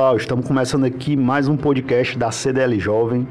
pessoal, 0.00 0.16
estamos 0.16 0.46
começando 0.46 0.84
aqui 0.84 1.16
mais 1.16 1.48
um 1.48 1.56
podcast 1.56 2.16
da 2.16 2.30
CDL 2.30 2.78
Jovem, 2.78 3.26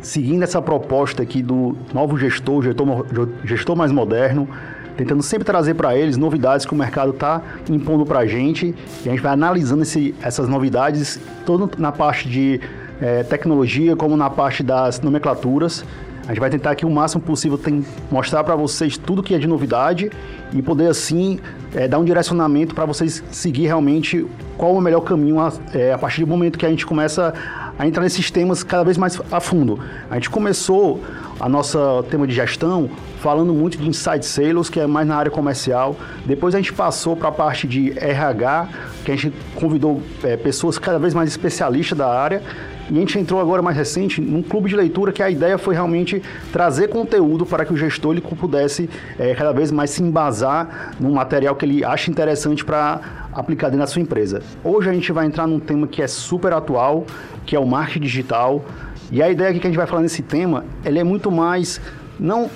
seguindo 0.00 0.42
essa 0.42 0.62
proposta 0.62 1.22
aqui 1.22 1.42
do 1.42 1.76
novo 1.92 2.16
gestor, 2.16 2.62
gestor, 2.62 3.06
gestor 3.44 3.76
mais 3.76 3.92
moderno, 3.92 4.48
tentando 4.96 5.22
sempre 5.22 5.44
trazer 5.44 5.74
para 5.74 5.94
eles 5.94 6.16
novidades 6.16 6.64
que 6.64 6.72
o 6.72 6.74
mercado 6.74 7.10
está 7.10 7.42
impondo 7.68 8.06
para 8.06 8.20
a 8.20 8.26
gente. 8.26 8.74
E 9.04 9.08
a 9.08 9.10
gente 9.10 9.20
vai 9.20 9.34
analisando 9.34 9.82
esse, 9.82 10.14
essas 10.22 10.48
novidades, 10.48 11.20
tanto 11.44 11.78
na 11.78 11.92
parte 11.92 12.30
de 12.30 12.62
é, 13.00 13.22
tecnologia 13.22 13.96
como 13.96 14.16
na 14.16 14.30
parte 14.30 14.62
das 14.62 15.00
nomenclaturas. 15.00 15.84
A 16.24 16.32
gente 16.32 16.40
vai 16.40 16.50
tentar 16.50 16.70
aqui 16.72 16.86
o 16.86 16.90
máximo 16.90 17.22
possível 17.22 17.58
tem, 17.58 17.84
mostrar 18.10 18.44
para 18.44 18.54
vocês 18.54 18.96
tudo 18.96 19.22
que 19.22 19.34
é 19.34 19.38
de 19.38 19.48
novidade 19.48 20.10
e 20.52 20.62
poder 20.62 20.88
assim 20.88 21.40
é, 21.74 21.88
dar 21.88 21.98
um 21.98 22.04
direcionamento 22.04 22.74
para 22.74 22.84
vocês 22.84 23.24
seguir 23.30 23.66
realmente 23.66 24.26
qual 24.56 24.74
o 24.74 24.80
melhor 24.80 25.00
caminho 25.00 25.40
a, 25.40 25.52
é, 25.74 25.92
a 25.92 25.98
partir 25.98 26.20
do 26.20 26.26
momento 26.26 26.58
que 26.58 26.66
a 26.66 26.68
gente 26.68 26.86
começa 26.86 27.34
a 27.78 27.86
entrar 27.86 28.02
nesses 28.02 28.30
temas 28.30 28.62
cada 28.62 28.84
vez 28.84 28.98
mais 28.98 29.18
a 29.32 29.40
fundo. 29.40 29.80
A 30.10 30.14
gente 30.14 30.28
começou 30.28 31.02
a 31.40 31.48
nossa 31.48 32.04
tema 32.10 32.26
de 32.26 32.34
gestão 32.34 32.90
falando 33.20 33.54
muito 33.54 33.78
de 33.78 33.88
inside 33.88 34.24
sales, 34.24 34.68
que 34.68 34.78
é 34.78 34.86
mais 34.86 35.08
na 35.08 35.16
área 35.16 35.30
comercial. 35.30 35.96
Depois 36.26 36.54
a 36.54 36.58
gente 36.58 36.72
passou 36.74 37.16
para 37.16 37.30
a 37.30 37.32
parte 37.32 37.66
de 37.66 37.98
RH, 37.98 38.68
que 39.04 39.10
a 39.10 39.16
gente 39.16 39.34
convidou 39.54 40.02
é, 40.22 40.36
pessoas 40.36 40.78
cada 40.78 40.98
vez 40.98 41.14
mais 41.14 41.30
especialistas 41.30 41.96
da 41.96 42.08
área. 42.08 42.42
E 42.90 42.96
a 42.96 43.00
gente 43.00 43.16
entrou 43.20 43.40
agora 43.40 43.62
mais 43.62 43.76
recente 43.76 44.20
num 44.20 44.42
clube 44.42 44.68
de 44.68 44.74
leitura 44.74 45.12
que 45.12 45.22
a 45.22 45.30
ideia 45.30 45.56
foi 45.56 45.74
realmente 45.74 46.20
trazer 46.52 46.88
conteúdo 46.88 47.46
para 47.46 47.64
que 47.64 47.72
o 47.72 47.76
gestor 47.76 48.12
ele 48.12 48.20
pudesse 48.20 48.90
é, 49.16 49.32
cada 49.32 49.52
vez 49.52 49.70
mais 49.70 49.90
se 49.90 50.02
embasar 50.02 50.96
num 50.98 51.12
material 51.12 51.54
que 51.54 51.64
ele 51.64 51.84
acha 51.84 52.10
interessante 52.10 52.64
para 52.64 53.28
aplicar 53.32 53.68
dentro 53.68 53.80
da 53.80 53.86
sua 53.86 54.02
empresa. 54.02 54.42
Hoje 54.64 54.90
a 54.90 54.92
gente 54.92 55.12
vai 55.12 55.24
entrar 55.24 55.46
num 55.46 55.60
tema 55.60 55.86
que 55.86 56.02
é 56.02 56.08
super 56.08 56.52
atual, 56.52 57.06
que 57.46 57.54
é 57.54 57.60
o 57.60 57.66
marketing 57.66 58.00
digital. 58.00 58.64
E 59.12 59.22
a 59.22 59.30
ideia 59.30 59.52
que 59.52 59.60
a 59.60 59.70
gente 59.70 59.76
vai 59.76 59.86
falar 59.86 60.02
nesse 60.02 60.22
tema, 60.22 60.64
ele 60.84 60.98
é 60.98 61.04
muito 61.04 61.30
mais 61.30 61.80
não 62.18 62.50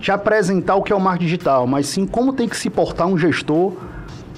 te 0.00 0.10
apresentar 0.10 0.74
o 0.74 0.82
que 0.82 0.92
é 0.92 0.96
o 0.96 1.00
marketing 1.00 1.24
digital, 1.24 1.66
mas 1.66 1.86
sim 1.86 2.06
como 2.06 2.34
tem 2.34 2.46
que 2.46 2.56
se 2.58 2.68
portar 2.68 3.06
um 3.06 3.16
gestor 3.16 3.72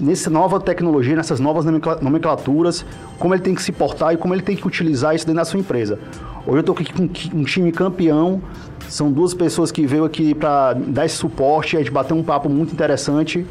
nessa 0.01 0.31
nova 0.31 0.61
tecnologia, 0.61 1.17
nessas 1.17 1.41
novas 1.41 1.65
nomenclaturas, 2.01 2.85
como 3.19 3.35
ele 3.35 3.43
tem 3.43 3.55
que 3.55 3.63
se 3.63 3.73
portar 3.73 4.13
e 4.15 4.17
como 4.17 4.35
ele 4.35 4.43
tem 4.43 4.57
que 4.57 4.67
utilizar 4.67 5.15
isso 5.15 5.27
dentro 5.27 5.41
da 5.41 5.45
sua 5.45 5.61
empresa. 5.61 5.99
Hoje 6.47 6.57
eu 6.57 6.61
estou 6.61 6.75
aqui 6.75 6.93
com 6.93 7.05
um 7.39 7.45
time 7.45 7.73
campeão, 7.73 8.43
são 8.89 9.11
duas 9.11 9.33
pessoas 9.33 9.73
que 9.73 9.87
veio 9.87 10.05
aqui 10.05 10.35
para 10.35 10.75
dar 10.75 11.07
esse 11.07 11.17
suporte, 11.17 11.77
a 11.77 11.81
gente 11.81 11.91
bater 11.91 12.15
um 12.15 12.23
papo 12.23 12.49
muito 12.49 12.73
interessante. 12.73 13.47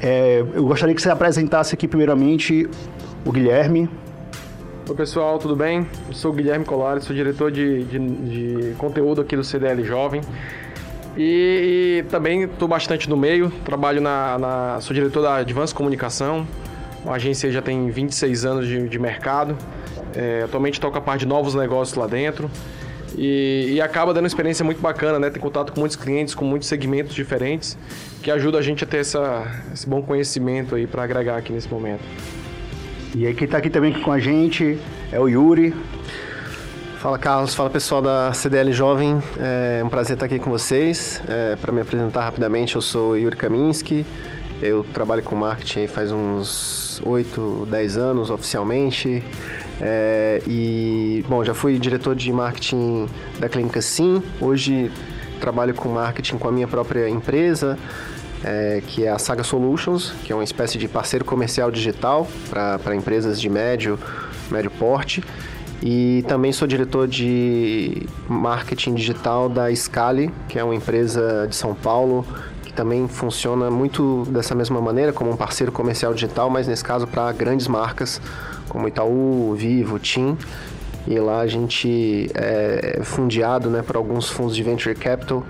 É, 0.00 0.44
eu 0.54 0.64
gostaria 0.64 0.94
que 0.94 1.02
você 1.02 1.10
apresentasse 1.10 1.74
aqui 1.74 1.86
primeiramente 1.86 2.68
o 3.24 3.30
Guilherme. 3.30 3.88
Oi 4.88 4.96
pessoal, 4.96 5.38
tudo 5.38 5.54
bem? 5.54 5.86
Eu 6.08 6.14
sou 6.14 6.32
o 6.32 6.34
Guilherme 6.34 6.64
Colares, 6.64 7.04
sou 7.04 7.14
diretor 7.14 7.52
de, 7.52 7.84
de, 7.84 7.98
de 7.98 8.74
conteúdo 8.74 9.20
aqui 9.20 9.36
do 9.36 9.44
CDL 9.44 9.84
Jovem. 9.84 10.20
E, 11.16 12.00
e 12.00 12.10
também 12.10 12.44
estou 12.44 12.66
bastante 12.66 13.08
no 13.08 13.16
meio, 13.16 13.50
trabalho 13.64 14.00
na, 14.00 14.38
na, 14.38 14.80
sou 14.80 14.94
diretor 14.94 15.22
da 15.22 15.36
Advance 15.36 15.74
Comunicação, 15.74 16.46
a 17.06 17.12
agência 17.12 17.50
já 17.50 17.60
tem 17.60 17.90
26 17.90 18.44
anos 18.44 18.66
de, 18.66 18.88
de 18.88 18.98
mercado, 18.98 19.56
é, 20.14 20.42
atualmente 20.44 20.80
toca 20.80 20.98
a 20.98 21.02
parte 21.02 21.20
de 21.20 21.26
novos 21.26 21.54
negócios 21.54 21.96
lá 21.96 22.06
dentro 22.06 22.50
e, 23.16 23.74
e, 23.74 23.80
acaba 23.80 24.12
dando 24.14 24.24
uma 24.24 24.28
experiência 24.28 24.64
muito 24.64 24.80
bacana, 24.80 25.18
né? 25.18 25.28
Tem 25.28 25.40
contato 25.40 25.72
com 25.72 25.80
muitos 25.80 25.96
clientes, 25.96 26.34
com 26.34 26.44
muitos 26.44 26.68
segmentos 26.68 27.14
diferentes, 27.14 27.76
que 28.22 28.30
ajuda 28.30 28.58
a 28.58 28.62
gente 28.62 28.84
a 28.84 28.86
ter 28.86 28.98
essa, 28.98 29.44
esse 29.72 29.86
bom 29.86 30.00
conhecimento 30.00 30.74
aí 30.74 30.86
para 30.86 31.02
agregar 31.02 31.36
aqui 31.36 31.52
nesse 31.52 31.68
momento. 31.68 32.02
E 33.14 33.26
aí 33.26 33.34
quem 33.34 33.44
está 33.44 33.58
aqui 33.58 33.68
também 33.68 33.92
com 33.92 34.10
a 34.10 34.18
gente 34.18 34.78
é 35.10 35.20
o 35.20 35.28
Yuri. 35.28 35.74
Fala 37.02 37.18
Carlos, 37.18 37.52
fala 37.52 37.68
pessoal 37.68 38.00
da 38.00 38.32
CDL 38.32 38.72
Jovem, 38.72 39.20
é 39.36 39.82
um 39.84 39.88
prazer 39.88 40.14
estar 40.14 40.26
aqui 40.26 40.38
com 40.38 40.52
vocês. 40.52 41.20
É, 41.28 41.56
Para 41.56 41.72
me 41.72 41.80
apresentar 41.80 42.22
rapidamente, 42.22 42.76
eu 42.76 42.80
sou 42.80 43.16
Yuri 43.16 43.34
Kaminski, 43.34 44.06
eu 44.62 44.86
trabalho 44.94 45.20
com 45.20 45.34
marketing 45.34 45.88
faz 45.88 46.12
uns 46.12 47.02
8, 47.04 47.66
10 47.68 47.96
anos 47.96 48.30
oficialmente. 48.30 49.20
É, 49.80 50.40
e, 50.46 51.24
bom, 51.28 51.44
já 51.44 51.52
fui 51.52 51.76
diretor 51.76 52.14
de 52.14 52.32
marketing 52.32 53.08
da 53.40 53.48
Clínica 53.48 53.82
Sim, 53.82 54.22
hoje 54.40 54.88
trabalho 55.40 55.74
com 55.74 55.88
marketing 55.88 56.38
com 56.38 56.46
a 56.46 56.52
minha 56.52 56.68
própria 56.68 57.08
empresa, 57.08 57.76
é, 58.44 58.80
que 58.86 59.04
é 59.04 59.10
a 59.10 59.18
Saga 59.18 59.42
Solutions, 59.42 60.12
que 60.22 60.32
é 60.32 60.36
uma 60.36 60.44
espécie 60.44 60.78
de 60.78 60.86
parceiro 60.86 61.24
comercial 61.24 61.68
digital 61.68 62.28
para 62.48 62.94
empresas 62.94 63.40
de 63.40 63.48
médio, 63.48 63.98
médio 64.52 64.70
porte. 64.70 65.20
E 65.82 66.24
também 66.28 66.52
sou 66.52 66.68
diretor 66.68 67.08
de 67.08 68.06
marketing 68.28 68.94
digital 68.94 69.48
da 69.48 69.74
Scali, 69.74 70.30
que 70.48 70.58
é 70.58 70.62
uma 70.62 70.74
empresa 70.74 71.46
de 71.48 71.56
São 71.56 71.74
Paulo 71.74 72.24
que 72.62 72.72
também 72.72 73.06
funciona 73.08 73.70
muito 73.70 74.24
dessa 74.30 74.54
mesma 74.54 74.80
maneira, 74.80 75.12
como 75.12 75.30
um 75.30 75.36
parceiro 75.36 75.72
comercial 75.72 76.14
digital, 76.14 76.48
mas 76.48 76.66
nesse 76.66 76.82
caso 76.82 77.06
para 77.06 77.30
grandes 77.32 77.66
marcas 77.66 78.20
como 78.68 78.88
Itaú, 78.88 79.54
Vivo, 79.54 79.98
TIM. 79.98 80.38
E 81.06 81.18
lá 81.18 81.40
a 81.40 81.46
gente 81.48 82.30
é 82.32 83.00
fundiado 83.02 83.68
né, 83.68 83.82
por 83.82 83.96
alguns 83.96 84.30
fundos 84.30 84.54
de 84.54 84.62
venture 84.62 84.94
capital 84.94 85.44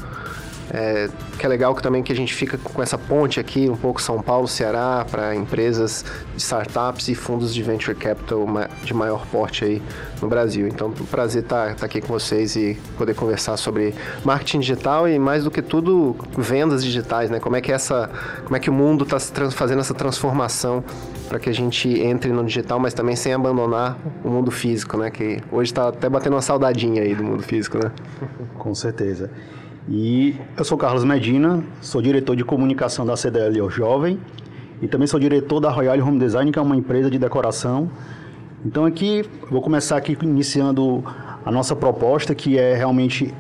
é, 0.71 1.09
que 1.39 1.45
é 1.45 1.49
legal 1.49 1.75
que 1.75 1.83
também 1.83 2.03
que 2.03 2.13
a 2.13 2.17
gente 2.17 2.35
fica 2.35 2.57
com 2.57 2.83
essa 2.83 2.97
ponte 2.97 3.41
aqui, 3.41 3.69
um 3.69 3.77
pouco 3.77 4.01
São 4.01 4.21
Paulo, 4.23 4.47
Ceará, 4.47 5.05
para 5.11 5.35
empresas 5.35 6.05
de 6.35 6.41
startups 6.41 7.09
e 7.09 7.15
fundos 7.15 7.53
de 7.53 7.63
venture 7.63 7.97
capital 7.97 8.47
de 8.83 8.95
maior 8.95 9.27
porte 9.27 9.65
aí 9.65 9.83
no 10.21 10.29
Brasil. 10.29 10.69
Então, 10.69 10.89
um 10.89 11.07
prazer 11.07 11.43
estar 11.43 11.71
tá, 11.71 11.75
tá 11.75 11.87
aqui 11.87 12.01
com 12.01 12.09
vocês 12.09 12.57
e 12.57 12.79
poder 12.97 13.15
conversar 13.15 13.57
sobre 13.57 13.95
marketing 14.25 14.61
digital 14.61 15.09
e 15.09 15.19
mais 15.19 15.45
do 15.45 15.51
que 15.51 15.61
tudo 15.61 16.17
vendas 16.37 16.85
digitais, 16.85 17.31
né? 17.31 17.41
Como 17.41 17.57
é 17.57 17.61
que 17.61 17.73
essa, 17.73 18.11
como 18.45 18.57
é 18.57 18.61
que 18.61 18.71
o 18.71 18.73
mundo 18.73 19.05
está 19.05 19.19
fazendo 19.51 19.81
essa 19.81 19.95
transformação 19.95 20.85
para 21.29 21.39
que 21.39 21.49
a 21.49 21.55
gente 21.55 21.89
entre 22.01 22.31
no 22.31 22.45
digital, 22.45 22.79
mas 22.79 22.95
também 22.95 23.17
sem 23.17 23.33
abandonar 23.33 23.99
o 24.25 24.29
mundo 24.29 24.51
físico, 24.51 24.97
né? 24.97 25.11
Que 25.11 25.41
hoje 25.51 25.73
está 25.73 25.89
até 25.89 26.09
batendo 26.09 26.35
uma 26.35 26.43
saudadinha 26.43 27.03
aí 27.03 27.15
do 27.15 27.25
mundo 27.25 27.43
físico, 27.43 27.79
né? 27.79 27.91
Com 28.59 28.75
certeza. 28.75 29.31
E 29.89 30.37
eu 30.57 30.65
sou 30.65 30.79
Carlos 30.79 31.03
Medina, 31.03 31.63
sou 31.81 32.01
diretor 32.01 32.37
de 32.37 32.45
comunicação 32.45 33.05
da 33.05 33.17
CDL 33.17 33.69
Jovem 33.69 34.19
e 34.81 34.87
também 34.87 35.09
sou 35.09 35.19
diretor 35.19 35.59
da 35.59 35.71
Royal 35.71 35.99
Home 36.07 36.21
Design, 36.21 36.53
que 36.53 36.59
é 36.59 36.63
uma 36.63 36.77
empresa 36.77 37.11
de 37.11 37.19
decoração. 37.19 37.91
Então 38.65 38.85
aqui 38.85 39.25
vou 39.51 39.61
começar 39.61 39.97
aqui 39.97 40.17
iniciando 40.23 41.03
a 41.45 41.51
nossa 41.51 41.75
proposta, 41.75 42.33
que 42.33 42.57
é 42.57 42.75
realmente 42.75 43.35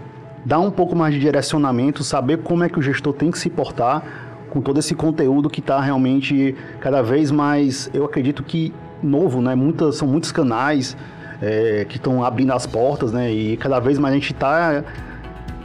dar 0.44 0.58
um 0.58 0.70
pouco 0.70 0.96
mais 0.96 1.14
de 1.14 1.20
direcionamento, 1.20 2.02
saber 2.02 2.38
como 2.38 2.64
é 2.64 2.68
que 2.68 2.78
o 2.78 2.82
gestor 2.82 3.12
tem 3.12 3.30
que 3.30 3.38
se 3.38 3.48
portar 3.48 4.02
com 4.50 4.60
todo 4.60 4.78
esse 4.78 4.96
conteúdo 4.96 5.48
que 5.48 5.60
está 5.60 5.80
realmente 5.80 6.56
cada 6.80 7.02
vez 7.02 7.30
mais, 7.30 7.88
eu 7.94 8.04
acredito 8.04 8.42
que 8.42 8.74
novo, 9.00 9.40
né? 9.40 9.54
Muitas, 9.54 9.96
são 9.96 10.08
muitos 10.08 10.32
canais 10.32 10.96
é, 11.40 11.86
que 11.88 11.96
estão 11.96 12.24
abrindo 12.24 12.52
as 12.52 12.66
portas, 12.66 13.12
né? 13.12 13.32
E 13.32 13.56
cada 13.56 13.78
vez 13.78 13.98
mais 13.98 14.12
a 14.12 14.18
gente 14.18 14.32
está 14.32 14.84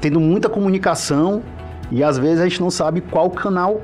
tendo 0.02 0.20
muita 0.20 0.50
comunicação 0.50 1.42
e 1.92 2.04
às 2.04 2.18
vezes 2.18 2.40
a 2.40 2.48
gente 2.48 2.62
não 2.62 2.70
sabe 2.70 3.02
qual 3.02 3.30
canal 3.30 3.82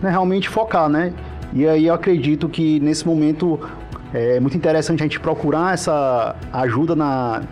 né, 0.00 0.10
realmente 0.10 0.48
focar, 0.48 0.88
né? 0.88 1.12
E 1.52 1.66
aí 1.66 1.86
eu 1.86 1.94
acredito 1.94 2.48
que 2.48 2.80
nesse 2.80 3.06
momento 3.06 3.60
é 4.12 4.40
muito 4.40 4.56
interessante 4.56 5.00
a 5.00 5.04
gente 5.04 5.20
procurar 5.20 5.74
essa 5.74 6.36
ajuda 6.52 6.94
na, 6.94 7.42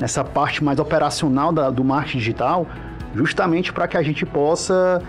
nessa 0.00 0.24
parte 0.24 0.62
mais 0.62 0.78
operacional 0.78 1.52
da, 1.52 1.70
do 1.70 1.84
marketing 1.84 2.18
digital, 2.18 2.66
justamente 3.14 3.72
para 3.72 3.86
que 3.86 3.96
a 3.96 4.02
gente 4.02 4.26
possa 4.26 5.00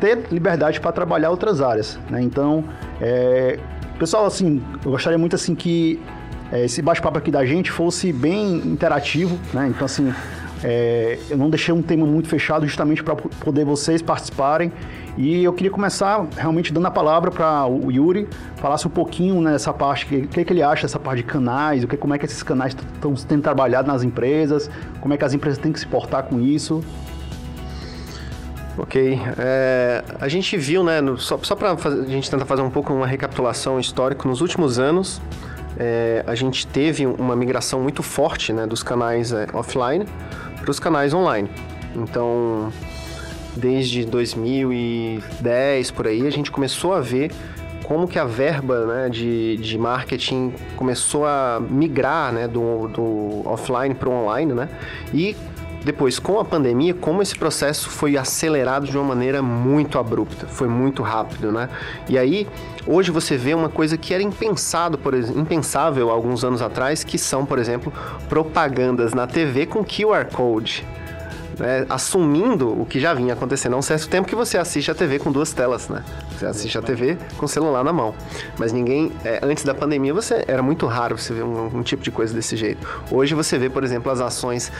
ter 0.00 0.26
liberdade 0.30 0.80
para 0.80 0.92
trabalhar 0.92 1.30
outras 1.30 1.60
áreas, 1.60 1.98
né? 2.10 2.20
Então, 2.22 2.64
é, 3.00 3.58
pessoal, 3.98 4.26
assim, 4.26 4.62
eu 4.84 4.90
gostaria 4.90 5.18
muito 5.18 5.36
assim 5.36 5.54
que 5.54 6.00
é, 6.52 6.64
esse 6.64 6.82
bate-papo 6.82 7.18
aqui 7.18 7.30
da 7.30 7.44
gente 7.44 7.70
fosse 7.70 8.12
bem 8.12 8.56
interativo, 8.56 9.38
né? 9.54 9.68
Então, 9.68 9.84
assim, 9.84 10.12
é, 10.68 11.16
eu 11.30 11.38
não 11.38 11.48
deixei 11.48 11.72
um 11.72 11.80
tema 11.80 12.04
muito 12.04 12.28
fechado 12.28 12.66
justamente 12.66 13.00
para 13.00 13.14
poder 13.14 13.64
vocês 13.64 14.02
participarem. 14.02 14.72
E 15.16 15.44
eu 15.44 15.52
queria 15.52 15.70
começar 15.70 16.26
realmente 16.36 16.72
dando 16.72 16.86
a 16.86 16.90
palavra 16.90 17.30
para 17.30 17.64
o 17.66 17.90
Yuri, 17.90 18.28
falasse 18.56 18.84
um 18.84 18.90
pouquinho 18.90 19.40
nessa 19.40 19.70
né, 19.70 19.78
parte, 19.78 20.04
o 20.04 20.26
que, 20.26 20.44
que, 20.44 20.52
ele 20.52 20.64
acha 20.64 20.82
dessa 20.82 20.98
parte 20.98 21.18
de 21.18 21.22
canais, 21.22 21.84
o 21.84 21.86
que, 21.86 21.96
como 21.96 22.14
é 22.14 22.18
que 22.18 22.24
esses 22.24 22.42
canais 22.42 22.74
estão 22.94 23.14
sendo 23.16 23.42
trabalhados 23.42 23.86
nas 23.90 24.02
empresas, 24.02 24.68
como 25.00 25.14
é 25.14 25.16
que 25.16 25.24
as 25.24 25.32
empresas 25.32 25.56
têm 25.56 25.70
que 25.70 25.78
se 25.78 25.86
portar 25.86 26.24
com 26.24 26.40
isso. 26.40 26.82
Ok, 28.76 29.18
é, 29.38 30.02
a 30.20 30.26
gente 30.26 30.56
viu, 30.56 30.82
né, 30.82 31.00
no, 31.00 31.16
só, 31.16 31.38
só 31.42 31.54
para 31.54 31.72
a 31.72 32.04
gente 32.06 32.28
tentar 32.28 32.44
fazer 32.44 32.62
um 32.62 32.70
pouco 32.70 32.92
uma 32.92 33.06
recapitulação 33.06 33.78
histórica, 33.78 34.28
nos 34.28 34.40
últimos 34.40 34.80
anos 34.80 35.22
é, 35.78 36.24
a 36.26 36.34
gente 36.34 36.66
teve 36.66 37.06
uma 37.06 37.36
migração 37.36 37.80
muito 37.80 38.02
forte 38.02 38.52
né, 38.52 38.66
dos 38.66 38.82
canais 38.82 39.32
é, 39.32 39.46
offline 39.52 40.06
para 40.60 40.70
os 40.70 40.80
canais 40.80 41.14
online. 41.14 41.48
Então, 41.94 42.72
desde 43.56 44.04
2010 44.04 45.90
por 45.90 46.06
aí, 46.06 46.26
a 46.26 46.30
gente 46.30 46.50
começou 46.50 46.92
a 46.92 47.00
ver 47.00 47.30
como 47.84 48.08
que 48.08 48.18
a 48.18 48.24
verba 48.24 48.84
né, 48.84 49.08
de, 49.08 49.56
de 49.58 49.78
marketing 49.78 50.52
começou 50.74 51.24
a 51.24 51.60
migrar 51.60 52.32
né, 52.32 52.48
do, 52.48 52.88
do 52.88 53.48
offline 53.48 53.94
para 53.94 54.08
o 54.08 54.12
online, 54.12 54.52
né? 54.52 54.68
E 55.14 55.36
depois, 55.86 56.18
com 56.18 56.40
a 56.40 56.44
pandemia, 56.44 56.92
como 56.92 57.22
esse 57.22 57.38
processo 57.38 57.88
foi 57.88 58.16
acelerado 58.16 58.88
de 58.88 58.98
uma 58.98 59.04
maneira 59.04 59.40
muito 59.40 60.00
abrupta, 60.00 60.48
foi 60.48 60.66
muito 60.66 61.00
rápido, 61.00 61.52
né? 61.52 61.68
E 62.08 62.18
aí, 62.18 62.48
hoje 62.84 63.12
você 63.12 63.36
vê 63.36 63.54
uma 63.54 63.68
coisa 63.68 63.96
que 63.96 64.12
era 64.12 64.20
impensado, 64.20 64.98
por 64.98 65.14
impensável 65.14 66.10
alguns 66.10 66.42
anos 66.42 66.60
atrás, 66.60 67.04
que 67.04 67.16
são, 67.16 67.46
por 67.46 67.56
exemplo, 67.60 67.92
propagandas 68.28 69.14
na 69.14 69.28
TV 69.28 69.64
com 69.64 69.84
QR 69.84 70.24
Code. 70.32 70.84
Né, 71.56 71.86
assumindo 71.88 72.78
o 72.78 72.84
que 72.84 73.00
já 73.00 73.14
vinha 73.14 73.32
acontecendo 73.32 73.72
há 73.72 73.76
um 73.78 73.82
certo 73.82 74.10
tempo 74.10 74.28
que 74.28 74.34
você 74.34 74.58
assiste 74.58 74.90
a 74.90 74.94
TV 74.94 75.18
com 75.18 75.32
duas 75.32 75.54
telas, 75.54 75.88
né? 75.88 76.04
Você 76.32 76.44
assiste 76.44 76.76
a 76.76 76.82
TV 76.82 77.16
com 77.38 77.46
o 77.46 77.48
celular 77.48 77.82
na 77.82 77.94
mão. 77.94 78.14
Mas 78.58 78.72
ninguém, 78.72 79.10
é, 79.24 79.40
antes 79.42 79.64
da 79.64 79.74
pandemia, 79.74 80.12
você 80.12 80.44
era 80.46 80.62
muito 80.62 80.84
raro 80.86 81.16
você 81.16 81.32
ver 81.32 81.44
um, 81.44 81.78
um 81.78 81.82
tipo 81.82 82.02
de 82.02 82.10
coisa 82.10 82.34
desse 82.34 82.56
jeito. 82.56 82.86
Hoje 83.10 83.34
você 83.34 83.56
vê, 83.56 83.70
por 83.70 83.82
exemplo, 83.82 84.12
as 84.12 84.20
ações 84.20 84.70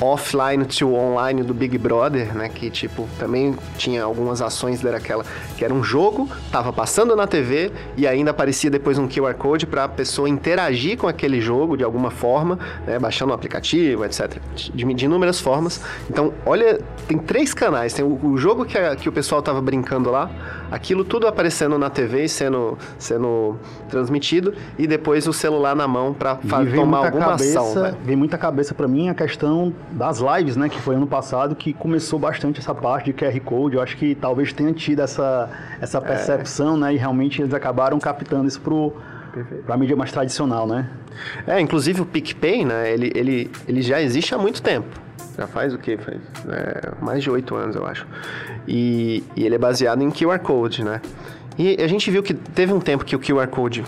offline 0.00 0.64
to 0.64 0.92
online 0.94 1.42
do 1.42 1.54
Big 1.54 1.76
Brother, 1.78 2.34
né? 2.34 2.48
Que 2.48 2.70
tipo, 2.70 3.08
também 3.18 3.54
tinha 3.76 4.02
algumas 4.02 4.42
ações 4.42 4.80
dera 4.80 4.96
aquela 4.96 5.24
que 5.56 5.64
era 5.64 5.72
um 5.72 5.82
jogo, 5.82 6.28
tava 6.50 6.72
passando 6.72 7.14
na 7.14 7.26
TV 7.26 7.72
e 7.96 8.06
ainda 8.06 8.30
aparecia 8.30 8.70
depois 8.70 8.98
um 8.98 9.08
QR 9.08 9.34
Code 9.34 9.66
para 9.66 9.84
a 9.84 9.88
pessoa 9.88 10.28
interagir 10.28 10.98
com 10.98 11.06
aquele 11.06 11.40
jogo 11.40 11.76
de 11.76 11.84
alguma 11.84 12.10
forma, 12.10 12.58
né? 12.86 12.98
Baixando 12.98 13.32
o 13.32 13.34
aplicativo, 13.34 14.04
etc. 14.04 14.38
De, 14.54 14.84
de 14.84 15.04
inúmeras 15.04 15.40
formas. 15.40 15.80
Então, 16.10 16.32
olha, 16.44 16.80
tem 17.06 17.18
três 17.18 17.54
canais. 17.54 17.92
Tem 17.92 18.04
o, 18.04 18.18
o 18.22 18.36
jogo 18.36 18.64
que, 18.64 18.76
a, 18.76 18.96
que 18.96 19.08
o 19.08 19.12
pessoal 19.12 19.42
tava 19.42 19.60
brincando 19.60 20.10
lá, 20.10 20.30
aquilo 20.70 21.04
tudo 21.04 21.26
aparecendo 21.26 21.78
na 21.78 21.90
TV 21.90 22.24
e 22.24 22.28
sendo, 22.28 22.76
sendo 22.98 23.56
transmitido, 23.88 24.54
e 24.78 24.86
depois 24.86 25.26
o 25.26 25.32
celular 25.32 25.74
na 25.74 25.86
mão 25.86 26.12
para 26.12 26.36
tomar 26.36 27.06
alguma 27.06 27.26
cabeça, 27.26 27.60
ação. 27.60 27.96
Vem 28.02 28.16
muita 28.16 28.36
cabeça 28.36 28.74
para 28.74 28.88
mim 28.88 29.08
a 29.08 29.14
questão 29.14 29.72
das 29.92 30.18
lives, 30.20 30.56
né, 30.56 30.68
que 30.68 30.80
foi 30.80 30.96
ano 30.96 31.06
passado, 31.06 31.54
que 31.54 31.72
começou 31.72 32.18
bastante 32.18 32.60
essa 32.60 32.74
parte 32.74 33.06
de 33.06 33.12
QR 33.12 33.38
Code. 33.40 33.76
Eu 33.76 33.82
acho 33.82 33.96
que 33.96 34.14
talvez 34.14 34.52
tenha 34.52 34.72
tido 34.72 35.00
essa, 35.00 35.48
essa 35.80 35.98
é. 35.98 36.00
percepção, 36.00 36.76
é. 36.76 36.78
né, 36.78 36.94
e 36.94 36.96
realmente 36.96 37.40
eles 37.42 37.54
acabaram 37.54 37.98
captando 37.98 38.46
isso 38.46 38.60
para 39.64 39.74
a 39.74 39.78
mídia 39.78 39.96
mais 39.96 40.12
tradicional, 40.12 40.66
né? 40.66 40.88
É, 41.46 41.60
inclusive 41.60 42.00
o 42.00 42.06
PicPay, 42.06 42.64
né, 42.64 42.92
ele, 42.92 43.12
ele, 43.14 43.50
ele 43.68 43.82
já 43.82 44.00
existe 44.00 44.34
há 44.34 44.38
muito 44.38 44.62
tempo. 44.62 44.88
Já 45.36 45.46
faz 45.46 45.74
o 45.74 45.78
quê? 45.78 45.96
Faz 45.96 46.18
é, 46.48 46.92
mais 47.00 47.22
de 47.22 47.30
oito 47.30 47.54
anos, 47.54 47.74
eu 47.74 47.84
acho. 47.86 48.06
E, 48.66 49.24
e 49.34 49.44
ele 49.44 49.54
é 49.54 49.58
baseado 49.58 50.02
em 50.02 50.10
QR 50.10 50.38
Code, 50.38 50.84
né? 50.84 51.00
E 51.58 51.80
a 51.80 51.86
gente 51.86 52.10
viu 52.10 52.22
que 52.22 52.34
teve 52.34 52.72
um 52.72 52.80
tempo 52.80 53.04
que 53.04 53.14
o 53.14 53.18
QR 53.18 53.46
Code 53.48 53.84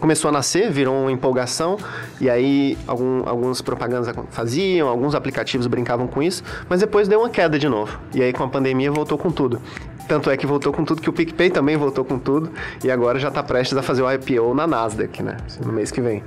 começou 0.00 0.28
a 0.28 0.32
nascer, 0.32 0.70
virou 0.70 0.94
uma 0.94 1.12
empolgação, 1.12 1.76
e 2.20 2.28
aí 2.28 2.76
algum, 2.86 3.28
algumas 3.28 3.60
propagandas 3.60 4.14
faziam, 4.30 4.88
alguns 4.88 5.14
aplicativos 5.14 5.66
brincavam 5.66 6.06
com 6.06 6.22
isso, 6.22 6.42
mas 6.68 6.80
depois 6.80 7.08
deu 7.08 7.20
uma 7.20 7.30
queda 7.30 7.58
de 7.58 7.68
novo. 7.68 7.98
E 8.14 8.22
aí 8.22 8.32
com 8.32 8.44
a 8.44 8.48
pandemia 8.48 8.90
voltou 8.90 9.16
com 9.18 9.30
tudo. 9.30 9.60
Tanto 10.08 10.30
é 10.30 10.36
que 10.36 10.46
voltou 10.46 10.72
com 10.72 10.84
tudo 10.84 11.02
que 11.02 11.10
o 11.10 11.12
PicPay 11.12 11.50
também 11.50 11.76
voltou 11.76 12.04
com 12.04 12.18
tudo 12.18 12.50
e 12.84 12.90
agora 12.90 13.18
já 13.18 13.28
está 13.28 13.42
prestes 13.42 13.76
a 13.76 13.82
fazer 13.82 14.02
o 14.02 14.12
IPO 14.12 14.54
na 14.54 14.66
Nasdaq, 14.66 15.22
né? 15.22 15.36
No 15.64 15.72
mês 15.72 15.90
que 15.90 16.00
vem. 16.00 16.22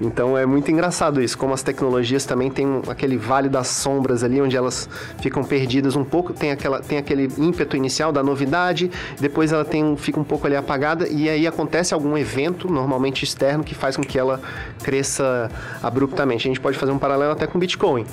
Então 0.00 0.36
é 0.36 0.44
muito 0.44 0.70
engraçado 0.70 1.22
isso, 1.22 1.38
como 1.38 1.54
as 1.54 1.62
tecnologias 1.62 2.24
também 2.24 2.50
têm 2.50 2.82
aquele 2.88 3.16
vale 3.16 3.48
das 3.48 3.68
sombras 3.68 4.24
ali, 4.24 4.40
onde 4.40 4.56
elas 4.56 4.88
ficam 5.20 5.44
perdidas 5.44 5.94
um 5.94 6.04
pouco, 6.04 6.32
tem, 6.32 6.50
aquela, 6.50 6.80
tem 6.80 6.98
aquele 6.98 7.28
ímpeto 7.38 7.76
inicial 7.76 8.12
da 8.12 8.22
novidade, 8.22 8.90
depois 9.20 9.52
ela 9.52 9.64
tem, 9.64 9.96
fica 9.96 10.18
um 10.18 10.24
pouco 10.24 10.46
ali 10.46 10.56
apagada 10.56 11.08
e 11.08 11.28
aí 11.28 11.46
acontece 11.46 11.94
algum 11.94 12.18
evento, 12.18 12.70
normalmente 12.70 13.22
externo, 13.24 13.62
que 13.62 13.74
faz 13.74 13.96
com 13.96 14.02
que 14.02 14.18
ela 14.18 14.40
cresça 14.82 15.50
abruptamente. 15.82 16.48
A 16.48 16.50
gente 16.50 16.60
pode 16.60 16.76
fazer 16.78 16.92
um 16.92 16.98
paralelo 16.98 17.32
até 17.32 17.46
com 17.46 17.58
o 17.58 17.60
Bitcoin. 17.60 18.04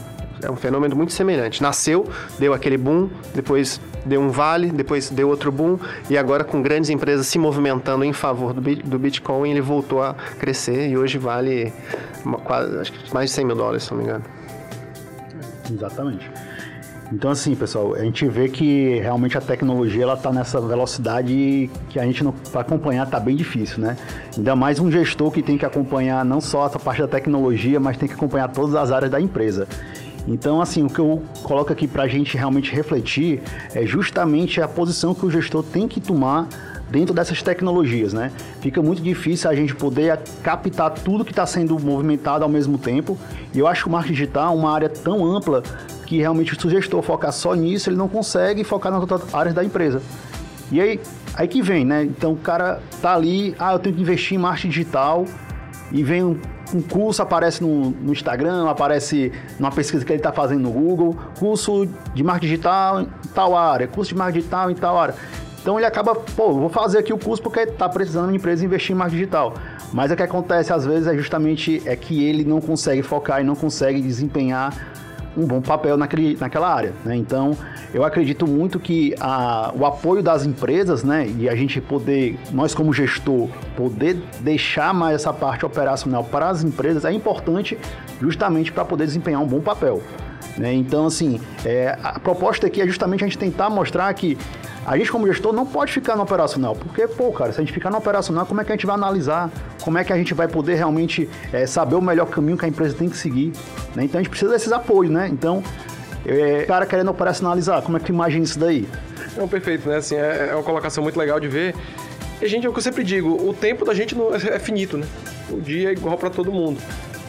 É 0.42 0.52
um 0.52 0.56
fenômeno 0.56 0.96
muito 0.96 1.14
semelhante. 1.14 1.62
Nasceu, 1.62 2.08
deu 2.38 2.54
aquele 2.54 2.78
boom, 2.78 3.10
depois 3.34 3.82
deu 4.06 4.22
um 4.22 4.30
vale, 4.30 4.70
depois 4.70 5.10
deu 5.10 5.28
outro 5.28 5.52
boom, 5.52 5.78
e 6.10 6.18
agora 6.18 6.44
com 6.44 6.62
grandes 6.62 6.90
empresas 6.90 7.28
se 7.28 7.38
movimentando 7.38 8.04
em 8.04 8.14
favor 8.14 8.54
do, 8.54 8.62
do 8.62 9.00
Bitcoin, 9.00 9.52
ele 9.52 9.62
voltou 9.62 10.02
a 10.02 10.14
crescer 10.40 10.90
e 10.90 10.98
hoje 10.98 11.18
vale 11.18 11.74
quase, 12.44 12.78
acho 12.78 12.94
que 12.94 13.14
mais 13.14 13.30
de 13.30 13.36
100 13.36 13.46
mil 13.46 13.56
dólares, 13.56 13.84
se 13.84 13.92
não 13.92 13.98
me 13.98 14.04
engano. 14.04 14.24
Exatamente. 15.72 16.30
Então, 17.12 17.32
assim, 17.32 17.56
pessoal, 17.56 17.96
a 17.96 18.00
gente 18.00 18.28
vê 18.28 18.50
que 18.50 19.00
realmente 19.00 19.38
a 19.38 19.42
tecnologia 19.42 20.04
ela 20.04 20.16
está 20.16 20.32
nessa 20.32 20.60
velocidade 20.60 21.70
que 21.90 21.98
a 21.98 22.04
gente 22.04 22.22
para 22.52 22.62
acompanhar 22.62 23.06
está 23.06 23.18
bem 23.18 23.36
difícil, 23.36 23.80
né? 23.80 23.96
Ainda 24.36 24.56
mais 24.58 24.78
um 24.78 24.92
gestor 24.92 25.32
que 25.32 25.42
tem 25.42 25.58
que 25.58 25.66
acompanhar 25.66 26.26
não 26.26 26.42
só 26.42 26.66
essa 26.66 26.78
parte 26.78 27.02
da 27.02 27.08
tecnologia, 27.08 27.80
mas 27.80 27.96
tem 27.96 28.10
que 28.10 28.14
acompanhar 28.14 28.50
todas 28.50 28.76
as 28.76 28.92
áreas 28.92 29.10
da 29.10 29.22
empresa. 29.22 29.68
Então, 30.28 30.62
assim, 30.62 30.84
o 30.84 30.90
que 30.90 31.00
eu 31.00 31.24
coloco 31.42 31.72
aqui 31.72 31.88
para 31.88 32.04
a 32.04 32.08
gente 32.08 32.38
realmente 32.38 32.74
refletir 32.74 33.42
é 33.74 33.86
justamente 33.86 34.62
a 34.62 34.68
posição 34.68 35.16
que 35.16 35.26
o 35.26 35.32
gestor 35.32 35.64
tem 35.64 35.88
que 35.88 36.02
tomar 36.02 36.50
dentro 36.90 37.14
dessas 37.14 37.42
tecnologias, 37.42 38.14
né? 38.14 38.32
Fica 38.62 38.82
muito 38.82 39.02
difícil 39.02 39.50
a 39.50 39.56
gente 39.56 39.74
poder 39.74 40.20
captar 40.44 40.92
tudo 40.92 41.24
que 41.24 41.32
está 41.32 41.46
sendo 41.46 41.80
movimentado 41.80 42.44
ao 42.44 42.50
mesmo 42.50 42.78
tempo. 42.78 43.18
E 43.54 43.60
eu 43.60 43.68
acho 43.68 43.84
que 43.84 43.90
o 43.90 43.92
marketing 43.92 44.14
digital 44.14 44.54
é 44.54 44.58
uma 44.58 44.72
área 44.72 44.90
tão 44.90 45.26
ampla 45.26 45.64
que 46.06 46.18
realmente 46.18 46.54
o 46.54 46.70
gestor 46.70 47.02
focar 47.02 47.32
só 47.32 47.54
nisso, 47.54 47.90
ele 47.90 47.98
não 47.98 48.08
consegue 48.08 48.64
focar 48.64 48.92
nas 48.92 49.02
outras 49.02 49.34
áreas 49.34 49.56
da 49.56 49.64
empresa. 49.64 50.02
E 50.72 50.82
aí, 50.82 51.00
aí 51.36 51.48
que 51.48 51.62
vem, 51.62 51.86
né? 51.86 52.04
Então 52.04 52.34
o 52.34 52.38
cara 52.38 52.82
tá 53.02 53.14
ali, 53.14 53.56
ah, 53.58 53.74
eu 53.74 53.80
tenho 53.80 53.96
que 53.96 54.02
investir 54.02 54.38
em 54.38 54.42
marketing 54.42 54.70
digital 54.70 55.26
e 55.92 56.04
vem 56.04 56.24
um 56.24 56.38
um 56.74 56.82
curso 56.82 57.22
aparece 57.22 57.62
no, 57.62 57.92
no, 57.92 58.12
Instagram, 58.12 58.70
aparece 58.70 59.32
numa 59.60 59.72
pesquisa 59.72 60.04
que 60.04 60.12
ele 60.12 60.20
está 60.20 60.32
fazendo 60.32 60.62
no 60.62 60.72
Google, 60.72 61.16
curso 61.40 61.88
de 62.14 62.24
marketing 62.24 62.52
digital 62.52 63.02
em 63.02 63.08
tal 63.34 63.56
área, 63.56 63.88
curso 63.88 64.10
de 64.10 64.18
marketing 64.18 64.40
digital 64.40 64.72
em 64.72 64.76
tal 64.76 64.98
área. 64.98 65.16
Então 65.62 65.78
ele 65.78 65.86
acaba, 65.86 66.16
pô, 66.16 66.54
vou 66.54 66.70
fazer 66.70 67.00
aqui 67.00 67.14
o 67.14 67.18
curso 67.18 67.42
porque 67.42 67.62
está 67.62 67.90
precisando 67.90 68.30
de 68.30 68.36
empresa 68.36 68.64
investir 68.64 68.96
em 68.96 68.98
marketing 68.98 69.18
digital. 69.18 69.54
Mas 69.94 70.12
o 70.12 70.16
que 70.16 70.24
acontece 70.24 70.74
às 70.74 70.86
vezes 70.86 71.08
é 71.08 71.16
justamente 71.16 71.82
é 71.86 71.96
que 71.96 72.26
ele 72.26 72.44
não 72.44 72.60
consegue 72.60 73.02
focar 73.02 73.42
e 73.42 73.44
não 73.44 73.56
consegue 73.56 74.02
desempenhar 74.02 74.74
um 75.38 75.46
bom 75.46 75.62
papel 75.62 75.96
naquele, 75.96 76.36
naquela 76.36 76.74
área. 76.74 76.94
Né? 77.06 77.16
Então, 77.16 77.56
eu 77.94 78.04
acredito 78.04 78.48
muito 78.48 78.80
que 78.80 79.14
a, 79.20 79.72
o 79.78 79.86
apoio 79.86 80.24
das 80.24 80.46
empresas, 80.46 81.04
né, 81.04 81.32
e 81.38 81.48
a 81.48 81.56
gente 81.56 81.80
poder, 81.80 82.38
nós 82.52 82.74
como 82.74 82.92
gestor, 82.92 83.48
poder 83.76 84.18
deixar 84.40 84.94
mais 84.94 85.16
essa 85.16 85.32
parte 85.32 85.66
operacional 85.66 86.24
para 86.24 86.50
as 86.50 86.64
empresas 86.64 87.06
é 87.06 87.12
importante 87.12 87.78
justamente 88.20 88.72
para 88.72 88.84
poder 88.84 89.06
desempenhar 89.06 89.42
um 89.42 89.48
bom 89.48 89.62
papel. 89.62 90.02
Né? 90.58 90.74
Então, 90.74 91.06
assim, 91.06 91.40
é, 91.64 91.98
a 92.02 92.20
proposta 92.20 92.66
aqui 92.66 92.82
é 92.82 92.88
justamente 92.88 93.24
a 93.24 93.28
gente 93.28 93.38
tentar 93.38 93.70
mostrar 93.70 94.12
que 94.16 94.38
a 94.88 94.98
gente, 94.98 95.12
como 95.12 95.28
gestor, 95.28 95.52
não 95.52 95.66
pode 95.66 95.92
ficar 95.92 96.16
no 96.16 96.24
operacional, 96.24 96.74
porque, 96.74 97.06
pô, 97.10 97.30
cara, 97.34 97.52
se 97.52 97.60
a 97.60 97.62
gente 97.62 97.74
ficar 97.74 97.90
no 97.90 97.98
operacional, 97.98 98.46
como 98.46 98.62
é 98.62 98.64
que 98.64 98.72
a 98.72 98.76
gente 98.76 98.86
vai 98.86 98.96
analisar? 98.96 99.52
Como 99.84 99.98
é 99.98 100.04
que 100.06 100.14
a 100.14 100.16
gente 100.16 100.34
vai 100.34 100.48
poder 100.48 100.76
realmente 100.76 101.30
é, 101.52 101.68
saber 101.68 101.96
o 101.96 102.02
melhor 102.02 102.28
caminho 102.28 102.58
que 102.58 102.64
a 102.64 102.70
empresa 102.70 102.96
tem 102.96 103.10
que 103.10 103.18
seguir? 103.18 103.52
Né? 103.94 104.06
Então, 104.06 104.18
a 104.18 104.24
gente 104.24 104.30
precisa 104.30 104.50
desses 104.50 104.72
apoios, 104.72 105.12
né? 105.12 105.28
Então, 105.30 105.62
é, 106.26 106.64
cara 106.64 106.86
querendo 106.86 107.12
operacionalizar, 107.12 107.82
como 107.82 107.98
é 107.98 108.00
que 108.00 108.06
tu 108.06 108.14
imagina 108.14 108.46
isso 108.46 108.58
daí? 108.58 108.88
Não, 109.36 109.46
perfeito, 109.46 109.90
né? 109.90 109.98
Assim, 109.98 110.16
é, 110.16 110.52
é 110.52 110.56
uma 110.56 110.64
colocação 110.64 111.04
muito 111.04 111.20
legal 111.20 111.38
de 111.38 111.50
ver. 111.50 111.76
E, 112.42 112.48
gente, 112.48 112.66
é 112.66 112.70
o 112.70 112.72
que 112.72 112.80
eu 112.80 112.84
sempre 112.84 113.04
digo, 113.04 113.30
o 113.46 113.54
tempo 113.54 113.84
da 113.84 113.94
gente 113.94 114.16
não, 114.16 114.34
é 114.34 114.58
finito, 114.58 114.98
né? 114.98 115.06
O 115.50 115.60
dia 115.60 115.90
é 115.90 115.92
igual 115.92 116.18
para 116.18 116.30
todo 116.30 116.50
mundo. 116.50 116.80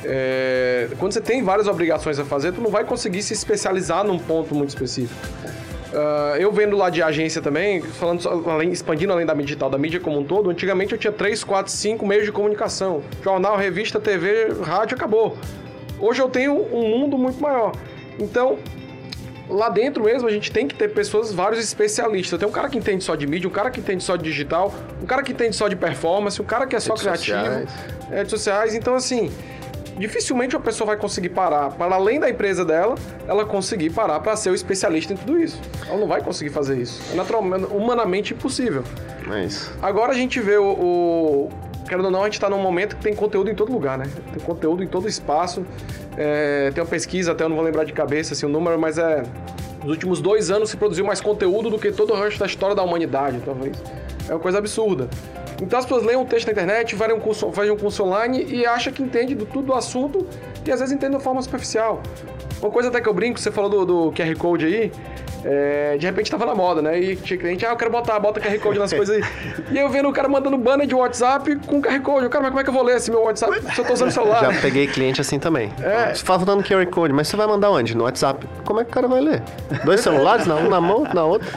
É, 0.04 0.86
quando 0.96 1.10
você 1.10 1.20
tem 1.20 1.42
várias 1.42 1.66
obrigações 1.66 2.20
a 2.20 2.24
fazer, 2.24 2.52
tu 2.52 2.60
não 2.60 2.70
vai 2.70 2.84
conseguir 2.84 3.20
se 3.20 3.32
especializar 3.32 4.04
num 4.04 4.16
ponto 4.16 4.54
muito 4.54 4.68
específico. 4.68 5.20
Uh, 5.92 6.36
eu 6.36 6.52
vendo 6.52 6.76
lá 6.76 6.90
de 6.90 7.02
agência 7.02 7.40
também, 7.40 7.80
falando 7.80 8.28
além, 8.48 8.70
expandindo 8.70 9.12
além 9.12 9.24
da 9.24 9.34
mídia 9.34 9.46
digital, 9.46 9.70
da 9.70 9.78
mídia 9.78 9.98
como 9.98 10.18
um 10.18 10.24
todo, 10.24 10.50
antigamente 10.50 10.92
eu 10.92 10.98
tinha 10.98 11.12
3, 11.12 11.42
4, 11.42 11.72
5 11.72 12.06
meios 12.06 12.24
de 12.24 12.32
comunicação. 12.32 13.02
Jornal, 13.22 13.56
revista, 13.56 13.98
TV, 13.98 14.48
rádio, 14.62 14.96
acabou. 14.96 15.38
Hoje 15.98 16.20
eu 16.20 16.28
tenho 16.28 16.52
um 16.54 16.88
mundo 16.88 17.16
muito 17.16 17.40
maior. 17.40 17.72
Então, 18.18 18.58
lá 19.48 19.70
dentro 19.70 20.04
mesmo 20.04 20.28
a 20.28 20.30
gente 20.30 20.52
tem 20.52 20.68
que 20.68 20.74
ter 20.74 20.92
pessoas, 20.92 21.32
vários 21.32 21.58
especialistas. 21.58 22.38
Tem 22.38 22.46
um 22.46 22.52
cara 22.52 22.68
que 22.68 22.76
entende 22.76 23.02
só 23.02 23.14
de 23.16 23.26
mídia, 23.26 23.48
um 23.48 23.52
cara 23.52 23.70
que 23.70 23.80
entende 23.80 24.04
só 24.04 24.14
de 24.14 24.24
digital, 24.24 24.72
um 25.02 25.06
cara 25.06 25.22
que 25.22 25.32
entende 25.32 25.56
só 25.56 25.68
de 25.68 25.76
performance, 25.76 26.40
um 26.40 26.44
cara 26.44 26.66
que 26.66 26.76
é 26.76 26.80
só 26.80 26.94
redes 26.94 27.02
criativo, 27.02 27.38
sociais. 27.38 27.70
redes 28.10 28.30
sociais. 28.30 28.74
Então, 28.74 28.94
assim, 28.94 29.30
dificilmente 29.98 30.56
uma 30.56 30.62
pessoa 30.62 30.86
vai 30.86 30.96
conseguir 30.96 31.30
parar, 31.30 31.70
para 31.70 31.94
além 31.94 32.20
da 32.20 32.30
empresa 32.30 32.64
dela, 32.64 32.94
ela 33.26 33.44
conseguir 33.44 33.90
parar 33.90 34.20
para 34.20 34.36
ser 34.36 34.50
o 34.50 34.54
especialista 34.54 35.12
em 35.12 35.16
tudo 35.16 35.38
isso. 35.40 35.60
Ela 35.86 35.98
não 35.98 36.06
vai 36.06 36.22
conseguir 36.22 36.50
fazer 36.50 36.78
isso. 36.78 37.02
É 37.12 37.16
naturalmente, 37.16 37.66
humanamente 37.72 38.32
impossível. 38.32 38.84
É 39.30 39.44
isso. 39.44 39.76
Agora 39.82 40.12
a 40.12 40.14
gente 40.14 40.40
vê 40.40 40.56
o, 40.56 40.64
o 40.64 41.48
querendo 41.88 42.04
ou 42.04 42.10
não, 42.10 42.20
a 42.20 42.24
gente 42.24 42.34
está 42.34 42.48
num 42.48 42.62
momento 42.62 42.96
que 42.96 43.02
tem 43.02 43.14
conteúdo 43.14 43.50
em 43.50 43.54
todo 43.54 43.72
lugar, 43.72 43.98
né? 43.98 44.06
Tem 44.32 44.42
conteúdo 44.42 44.82
em 44.82 44.86
todo 44.86 45.08
espaço. 45.08 45.64
É, 46.16 46.70
tem 46.72 46.82
uma 46.82 46.88
pesquisa, 46.88 47.32
até 47.32 47.44
eu 47.44 47.48
não 47.48 47.56
vou 47.56 47.64
lembrar 47.64 47.84
de 47.84 47.92
cabeça 47.92 48.34
assim, 48.34 48.46
o 48.46 48.48
número, 48.48 48.78
mas 48.78 48.98
é. 48.98 49.24
Nos 49.82 49.92
últimos 49.92 50.20
dois 50.20 50.50
anos 50.50 50.70
se 50.70 50.76
produziu 50.76 51.04
mais 51.04 51.20
conteúdo 51.20 51.70
do 51.70 51.78
que 51.78 51.92
todo 51.92 52.12
o 52.12 52.20
resto 52.20 52.40
da 52.40 52.46
história 52.46 52.74
da 52.74 52.82
humanidade, 52.82 53.40
talvez. 53.44 53.76
É 54.28 54.32
uma 54.32 54.40
coisa 54.40 54.58
absurda. 54.58 55.08
Então 55.60 55.78
as 55.78 55.84
pessoas 55.84 56.04
leem 56.04 56.16
um 56.16 56.24
texto 56.24 56.46
na 56.46 56.52
internet, 56.52 56.94
fazem 56.94 57.14
um 57.16 57.20
curso, 57.20 57.50
fazem 57.52 57.72
um 57.72 57.76
curso 57.76 58.04
online 58.04 58.44
e 58.44 58.64
acham 58.64 58.92
que 58.92 59.02
entende 59.02 59.34
do, 59.34 59.44
tudo 59.44 59.66
do 59.66 59.74
assunto 59.74 60.26
e 60.64 60.70
às 60.70 60.80
vezes 60.80 60.94
entende 60.94 61.16
de 61.16 61.22
forma 61.22 61.42
superficial. 61.42 62.02
Uma 62.60 62.70
coisa 62.70 62.88
até 62.88 63.00
que 63.00 63.08
eu 63.08 63.14
brinco, 63.14 63.38
você 63.38 63.50
falou 63.50 63.70
do, 63.70 63.86
do 63.86 64.12
QR 64.12 64.36
Code 64.36 64.66
aí, 64.66 64.92
é, 65.44 65.96
de 65.96 66.04
repente 66.06 66.30
tava 66.30 66.44
na 66.44 66.54
moda, 66.54 66.82
né? 66.82 66.98
E 66.98 67.16
tinha 67.16 67.38
cliente, 67.38 67.64
ah, 67.64 67.70
eu 67.70 67.76
quero 67.76 67.90
botar, 67.90 68.18
bota 68.18 68.40
QR 68.40 68.58
Code 68.58 68.78
nas 68.78 68.92
coisas 68.92 69.16
aí. 69.16 69.22
E 69.70 69.78
eu 69.78 69.88
vendo 69.88 70.08
o 70.08 70.12
cara 70.12 70.28
mandando 70.28 70.58
banner 70.58 70.86
de 70.86 70.94
WhatsApp 70.94 71.56
com 71.66 71.80
QR 71.80 72.00
Code. 72.00 72.28
Cara, 72.28 72.42
mas 72.42 72.50
como 72.50 72.60
é 72.60 72.64
que 72.64 72.70
eu 72.70 72.74
vou 72.74 72.82
ler 72.82 72.96
esse 72.96 73.10
meu 73.10 73.22
WhatsApp 73.22 73.62
se 73.74 73.80
eu 73.80 73.84
tô 73.84 73.92
usando 73.92 74.08
o 74.08 74.12
celular? 74.12 74.52
Já 74.52 74.60
peguei 74.60 74.86
cliente 74.88 75.20
assim 75.20 75.38
também. 75.38 75.72
É. 75.80 76.14
Você 76.14 76.24
fala 76.24 76.44
dando 76.44 76.64
QR 76.64 76.84
Code, 76.86 77.12
mas 77.12 77.28
você 77.28 77.36
vai 77.36 77.46
mandar 77.46 77.70
onde? 77.70 77.96
No 77.96 78.04
WhatsApp. 78.04 78.46
Como 78.64 78.80
é 78.80 78.84
que 78.84 78.90
o 78.90 78.92
cara 78.92 79.06
vai 79.06 79.20
ler? 79.20 79.42
Dois 79.84 80.00
celulares, 80.00 80.46
um 80.46 80.68
na 80.68 80.80
mão, 80.80 81.04
na 81.14 81.24
outra. 81.24 81.48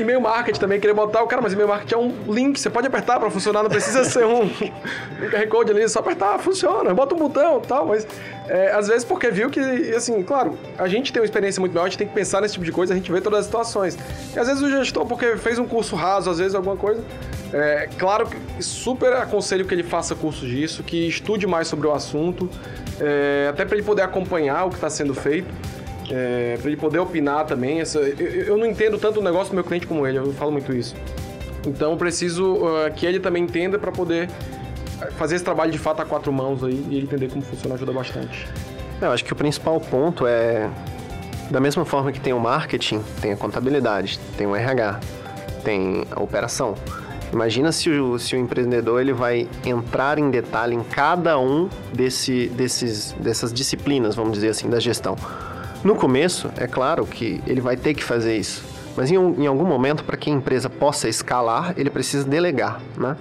E-mail 0.00 0.20
marketing 0.20 0.58
também, 0.58 0.80
querer 0.80 0.92
botar 0.92 1.22
o 1.22 1.26
cara, 1.26 1.40
mas 1.40 1.52
e-mail 1.52 1.68
marketing 1.68 1.94
é 1.94 1.98
um 1.98 2.12
link, 2.28 2.58
você 2.58 2.68
pode 2.68 2.88
apertar 2.88 3.20
para 3.20 3.30
funcionar, 3.30 3.62
não 3.62 3.70
precisa 3.70 4.02
ser 4.04 4.24
um, 4.24 4.42
um 4.42 5.30
QR 5.30 5.46
Code 5.48 5.70
ali, 5.70 5.88
só 5.88 6.00
apertar, 6.00 6.38
funciona, 6.38 6.92
bota 6.92 7.14
um 7.14 7.18
botão 7.18 7.60
e 7.62 7.66
tal, 7.66 7.86
mas 7.86 8.06
é, 8.48 8.72
às 8.72 8.88
vezes 8.88 9.04
porque 9.04 9.30
viu 9.30 9.50
que, 9.50 9.60
assim, 9.94 10.20
claro, 10.22 10.58
a 10.76 10.88
gente 10.88 11.12
tem 11.12 11.20
uma 11.20 11.26
experiência 11.26 11.60
muito 11.60 11.72
maior, 11.72 11.84
a 11.84 11.88
gente 11.88 11.98
tem 11.98 12.08
que 12.08 12.14
pensar 12.14 12.40
nesse 12.40 12.54
tipo 12.54 12.64
de 12.64 12.72
coisa, 12.72 12.92
a 12.92 12.96
gente 12.96 13.12
vê 13.12 13.20
todas 13.20 13.40
as 13.40 13.44
situações. 13.46 13.96
E 14.34 14.38
às 14.38 14.48
vezes 14.48 14.62
o 14.62 14.68
gestor, 14.68 15.06
porque 15.06 15.36
fez 15.36 15.58
um 15.58 15.66
curso 15.66 15.94
raso, 15.94 16.28
às 16.28 16.38
vezes 16.38 16.54
alguma 16.56 16.76
coisa, 16.76 17.04
é, 17.52 17.88
claro 17.96 18.28
super 18.60 19.12
aconselho 19.12 19.64
que 19.64 19.74
ele 19.74 19.84
faça 19.84 20.14
curso 20.14 20.44
disso, 20.44 20.82
que 20.82 21.08
estude 21.08 21.46
mais 21.46 21.68
sobre 21.68 21.86
o 21.86 21.92
assunto, 21.92 22.50
é, 23.00 23.48
até 23.50 23.64
para 23.64 23.76
ele 23.76 23.84
poder 23.84 24.02
acompanhar 24.02 24.64
o 24.64 24.70
que 24.70 24.74
está 24.74 24.90
sendo 24.90 25.14
feito 25.14 25.48
é, 26.10 26.56
para 26.60 26.68
ele 26.70 26.76
poder 26.76 26.98
opinar 26.98 27.46
também. 27.46 27.80
Essa, 27.80 27.98
eu, 27.98 28.26
eu, 28.44 28.56
não 28.56 28.66
entendo 28.66 28.98
tanto 28.98 29.20
o 29.20 29.22
negócio 29.22 29.50
do 29.50 29.54
meu 29.54 29.64
cliente 29.64 29.86
como 29.86 30.06
ele, 30.06 30.18
eu 30.18 30.32
falo 30.32 30.50
muito 30.50 30.74
isso. 30.74 30.94
Então 31.66 31.96
preciso 31.96 32.54
uh, 32.54 32.92
que 32.94 33.04
ele 33.04 33.20
também 33.20 33.42
entenda 33.42 33.78
para 33.78 33.92
poder 33.92 34.28
fazer 35.16 35.36
esse 35.36 35.44
trabalho 35.44 35.70
de 35.70 35.78
fato 35.78 36.00
a 36.00 36.04
quatro 36.04 36.32
mãos 36.32 36.64
aí 36.64 36.84
e 36.88 36.96
ele 36.96 37.04
entender 37.04 37.28
como 37.28 37.42
funciona 37.42 37.74
ajuda 37.74 37.92
bastante. 37.92 38.46
É, 39.00 39.06
eu 39.06 39.12
acho 39.12 39.24
que 39.24 39.32
o 39.32 39.36
principal 39.36 39.80
ponto 39.80 40.26
é 40.26 40.68
da 41.50 41.60
mesma 41.60 41.84
forma 41.84 42.12
que 42.12 42.20
tem 42.20 42.32
o 42.32 42.40
marketing, 42.40 43.02
tem 43.20 43.32
a 43.32 43.36
contabilidade, 43.36 44.18
tem 44.36 44.46
o 44.46 44.54
RH, 44.54 45.00
tem 45.64 46.04
a 46.10 46.22
operação. 46.22 46.74
Imagina 47.32 47.72
se 47.72 47.90
o, 47.90 48.18
se 48.18 48.34
o 48.34 48.38
empreendedor 48.38 49.00
ele 49.00 49.12
vai 49.12 49.46
entrar 49.64 50.18
em 50.18 50.30
detalhe 50.30 50.74
em 50.74 50.82
cada 50.82 51.38
um 51.38 51.68
desse, 51.92 52.48
desses, 52.48 53.12
dessas 53.12 53.52
disciplinas, 53.52 54.14
vamos 54.14 54.32
dizer 54.32 54.48
assim, 54.48 54.68
da 54.68 54.80
gestão. 54.80 55.14
No 55.84 55.94
começo, 55.94 56.50
é 56.56 56.66
claro 56.66 57.06
que 57.06 57.40
ele 57.46 57.60
vai 57.60 57.76
ter 57.76 57.94
que 57.94 58.02
fazer 58.02 58.36
isso, 58.36 58.64
mas 58.96 59.10
em, 59.10 59.14
em 59.14 59.46
algum 59.46 59.64
momento, 59.64 60.02
para 60.02 60.16
que 60.16 60.28
a 60.28 60.32
empresa 60.32 60.68
possa 60.68 61.08
escalar, 61.08 61.72
ele 61.76 61.88
precisa 61.88 62.24
delegar, 62.24 62.80
né? 62.96 63.16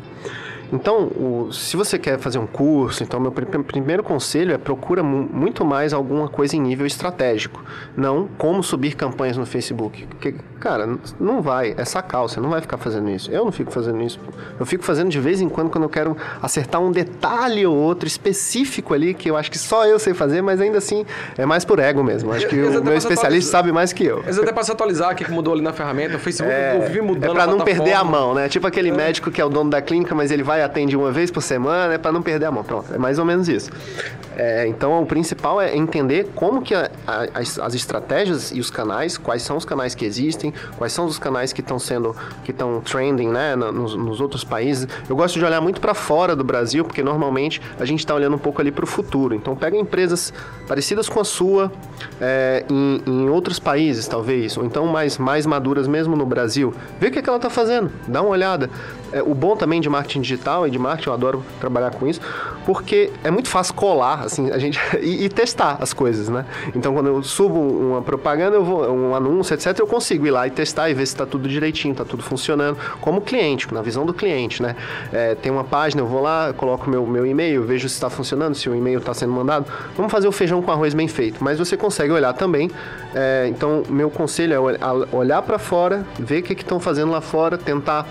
Então, 0.72 1.06
o, 1.06 1.50
se 1.52 1.78
você 1.78 1.98
quer 1.98 2.20
fazer 2.20 2.40
um 2.40 2.48
curso, 2.48 3.04
então 3.04 3.20
meu 3.20 3.32
pr 3.32 3.46
primeiro 3.66 4.04
conselho 4.04 4.54
é 4.54 4.58
procura 4.58 5.02
mu 5.02 5.28
muito 5.32 5.64
mais 5.64 5.94
alguma 5.94 6.28
coisa 6.28 6.56
em 6.56 6.60
nível 6.60 6.86
estratégico, 6.86 7.64
não 7.96 8.28
como 8.38 8.62
subir 8.62 8.96
campanhas 8.96 9.38
no 9.38 9.46
Facebook. 9.46 10.06
Porque, 10.08 10.36
cara, 10.60 10.98
não 11.20 11.42
vai, 11.42 11.74
é 11.78 11.86
sacal, 11.86 12.28
você 12.28 12.40
não 12.40 12.50
vai 12.50 12.62
ficar 12.62 12.78
fazendo 12.78 13.10
isso. 13.10 13.32
Eu 13.32 13.46
não 13.46 13.52
fico 13.52 13.72
fazendo 13.72 14.02
isso. 14.02 14.20
Eu 14.60 14.66
fico 14.66 14.84
fazendo 14.84 15.10
de 15.10 15.20
vez 15.20 15.42
em 15.42 15.50
quando 15.50 15.70
quando 15.70 15.84
eu 15.84 15.90
quero 15.90 16.18
acertar 16.42 16.82
um 16.82 16.92
detalhe 16.92 17.66
ou 17.66 17.76
outro 17.76 18.08
específico 18.08 18.94
ali 18.94 19.14
que 19.14 19.30
eu 19.30 19.38
acho 19.38 19.52
que 19.52 19.58
só 19.58 19.86
eu 19.86 20.00
sei 20.00 20.14
fazer, 20.14 20.42
mas 20.42 20.60
ainda 20.60 20.78
assim 20.78 21.06
é 21.38 21.46
mais 21.46 21.64
por 21.64 21.80
ego 21.80 22.04
mesmo. 22.04 22.32
Acho 22.34 22.48
que 22.48 22.56
o 22.56 22.84
meu 22.84 22.96
especialista 22.96 23.52
sabe 23.52 23.72
mais 23.72 23.94
que 23.94 24.06
eu. 24.06 24.24
Mas 24.26 24.38
até 24.38 24.52
para 24.52 24.64
se 24.64 24.72
atualizar 24.72 25.12
o 25.14 25.16
que 25.16 25.30
mudou 25.32 25.54
ali 25.54 25.62
na 25.62 25.74
ferramenta, 25.74 26.16
o 26.16 26.20
Facebook 26.20 26.54
é, 26.54 26.76
eu 26.76 26.92
vi 26.92 27.02
mudando. 27.02 27.32
É 27.32 27.34
para 27.34 27.48
não 27.48 27.60
perder 27.60 27.94
a 27.94 28.04
mão, 28.04 28.34
né? 28.34 28.50
Tipo 28.50 28.68
aquele 28.68 28.90
é. 28.90 28.94
médico 28.94 29.32
que 29.32 29.40
é 29.40 29.46
o 29.46 29.50
dono 29.50 29.70
da 29.70 29.82
clínica, 29.82 30.16
mas 30.16 30.32
ele 30.32 30.44
vai 30.44 30.57
atende 30.64 30.96
uma 30.96 31.12
vez 31.12 31.32
por 31.32 31.42
semana, 31.42 31.94
é 31.94 31.98
para 31.98 32.12
não 32.12 32.22
perder 32.22 32.46
a 32.46 32.52
mão. 32.52 32.64
Pronto, 32.64 32.94
é 32.94 32.98
mais 32.98 33.20
ou 33.20 33.26
menos 33.26 33.48
isso. 33.48 33.72
É, 34.38 34.68
então, 34.68 35.02
o 35.02 35.06
principal 35.06 35.60
é 35.60 35.76
entender 35.76 36.30
como 36.36 36.62
que 36.62 36.76
a, 36.76 36.92
a, 37.08 37.40
as, 37.40 37.58
as, 37.58 37.74
estratégias 37.74 38.52
e 38.52 38.60
os 38.60 38.70
canais, 38.70 39.18
quais 39.18 39.42
são 39.42 39.58
os 39.58 39.66
canais 39.66 39.96
que 39.96 40.06
existem, 40.06 40.54
quais 40.78 40.94
são 40.94 41.06
os 41.06 41.18
canais 41.18 41.52
que 41.52 41.60
estão 41.60 41.80
sendo, 41.80 42.16
que 42.44 42.52
estão 42.52 42.80
trending, 42.80 43.30
né, 43.30 43.56
nos, 43.56 43.96
nos, 43.96 44.22
outros 44.22 44.44
países. 44.44 44.88
Eu 45.10 45.16
gosto 45.16 45.40
de 45.40 45.44
olhar 45.44 45.60
muito 45.60 45.82
para 45.82 45.96
fora 45.96 46.36
do 46.36 46.44
Brasil, 46.44 46.86
porque 46.86 47.02
normalmente 47.02 47.60
a 47.80 47.86
gente 47.86 48.00
está 48.00 48.14
olhando 48.14 48.36
um 48.36 48.40
pouco 48.40 48.62
ali 48.62 48.72
para 48.72 48.84
o 48.84 48.88
futuro. 48.88 49.34
Então, 49.34 49.56
pega 49.56 49.76
empresas 49.76 50.32
parecidas 50.68 51.10
com 51.10 51.20
a 51.20 51.26
sua 51.26 51.72
é, 52.22 52.64
em, 52.70 53.02
em, 53.08 53.30
outros 53.30 53.58
países, 53.58 54.08
talvez, 54.08 54.56
ou 54.56 54.64
então 54.64 54.86
mais, 54.86 55.18
mais 55.18 55.48
maduras 55.48 55.88
mesmo 55.88 56.16
no 56.16 56.28
Brasil. 56.28 56.76
Vê 57.00 57.08
o 57.08 57.12
que, 57.12 57.18
é 57.18 57.22
que 57.24 57.30
ela 57.30 57.40
está 57.40 57.50
fazendo, 57.50 57.92
dá 58.08 58.22
uma 58.22 58.30
olhada. 58.30 58.70
É, 59.12 59.24
o 59.24 59.34
bom 59.34 59.56
também 59.56 59.82
de 59.82 59.90
marketing 59.90 60.22
digital 60.22 60.47
e 60.68 60.72
de 60.72 60.80
marketing, 60.80 61.10
eu 61.10 61.14
adoro 61.14 61.46
trabalhar 61.60 61.92
com 61.92 62.08
isso, 62.08 62.22
porque 62.66 63.12
é 63.24 63.32
muito 63.32 63.50
fácil 63.50 63.74
colar, 63.74 64.24
assim, 64.24 64.52
a 64.52 64.58
gente 64.58 64.80
e, 65.02 65.26
e, 65.26 65.30
testar 65.30 65.78
as 65.80 65.94
coisas, 65.94 66.30
né? 66.30 66.46
Então, 66.76 66.94
quando 66.94 67.08
eu 67.08 67.24
subo 67.24 67.60
uma 67.60 68.02
propaganda, 68.02 68.56
eu 68.56 68.64
vou 68.64 68.90
um 68.90 69.16
anúncio, 69.16 69.54
etc, 69.54 69.78
eu 69.80 69.88
consigo 69.88 70.26
ir 70.26 70.32
lá 70.32 70.48
e 70.48 70.52
testar 70.52 70.90
e 70.90 70.94
ver 70.94 71.06
se 71.06 71.14
está 71.14 71.26
tudo 71.26 71.48
direitinho, 71.48 71.92
está 71.92 72.06
tudo 72.06 72.24
funcionando, 72.24 72.78
como 73.02 73.22
cliente, 73.22 73.74
na 73.74 73.82
visão 73.82 74.06
do 74.06 74.14
cliente, 74.14 74.62
né? 74.62 74.76
É, 75.12 75.36
tem 75.36 75.52
uma 75.52 75.64
página, 75.64 76.02
eu 76.02 76.08
vou 76.08 76.22
lá, 76.22 76.54
coloco 76.54 76.90
meu 76.90 77.06
meu 77.06 77.26
e-mail, 77.26 77.64
vejo 77.64 77.88
se 77.90 77.96
está 77.96 78.10
funcionando, 78.10 78.56
se 78.56 78.70
o 78.70 78.76
e-mail 78.76 79.00
está 79.00 79.14
sendo 79.14 79.34
mandado. 79.34 79.66
Vamos 79.96 80.12
fazer 80.12 80.28
o 80.28 80.32
feijão 80.32 80.62
com 80.62 80.72
arroz 80.72 80.94
bem 80.94 81.08
feito, 81.08 81.44
mas 81.44 81.58
você 81.58 81.76
consegue 81.76 82.12
olhar 82.12 82.34
também. 82.34 82.70
É, 83.14 83.48
então, 83.50 83.84
meu 83.90 84.10
conselho 84.10 84.54
é 84.54 85.16
olhar 85.16 85.42
para 85.42 85.58
fora, 85.58 86.06
ver 86.20 86.40
o 86.40 86.44
que 86.44 86.54
estão 86.54 86.80
fazendo 86.80 87.12
lá 87.12 87.22
fora, 87.22 87.58
tentar 87.58 88.08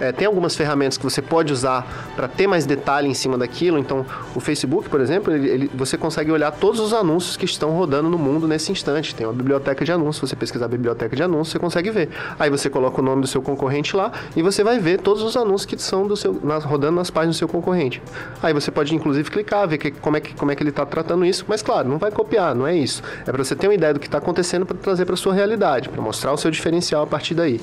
é, 0.00 0.12
tem 0.12 0.26
algumas 0.26 0.56
ferramentas 0.56 0.96
que 0.96 1.04
você 1.04 1.20
pode 1.20 1.52
usar 1.52 1.86
para 2.16 2.26
ter 2.26 2.46
mais 2.46 2.64
detalhe 2.64 3.08
em 3.08 3.14
cima 3.14 3.36
daquilo. 3.36 3.78
Então, 3.78 4.04
o 4.34 4.40
Facebook, 4.40 4.88
por 4.88 5.00
exemplo, 5.00 5.32
ele, 5.32 5.48
ele, 5.48 5.70
você 5.74 5.96
consegue 5.96 6.32
olhar 6.32 6.50
todos 6.50 6.80
os 6.80 6.92
anúncios 6.92 7.36
que 7.36 7.44
estão 7.44 7.70
rodando 7.70 8.08
no 8.08 8.18
mundo 8.18 8.48
nesse 8.48 8.72
instante. 8.72 9.14
Tem 9.14 9.26
uma 9.26 9.32
biblioteca 9.32 9.84
de 9.84 9.92
anúncios. 9.92 10.30
Você 10.30 10.36
pesquisar 10.36 10.64
a 10.64 10.68
biblioteca 10.68 11.14
de 11.14 11.22
anúncios, 11.22 11.52
você 11.52 11.58
consegue 11.58 11.90
ver. 11.90 12.08
Aí 12.38 12.48
você 12.50 12.70
coloca 12.70 13.00
o 13.00 13.04
nome 13.04 13.22
do 13.22 13.26
seu 13.26 13.42
concorrente 13.42 13.94
lá 13.94 14.12
e 14.34 14.42
você 14.42 14.64
vai 14.64 14.78
ver 14.78 15.00
todos 15.00 15.22
os 15.22 15.36
anúncios 15.36 15.66
que 15.66 15.80
são 15.80 16.06
do 16.06 16.16
seu, 16.16 16.38
nas, 16.42 16.64
rodando 16.64 16.96
nas 16.96 17.10
páginas 17.10 17.36
do 17.36 17.38
seu 17.38 17.48
concorrente. 17.48 18.02
Aí 18.42 18.52
você 18.54 18.70
pode, 18.70 18.94
inclusive, 18.94 19.30
clicar, 19.30 19.68
ver 19.68 19.78
que, 19.78 19.90
como, 19.90 20.16
é 20.16 20.20
que, 20.20 20.34
como 20.34 20.50
é 20.50 20.56
que 20.56 20.62
ele 20.62 20.70
está 20.70 20.86
tratando 20.86 21.24
isso. 21.24 21.44
Mas, 21.46 21.62
claro, 21.62 21.88
não 21.88 21.98
vai 21.98 22.10
copiar, 22.10 22.54
não 22.54 22.66
é 22.66 22.74
isso. 22.74 23.02
É 23.26 23.32
para 23.32 23.42
você 23.42 23.54
ter 23.54 23.68
uma 23.68 23.74
ideia 23.74 23.92
do 23.92 24.00
que 24.00 24.06
está 24.06 24.18
acontecendo 24.18 24.64
para 24.64 24.76
trazer 24.76 25.04
para 25.04 25.16
sua 25.16 25.34
realidade, 25.34 25.88
para 25.88 26.00
mostrar 26.00 26.32
o 26.32 26.36
seu 26.36 26.50
diferencial 26.50 27.02
a 27.02 27.06
partir 27.06 27.34
daí. 27.34 27.60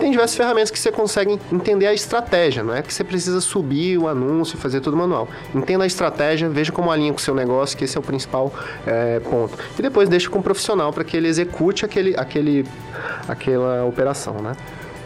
Tem 0.00 0.10
diversas 0.10 0.34
ferramentas 0.34 0.70
que 0.70 0.78
você 0.78 0.90
consegue 0.90 1.38
entender 1.52 1.86
a 1.86 1.92
estratégia, 1.92 2.64
não 2.64 2.74
é 2.74 2.80
que 2.80 2.92
você 2.92 3.04
precisa 3.04 3.38
subir 3.38 3.98
o 3.98 4.08
anúncio 4.08 4.56
fazer 4.56 4.80
tudo 4.80 4.96
manual. 4.96 5.28
Entenda 5.54 5.84
a 5.84 5.86
estratégia, 5.86 6.48
veja 6.48 6.72
como 6.72 6.90
alinha 6.90 7.12
com 7.12 7.18
o 7.18 7.20
seu 7.20 7.34
negócio, 7.34 7.76
que 7.76 7.84
esse 7.84 7.98
é 7.98 8.00
o 8.00 8.02
principal 8.02 8.50
é, 8.86 9.20
ponto. 9.20 9.58
E 9.78 9.82
depois 9.82 10.08
deixa 10.08 10.30
com 10.30 10.38
o 10.38 10.42
profissional 10.42 10.90
para 10.90 11.04
que 11.04 11.14
ele 11.14 11.28
execute 11.28 11.84
aquele, 11.84 12.16
aquele, 12.16 12.64
aquela 13.28 13.84
operação, 13.84 14.34
né? 14.40 14.52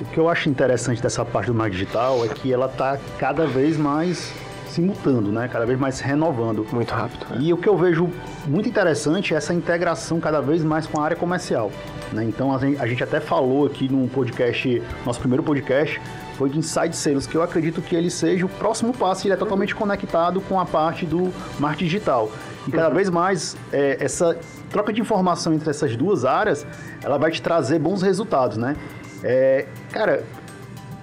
O 0.00 0.04
que 0.04 0.18
eu 0.18 0.28
acho 0.28 0.48
interessante 0.48 1.02
dessa 1.02 1.24
parte 1.24 1.48
do 1.48 1.54
marketing 1.54 1.84
digital 1.84 2.24
é 2.24 2.28
que 2.28 2.52
ela 2.52 2.66
está 2.66 2.96
cada 3.18 3.46
vez 3.46 3.76
mais 3.76 4.32
se 4.68 4.80
mutando, 4.80 5.30
né? 5.30 5.48
Cada 5.52 5.66
vez 5.66 5.78
mais 5.78 5.96
se 5.96 6.04
renovando. 6.04 6.66
Muito 6.72 6.92
rápido. 6.92 7.26
E 7.40 7.52
o 7.52 7.56
que 7.56 7.68
eu 7.68 7.76
vejo 7.76 8.10
muito 8.46 8.68
interessante 8.68 9.34
é 9.34 9.36
essa 9.36 9.52
integração 9.52 10.20
cada 10.20 10.40
vez 10.40 10.62
mais 10.62 10.86
com 10.86 11.00
a 11.00 11.04
área 11.04 11.16
comercial. 11.16 11.70
Né? 12.14 12.24
Então 12.24 12.54
a 12.54 12.86
gente 12.86 13.02
até 13.02 13.20
falou 13.20 13.66
aqui 13.66 13.90
no 13.92 14.08
podcast, 14.08 14.82
nosso 15.04 15.18
primeiro 15.18 15.42
podcast, 15.42 16.00
foi 16.36 16.48
de 16.50 16.58
Inside 16.58 16.96
Sales, 16.96 17.26
que 17.26 17.34
eu 17.34 17.42
acredito 17.42 17.82
que 17.82 17.94
ele 17.94 18.10
seja 18.10 18.46
o 18.46 18.48
próximo 18.48 18.92
passo, 18.92 19.26
ele 19.26 19.34
é 19.34 19.36
totalmente 19.36 19.74
conectado 19.74 20.40
com 20.40 20.58
a 20.58 20.64
parte 20.64 21.04
do 21.04 21.32
marketing 21.58 21.84
digital. 21.84 22.30
E 22.66 22.70
cada 22.70 22.88
vez 22.88 23.10
mais 23.10 23.56
é, 23.72 23.98
essa 24.00 24.36
troca 24.70 24.92
de 24.92 25.00
informação 25.00 25.52
entre 25.52 25.68
essas 25.70 25.96
duas 25.96 26.24
áreas, 26.24 26.66
ela 27.02 27.18
vai 27.18 27.30
te 27.30 27.42
trazer 27.42 27.78
bons 27.78 28.02
resultados, 28.02 28.56
né? 28.56 28.76
É, 29.22 29.66
cara, 29.92 30.24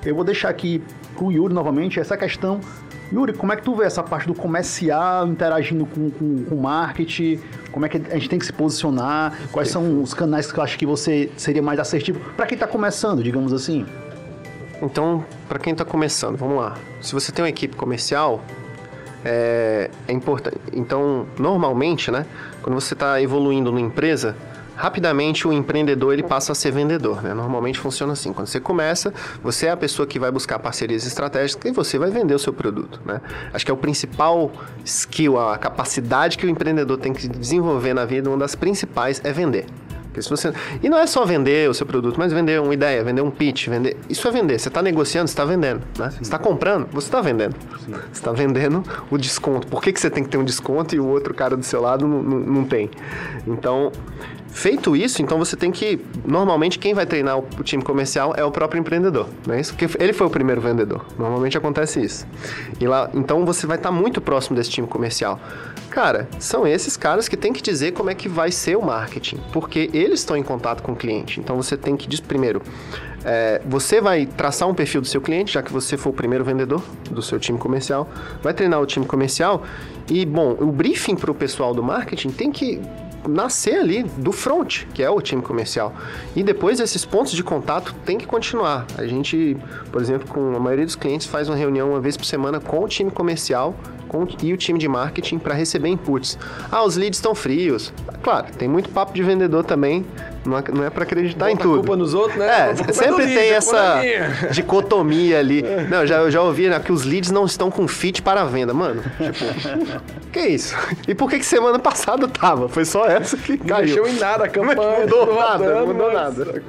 eu 0.06 0.16
vou 0.16 0.24
deixar 0.24 0.50
aqui 0.50 0.84
pro 1.16 1.32
Yuri 1.32 1.54
novamente 1.54 2.00
essa 2.00 2.18
questão 2.18 2.60
Yuri, 3.12 3.34
como 3.34 3.52
é 3.52 3.58
que 3.58 3.64
tu 3.64 3.76
vê 3.76 3.86
essa 3.86 4.02
parte 4.02 4.26
do 4.26 4.34
comercial 4.34 5.28
interagindo 5.28 5.86
com, 5.86 6.10
com, 6.10 6.46
com 6.46 6.56
marketing? 6.56 7.40
Como 7.72 7.86
é 7.86 7.90
que 7.90 7.98
a 7.98 8.16
gente 8.16 8.30
tem 8.30 8.40
que 8.40 8.46
se 8.46 8.54
posicionar? 8.54 9.38
Quais 9.52 9.70
são 9.70 10.02
os 10.02 10.14
canais 10.14 10.52
que 10.52 10.58
eu 10.58 10.64
acho 10.64 10.78
que 10.78 10.86
você 10.86 11.30
seria 11.36 11.62
mais 11.62 11.80
assertivo 11.80 12.20
para 12.38 12.46
quem 12.46 12.56
está 12.56 12.68
começando, 12.68 13.22
digamos 13.22 13.52
assim? 13.52 13.86
Então, 14.82 15.26
para 15.48 15.60
quem 15.60 15.74
está 15.74 15.84
começando, 15.84 16.38
vamos 16.38 16.58
lá. 16.58 16.78
Se 17.02 17.14
você 17.14 17.32
tem 17.32 17.44
uma 17.44 17.50
equipe 17.50 17.76
comercial, 17.76 18.42
é, 19.24 19.90
é 20.08 20.14
importante. 20.14 20.58
Então, 20.74 21.28
normalmente, 21.38 22.10
né, 22.12 22.26
quando 22.64 22.76
você 22.76 22.94
está 22.94 23.22
evoluindo 23.22 23.72
numa 23.72 23.82
empresa, 23.82 24.36
rapidamente 24.82 25.48
o 25.48 25.54
empreendedor 25.54 26.14
ele 26.14 26.24
passa 26.24 26.54
a 26.54 26.56
ser 26.56 26.72
vendedor, 26.72 27.22
né? 27.22 27.34
Normalmente 27.36 27.78
funciona 27.78 28.14
assim. 28.14 28.34
Quando 28.34 28.48
você 28.48 28.60
começa, 28.60 29.14
você 29.44 29.68
é 29.68 29.72
a 29.72 29.78
pessoa 29.78 30.08
que 30.08 30.18
vai 30.18 30.32
buscar 30.32 30.58
parcerias 30.58 31.06
estratégicas 31.06 31.72
e 31.72 31.74
você 31.74 32.00
vai 32.00 32.10
vender 32.10 32.34
o 32.34 32.40
seu 32.40 32.52
produto, 32.52 33.00
né? 33.06 33.22
Acho 33.54 33.64
que 33.64 33.70
é 33.70 33.74
o 33.74 33.78
principal 33.78 34.52
skill, 34.84 35.40
a 35.40 35.58
capacidade 35.58 36.36
que 36.36 36.48
o 36.48 36.50
empreendedor 36.50 36.98
tem 36.98 37.14
que 37.14 37.28
desenvolver 37.28 37.94
na 37.94 38.06
vida, 38.06 38.28
uma 38.28 38.40
das 38.40 38.56
principais 38.56 39.22
é 39.24 39.32
vender. 39.32 39.68
Porque 40.06 40.22
se 40.22 40.30
você... 40.30 40.52
E 40.84 40.90
não 40.90 40.98
é 40.98 41.08
só 41.08 41.24
vender 41.26 41.70
o 41.70 41.74
seu 41.74 41.86
produto, 41.86 42.18
mas 42.18 42.34
vender 42.34 42.60
uma 42.60 42.74
ideia, 42.74 43.02
vender 43.02 43.22
um 43.22 43.32
pitch, 43.32 43.68
vender... 43.68 43.96
Isso 44.10 44.28
é 44.28 44.32
vender. 44.32 44.60
Você 44.60 44.68
está 44.68 44.82
negociando, 44.82 45.30
você 45.30 45.34
está 45.34 45.46
vendendo, 45.46 45.82
né? 45.98 46.10
Você 46.10 46.22
está 46.22 46.38
comprando, 46.38 46.88
você 46.92 47.08
está 47.08 47.22
vendendo. 47.22 47.56
Sim. 47.86 47.92
Você 47.92 48.00
está 48.12 48.32
vendendo 48.34 48.84
o 49.10 49.18
desconto. 49.18 49.68
Por 49.68 49.82
que, 49.82 49.94
que 49.94 50.02
você 50.02 50.10
tem 50.10 50.22
que 50.22 50.30
ter 50.30 50.38
um 50.38 50.44
desconto 50.44 50.94
e 50.96 51.00
o 51.00 51.08
outro 51.08 51.34
cara 51.34 51.56
do 51.56 51.64
seu 51.64 51.80
lado 51.80 52.06
não, 52.06 52.22
não, 52.22 52.40
não 52.40 52.66
tem? 52.66 52.90
Então, 53.48 53.90
Feito 54.52 54.96
isso, 54.96 55.22
então 55.22 55.38
você 55.38 55.56
tem 55.56 55.72
que. 55.72 56.00
Normalmente, 56.26 56.78
quem 56.78 56.94
vai 56.94 57.06
treinar 57.06 57.40
o, 57.40 57.64
time 57.64 57.82
comercial 57.82 58.34
é 58.36 58.44
o 58.44 58.52
próprio 58.52 58.80
empreendedor, 58.80 59.28
não 59.48 59.56
é 59.56 59.62
isso? 59.62 59.74
Porque 59.74 59.98
ele 60.04 60.14
foi 60.14 60.28
o 60.28 60.30
primeiro 60.30 60.60
vendedor. 60.60 61.06
Normalmente 61.18 61.58
acontece 61.58 62.04
isso. 62.04 62.28
E 62.80 62.86
lá, 62.86 63.10
então 63.14 63.46
você 63.46 63.66
vai 63.66 63.78
estar 63.78 63.92
muito 63.92 64.20
próximo 64.20 64.56
desse 64.56 64.70
time 64.70 64.88
comercial. 64.88 65.40
Cara, 65.90 66.28
são 66.40 66.68
esses 66.68 66.96
caras 66.96 67.28
que 67.28 67.38
tem 67.38 67.54
que 67.54 67.62
dizer 67.62 67.94
como 67.94 68.10
é 68.10 68.16
que 68.16 68.28
vai 68.28 68.52
ser 68.52 68.78
o 68.78 68.82
marketing, 68.82 69.40
porque 69.52 69.90
eles 69.94 70.20
estão 70.20 70.36
em 70.36 70.44
contato 70.44 70.84
com 70.84 70.92
o 70.92 70.96
cliente. 70.96 71.40
Então 71.40 71.56
você 71.56 71.78
tem 71.78 71.96
que 71.96 72.08
dizer 72.08 72.24
primeiro, 72.24 72.62
é, 73.24 73.62
você 73.66 74.02
vai 74.02 74.26
traçar 74.26 74.68
um 74.68 74.74
perfil 74.74 75.02
do 75.02 75.08
seu 75.08 75.22
cliente, 75.22 75.54
já 75.54 75.62
que 75.62 75.72
você 75.72 75.98
for 75.98 76.10
o 76.10 76.14
primeiro 76.14 76.44
vendedor 76.44 76.84
do 77.10 77.22
seu 77.22 77.40
time 77.40 77.58
comercial, 77.58 78.10
vai 78.42 78.54
treinar 78.54 78.82
o 78.82 78.86
time 78.86 79.06
comercial 79.06 79.64
e, 80.10 80.26
bom, 80.26 80.56
o 80.60 80.72
briefing 80.72 81.16
para 81.16 81.32
o 81.32 81.36
pessoal 81.36 81.74
do 81.74 81.84
marketing 81.84 82.30
tem 82.30 82.52
que 82.52 82.82
nascer 83.28 83.80
ali 83.80 84.04
do 84.04 84.32
front, 84.32 84.86
que 84.94 85.04
é 85.04 85.10
o 85.10 85.22
time 85.22 85.42
comercial. 85.42 85.94
E 86.36 86.44
depois 86.44 86.80
esses 86.80 87.06
pontos 87.06 87.34
de 87.34 87.44
contato 87.44 87.94
tem 88.06 88.18
que 88.18 88.26
continuar. 88.26 88.86
A 88.98 89.06
gente, 89.06 89.58
por 89.92 90.02
exemplo, 90.02 90.28
com 90.28 90.56
a 90.56 90.60
maioria 90.60 90.86
dos 90.86 90.96
clientes 90.96 91.28
faz 91.28 91.50
uma 91.50 91.56
reunião 91.56 91.90
uma 91.90 92.00
vez 92.00 92.18
por 92.18 92.26
semana 92.26 92.60
com 92.60 92.84
o 92.84 92.88
time 92.88 93.12
comercial 93.12 93.76
com, 94.12 94.28
e 94.44 94.52
o 94.52 94.58
time 94.58 94.78
de 94.78 94.90
marketing 94.90 95.40
para 95.40 95.54
receber 95.54 95.88
inputs. 95.88 96.38
Ah, 96.70 96.84
os 96.84 96.98
leads 96.98 97.18
estão 97.18 97.34
frios. 97.34 97.94
Claro, 98.22 98.48
tem 98.58 98.68
muito 98.68 98.90
papo 98.90 99.14
de 99.14 99.24
vendedor 99.24 99.64
também, 99.64 100.06
não 100.46 100.58
é, 100.58 100.64
não 100.74 100.84
é 100.84 100.90
para 100.90 101.04
acreditar 101.04 101.46
Bota 101.46 101.52
em 101.52 101.58
tudo. 101.58 101.78
culpa 101.80 101.96
nos 101.96 102.14
outros, 102.14 102.38
né? 102.38 102.72
É, 102.72 102.94
sempre 102.94 103.26
tem 103.26 103.36
lead, 103.36 103.54
essa 103.54 104.02
dicotomia 104.52 105.40
ali. 105.40 105.64
Não, 105.90 106.06
já, 106.06 106.18
eu 106.18 106.32
já 106.32 106.42
ouvi 106.42 106.68
né, 106.68 106.80
que 106.80 106.92
os 106.92 107.04
leads 107.04 107.32
não 107.32 107.46
estão 107.46 107.70
com 107.70 107.88
fit 107.88 108.22
para 108.22 108.42
a 108.42 108.46
venda. 108.46 108.74
Mano, 108.74 109.02
tipo, 109.02 110.02
que 110.32 110.40
isso? 110.40 110.76
E 111.08 111.14
por 111.14 111.30
que, 111.30 111.40
que 111.40 111.46
semana 111.46 111.78
passada 111.80 112.28
tava? 112.28 112.70
Foi 112.70 112.86
só 112.86 113.06
essa 113.06 113.36
que 113.38 113.58
caiu. 113.58 113.96
Não 113.96 114.04
mexeu 114.04 114.08
em 114.08 114.20
nada 114.20 114.46
a 114.46 114.48
campanha. 114.48 114.76
Não 114.76 115.02
mudou 115.02 115.36
nada, 115.36 115.76
não 115.76 115.88
mudou 115.88 116.14
nada. 116.14 116.62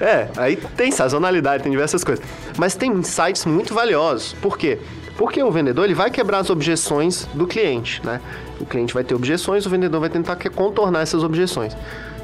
É, 0.00 0.28
aí 0.36 0.56
tem 0.76 0.90
sazonalidade, 0.90 1.62
tem 1.62 1.72
diversas 1.72 2.02
coisas. 2.02 2.24
Mas 2.58 2.74
tem 2.74 2.90
insights 2.90 3.44
muito 3.46 3.72
valiosos. 3.74 4.34
Por 4.34 4.58
quê? 4.58 4.78
Porque 5.16 5.42
o 5.42 5.50
vendedor 5.50 5.84
ele 5.84 5.94
vai 5.94 6.10
quebrar 6.10 6.38
as 6.38 6.50
objeções 6.50 7.26
do 7.34 7.46
cliente, 7.46 8.04
né? 8.04 8.20
O 8.60 8.66
cliente 8.66 8.92
vai 8.92 9.04
ter 9.04 9.14
objeções, 9.14 9.64
o 9.64 9.70
vendedor 9.70 10.00
vai 10.00 10.10
tentar 10.10 10.36
contornar 10.50 11.02
essas 11.02 11.22
objeções. 11.22 11.76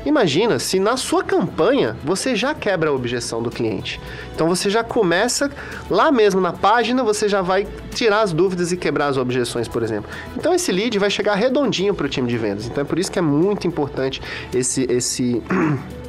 Imagina 0.05 0.59
se 0.59 0.81
na 0.81 0.97
sua 0.97 1.23
campanha 1.23 1.97
você 2.03 2.35
já 2.35 2.55
quebra 2.55 2.91
a 2.91 2.93
objeção 2.93 3.43
do 3.43 3.51
cliente. 3.51 4.01
Então 4.35 4.49
você 4.49 4.71
já 4.71 4.83
começa 4.83 5.51
lá 5.91 6.11
mesmo 6.11 6.41
na 6.41 6.53
página, 6.53 7.05
você 7.05 7.29
já 7.29 7.43
vai 7.43 7.67
tirar 7.95 8.23
as 8.23 8.33
dúvidas 8.33 8.73
e 8.73 8.77
quebrar 8.77 9.09
as 9.09 9.17
objeções, 9.17 9.69
por 9.69 9.83
exemplo. 9.83 10.11
Então 10.37 10.55
esse 10.55 10.73
lead 10.73 10.99
vai 10.99 11.11
chegar 11.11 11.35
redondinho 11.35 11.95
para 11.95 12.07
o 12.07 12.09
time 12.09 12.29
de 12.29 12.39
vendas. 12.39 12.67
Então 12.67 12.83
é 12.83 12.85
por 12.85 12.99
isso 12.99 13.11
que 13.13 13.19
é 13.19 13.23
muito 13.23 13.67
importante 13.67 14.23
esse 14.55 14.87
esse 14.91 15.43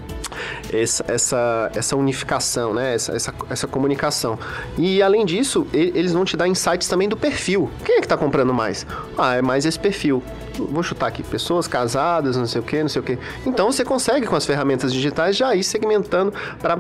essa, 0.72 1.04
essa, 1.08 1.72
essa 1.74 1.96
unificação, 1.96 2.74
né? 2.74 2.96
Essa, 2.96 3.14
essa, 3.14 3.34
essa 3.50 3.68
comunicação. 3.68 4.38
E 4.78 5.02
além 5.02 5.26
disso, 5.26 5.68
eles 5.74 6.14
vão 6.14 6.26
te 6.26 6.36
dar 6.38 6.48
insights 6.48 6.88
também 6.88 7.08
do 7.08 7.18
perfil. 7.18 7.70
Quem 7.86 7.96
é 7.96 8.00
que 8.00 8.06
está 8.06 8.18
comprando 8.18 8.54
mais? 8.54 8.86
Ah, 9.18 9.36
é 9.36 9.42
mais 9.42 9.66
esse 9.66 9.80
perfil. 9.80 10.24
Vou 10.58 10.84
chutar 10.84 11.08
aqui, 11.08 11.24
pessoas 11.24 11.68
casadas, 11.68 12.38
não 12.38 12.46
sei 12.46 12.62
o 12.62 12.64
que, 12.64 12.82
não 12.82 12.90
sei 12.90 13.02
o 13.02 13.04
que. 13.04 13.18
Então 13.46 13.72
você 13.72 13.84
consegue 13.84 14.28
com 14.28 14.36
as 14.36 14.46
ferramentas 14.46 14.94
digitais 14.94 15.36
já 15.36 15.56
ir 15.56 15.64
segmentando 15.64 16.34
para 16.60 16.80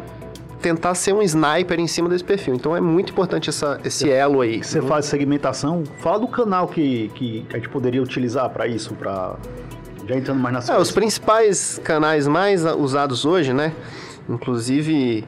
tentar 0.62 0.94
ser 0.94 1.14
um 1.14 1.22
sniper 1.22 1.80
em 1.80 1.88
cima 1.88 2.08
desse 2.08 2.24
perfil. 2.24 2.54
Então 2.54 2.76
é 2.76 2.82
muito 2.82 3.12
importante 3.12 3.50
essa, 3.50 3.80
esse 3.84 4.10
elo 4.10 4.42
aí. 4.42 4.64
Você 4.64 4.82
faz 4.82 5.06
segmentação? 5.06 5.84
Fala 5.98 6.20
do 6.20 6.28
canal 6.28 6.68
que, 6.68 7.10
que 7.16 7.46
a 7.52 7.56
gente 7.56 7.70
poderia 7.70 8.02
utilizar 8.02 8.50
para 8.50 8.68
isso, 8.68 8.94
para 8.94 9.36
já 10.12 10.18
entrando 10.18 10.40
mais 10.40 10.54
nas 10.54 10.70
é, 10.70 10.78
Os 10.78 10.92
principais 10.92 11.80
canais 11.84 12.28
mais 12.28 12.66
usados 12.66 13.26
hoje, 13.26 13.54
né? 13.54 13.74
Inclusive 14.30 15.26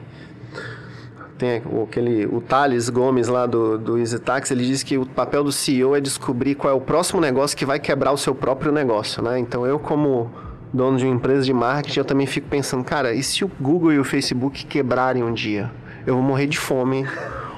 tem 1.38 1.62
aquele 1.82 2.26
o 2.26 2.40
Thales 2.40 2.88
Gomes 2.88 3.26
lá 3.26 3.46
do, 3.46 3.76
do 3.76 3.98
EasyTax, 3.98 4.50
ele 4.50 4.64
diz 4.64 4.82
que 4.82 4.96
o 4.96 5.04
papel 5.04 5.42
do 5.42 5.50
CEO 5.50 5.96
é 5.96 6.00
descobrir 6.00 6.54
qual 6.54 6.72
é 6.72 6.76
o 6.76 6.80
próximo 6.80 7.20
negócio 7.20 7.56
que 7.56 7.64
vai 7.64 7.80
quebrar 7.80 8.12
o 8.12 8.16
seu 8.16 8.34
próprio 8.34 8.70
negócio, 8.70 9.22
né? 9.22 9.38
Então 9.38 9.66
eu 9.66 9.78
como 9.78 10.30
dono 10.72 10.96
de 10.96 11.04
uma 11.04 11.14
empresa 11.14 11.44
de 11.44 11.52
marketing, 11.52 12.00
eu 12.00 12.04
também 12.04 12.26
fico 12.26 12.48
pensando, 12.48 12.84
cara, 12.84 13.14
e 13.14 13.22
se 13.22 13.44
o 13.44 13.50
Google 13.60 13.92
e 13.92 13.98
o 13.98 14.04
Facebook 14.04 14.64
quebrarem 14.66 15.22
um 15.22 15.32
dia? 15.32 15.70
Eu 16.06 16.14
vou 16.14 16.22
morrer 16.22 16.46
de 16.46 16.58
fome 16.58 17.06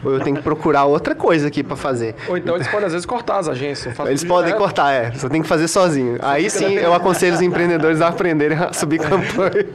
ou 0.05 0.13
eu 0.13 0.21
tenho 0.21 0.37
que 0.37 0.43
procurar 0.43 0.85
outra 0.85 1.15
coisa 1.15 1.49
aqui 1.49 1.63
para 1.63 1.77
fazer. 1.77 2.15
Ou 2.29 2.37
então 2.37 2.55
eles 2.55 2.69
podem 2.69 2.87
às 2.87 2.93
vezes 2.93 3.07
cortar 3.07 3.39
as 3.39 3.49
agências. 3.49 3.99
Eles 4.01 4.25
podem 4.25 4.53
é. 4.53 4.57
cortar, 4.57 4.93
é. 4.93 5.11
Você 5.11 5.29
tem 5.29 5.43
que 5.43 5.49
fazer 5.49 5.69
sozinho. 5.69 6.19
Aí 6.23 6.49
sim 6.51 6.75
eu 6.75 6.95
aconselho 6.95 7.35
os 7.35 7.41
empreendedores 7.41 8.01
a 8.01 8.09
aprenderem 8.09 8.59
a 8.59 8.73
subir 8.73 8.99
campanha. 8.99 9.67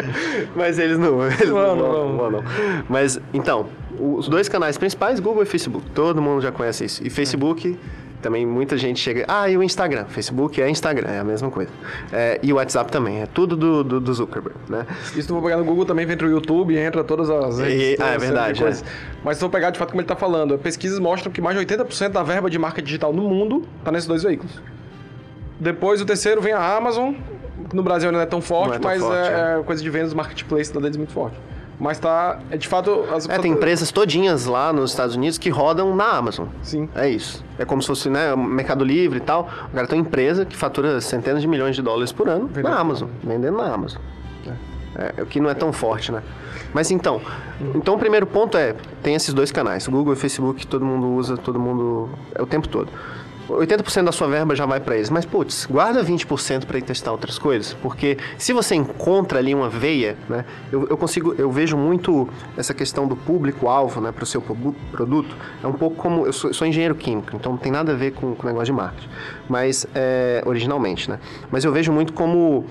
Mas 0.54 0.78
eles 0.78 0.98
não. 0.98 1.24
Eles 1.26 1.48
não, 1.48 1.76
não, 1.76 1.92
não, 1.92 2.12
não, 2.16 2.30
não. 2.30 2.44
Mas 2.88 3.20
então, 3.32 3.66
os 3.98 4.28
dois 4.28 4.48
canais 4.48 4.78
principais, 4.78 5.20
Google 5.20 5.42
e 5.42 5.46
Facebook. 5.46 5.84
Todo 5.90 6.20
mundo 6.20 6.40
já 6.40 6.50
conhece 6.50 6.84
isso. 6.84 7.06
E 7.06 7.10
Facebook 7.10 7.78
também 8.20 8.46
muita 8.46 8.76
gente 8.76 9.00
chega. 9.00 9.24
Ah, 9.28 9.48
e 9.48 9.56
o 9.56 9.62
Instagram? 9.62 10.04
Facebook 10.06 10.60
é 10.60 10.68
Instagram, 10.68 11.08
é 11.08 11.18
a 11.18 11.24
mesma 11.24 11.50
coisa. 11.50 11.70
É, 12.12 12.38
e 12.42 12.52
o 12.52 12.56
WhatsApp 12.56 12.90
também, 12.90 13.22
é 13.22 13.26
tudo 13.26 13.56
do, 13.56 13.82
do, 13.82 14.00
do 14.00 14.14
Zuckerberg, 14.14 14.58
né? 14.68 14.86
E 15.16 15.22
se 15.22 15.28
tu 15.28 15.34
for 15.34 15.42
pegar 15.42 15.56
no 15.56 15.64
Google 15.64 15.84
também, 15.84 16.08
entra 16.10 16.26
o 16.26 16.30
YouTube, 16.30 16.76
entra 16.76 17.02
todas 17.02 17.30
as 17.30 17.58
redes. 17.58 17.98
E, 17.98 18.02
ah, 18.02 18.14
é 18.14 18.18
verdade. 18.18 18.62
É. 18.62 18.72
Mas 19.24 19.36
se 19.36 19.40
for 19.40 19.50
pegar 19.50 19.70
de 19.70 19.78
fato 19.78 19.90
como 19.90 20.00
ele 20.00 20.04
está 20.04 20.16
falando, 20.16 20.58
pesquisas 20.58 20.98
mostram 20.98 21.32
que 21.32 21.40
mais 21.40 21.58
de 21.58 21.64
80% 21.64 22.10
da 22.10 22.22
verba 22.22 22.50
de 22.50 22.58
marca 22.58 22.82
digital 22.82 23.12
no 23.12 23.22
mundo 23.22 23.64
está 23.78 23.90
nesses 23.90 24.08
dois 24.08 24.22
veículos. 24.22 24.60
Depois 25.58 26.00
o 26.00 26.06
terceiro 26.06 26.40
vem 26.40 26.52
a 26.52 26.76
Amazon, 26.76 27.14
no 27.72 27.82
Brasil 27.82 28.08
ainda 28.08 28.18
não 28.18 28.24
é 28.24 28.26
tão 28.26 28.40
forte, 28.40 28.76
é 28.76 28.78
tão 28.78 28.90
mas 28.90 29.00
forte, 29.00 29.16
é, 29.16 29.58
é, 29.58 29.62
coisa 29.62 29.82
de 29.82 29.90
vendas 29.90 30.14
marketplace 30.14 30.72
da 30.72 30.80
deles 30.80 30.96
muito 30.96 31.12
forte. 31.12 31.36
Mas 31.80 31.98
tá. 31.98 32.38
É 32.50 32.58
de 32.58 32.68
fato. 32.68 33.06
As 33.10 33.26
é, 33.26 33.38
tem 33.38 33.52
empresas 33.52 33.90
todinhas 33.90 34.44
lá 34.44 34.70
nos 34.72 34.90
Estados 34.90 35.16
Unidos 35.16 35.38
que 35.38 35.48
rodam 35.48 35.96
na 35.96 36.10
Amazon. 36.10 36.46
Sim. 36.62 36.88
É 36.94 37.08
isso. 37.08 37.42
É 37.58 37.64
como 37.64 37.80
se 37.80 37.88
fosse, 37.88 38.10
né, 38.10 38.36
Mercado 38.36 38.84
Livre 38.84 39.18
e 39.18 39.22
tal. 39.22 39.48
O 39.72 39.74
cara 39.74 39.86
tem 39.86 39.98
uma 39.98 40.06
empresa 40.06 40.44
que 40.44 40.54
fatura 40.54 41.00
centenas 41.00 41.40
de 41.40 41.48
milhões 41.48 41.74
de 41.74 41.80
dólares 41.80 42.12
por 42.12 42.28
ano 42.28 42.46
vendendo. 42.46 42.70
na 42.70 42.78
Amazon. 42.78 43.08
Vendendo 43.24 43.56
na 43.56 43.72
Amazon. 43.72 44.00
É. 44.94 45.14
é, 45.16 45.22
o 45.22 45.26
que 45.26 45.40
não 45.40 45.48
é 45.48 45.54
tão 45.54 45.72
forte, 45.72 46.12
né? 46.12 46.22
Mas 46.74 46.90
então, 46.90 47.20
então 47.74 47.94
o 47.94 47.98
primeiro 47.98 48.26
ponto 48.26 48.56
é, 48.56 48.74
tem 49.02 49.14
esses 49.14 49.32
dois 49.34 49.50
canais, 49.50 49.88
Google 49.88 50.12
e 50.12 50.16
Facebook, 50.16 50.66
todo 50.66 50.84
mundo 50.84 51.08
usa, 51.08 51.36
todo 51.36 51.58
mundo, 51.58 52.08
é 52.34 52.42
o 52.42 52.46
tempo 52.46 52.68
todo. 52.68 52.88
80% 53.58 54.04
da 54.04 54.12
sua 54.12 54.28
verba 54.28 54.54
já 54.54 54.66
vai 54.66 54.80
para 54.80 54.96
eles. 54.96 55.10
Mas, 55.10 55.24
putz, 55.24 55.66
guarda 55.66 56.04
20% 56.04 56.64
para 56.64 56.78
ir 56.78 56.82
testar 56.82 57.12
outras 57.12 57.38
coisas. 57.38 57.74
Porque 57.74 58.16
se 58.38 58.52
você 58.52 58.74
encontra 58.74 59.38
ali 59.38 59.54
uma 59.54 59.68
veia, 59.68 60.16
né? 60.28 60.44
Eu, 60.70 60.86
eu 60.88 60.96
consigo, 60.96 61.34
eu 61.36 61.50
vejo 61.50 61.76
muito 61.76 62.28
essa 62.56 62.72
questão 62.72 63.06
do 63.06 63.16
público-alvo, 63.16 64.00
né, 64.00 64.12
para 64.12 64.24
o 64.24 64.26
seu 64.26 64.40
produto. 64.40 65.36
É 65.62 65.66
um 65.66 65.72
pouco 65.72 65.96
como. 65.96 66.26
Eu 66.26 66.32
sou, 66.32 66.52
sou, 66.52 66.66
engenheiro 66.66 66.94
químico, 66.94 67.34
então 67.34 67.52
não 67.52 67.58
tem 67.58 67.72
nada 67.72 67.92
a 67.92 67.94
ver 67.94 68.12
com 68.12 68.28
o 68.28 68.46
negócio 68.46 68.66
de 68.66 68.72
marketing. 68.72 69.08
Mas, 69.48 69.86
é, 69.94 70.42
originalmente, 70.46 71.10
né? 71.10 71.18
Mas 71.50 71.64
eu 71.64 71.72
vejo 71.72 71.92
muito 71.92 72.12
como 72.12 72.64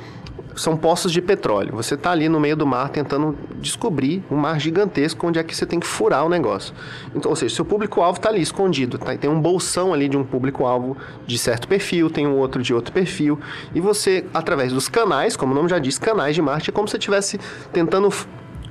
são 0.60 0.76
poços 0.76 1.12
de 1.12 1.22
petróleo. 1.22 1.74
Você 1.74 1.96
está 1.96 2.12
ali 2.12 2.28
no 2.28 2.40
meio 2.40 2.56
do 2.56 2.66
mar 2.66 2.90
tentando 2.90 3.38
descobrir 3.56 4.24
um 4.30 4.36
mar 4.36 4.60
gigantesco 4.60 5.26
onde 5.26 5.40
é 5.40 5.44
que 5.44 5.56
você 5.56 5.66
tem 5.66 5.80
que 5.80 5.88
furar 5.88 6.26
o 6.26 6.30
negócio. 6.30 6.74
Então, 7.16 7.30
ou 7.30 7.36
seja, 7.36 7.56
seu 7.56 7.66
público-alvo 7.66 8.18
está 8.18 8.30
ali 8.30 8.42
escondido. 8.42 8.98
Tá? 8.98 9.16
Tem 9.16 9.30
um 9.30 9.40
bolsão 9.40 9.94
ali 9.94 10.10
de 10.10 10.18
um 10.18 10.24
público-alvo 10.24 10.98
de 11.26 11.38
certo 11.38 11.68
perfil, 11.68 12.10
tem 12.10 12.28
um 12.28 12.36
outro 12.38 12.62
de 12.62 12.74
outro 12.74 12.92
perfil. 12.92 13.40
E 13.74 13.80
você, 13.80 14.26
através 14.34 14.74
dos 14.74 14.90
canais, 14.90 15.38
como 15.38 15.54
o 15.54 15.56
nome 15.56 15.70
já 15.70 15.80
diz, 15.80 15.98
canais 15.98 16.36
de 16.36 16.42
marketing, 16.42 16.72
é 16.72 16.74
como 16.74 16.88
se 16.88 16.92
você 16.92 16.98
estivesse 16.98 17.40
tentando 17.72 18.10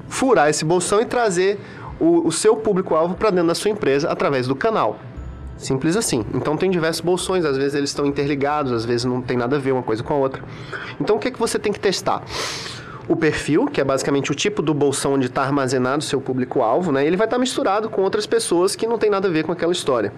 furar 0.08 0.50
esse 0.50 0.64
bolsão 0.64 1.00
e 1.00 1.06
trazer 1.06 1.58
o, 1.98 2.26
o 2.26 2.32
seu 2.32 2.56
público-alvo 2.56 3.14
para 3.14 3.30
dentro 3.30 3.48
da 3.48 3.54
sua 3.54 3.70
empresa 3.70 4.10
através 4.10 4.46
do 4.46 4.54
canal. 4.54 4.98
Simples 5.58 5.96
assim. 5.96 6.24
Então 6.32 6.56
tem 6.56 6.70
diversos 6.70 7.02
bolsões, 7.02 7.44
às 7.44 7.56
vezes 7.56 7.74
eles 7.74 7.90
estão 7.90 8.06
interligados, 8.06 8.72
às 8.72 8.84
vezes 8.84 9.04
não 9.04 9.20
tem 9.20 9.36
nada 9.36 9.56
a 9.56 9.58
ver 9.58 9.72
uma 9.72 9.82
coisa 9.82 10.02
com 10.02 10.14
a 10.14 10.16
outra. 10.16 10.42
Então 11.00 11.16
o 11.16 11.18
que, 11.18 11.28
é 11.28 11.30
que 11.30 11.38
você 11.38 11.58
tem 11.58 11.72
que 11.72 11.80
testar? 11.80 12.22
O 13.08 13.16
perfil, 13.16 13.66
que 13.66 13.80
é 13.80 13.84
basicamente 13.84 14.30
o 14.30 14.34
tipo 14.34 14.62
do 14.62 14.72
bolsão 14.72 15.14
onde 15.14 15.26
está 15.26 15.42
armazenado 15.42 16.04
seu 16.04 16.20
público-alvo, 16.20 16.92
né? 16.92 17.04
Ele 17.04 17.16
vai 17.16 17.26
estar 17.26 17.36
tá 17.36 17.40
misturado 17.40 17.90
com 17.90 18.02
outras 18.02 18.26
pessoas 18.26 18.76
que 18.76 18.86
não 18.86 18.98
tem 18.98 19.10
nada 19.10 19.26
a 19.28 19.30
ver 19.30 19.44
com 19.44 19.52
aquela 19.52 19.72
história. 19.72 20.12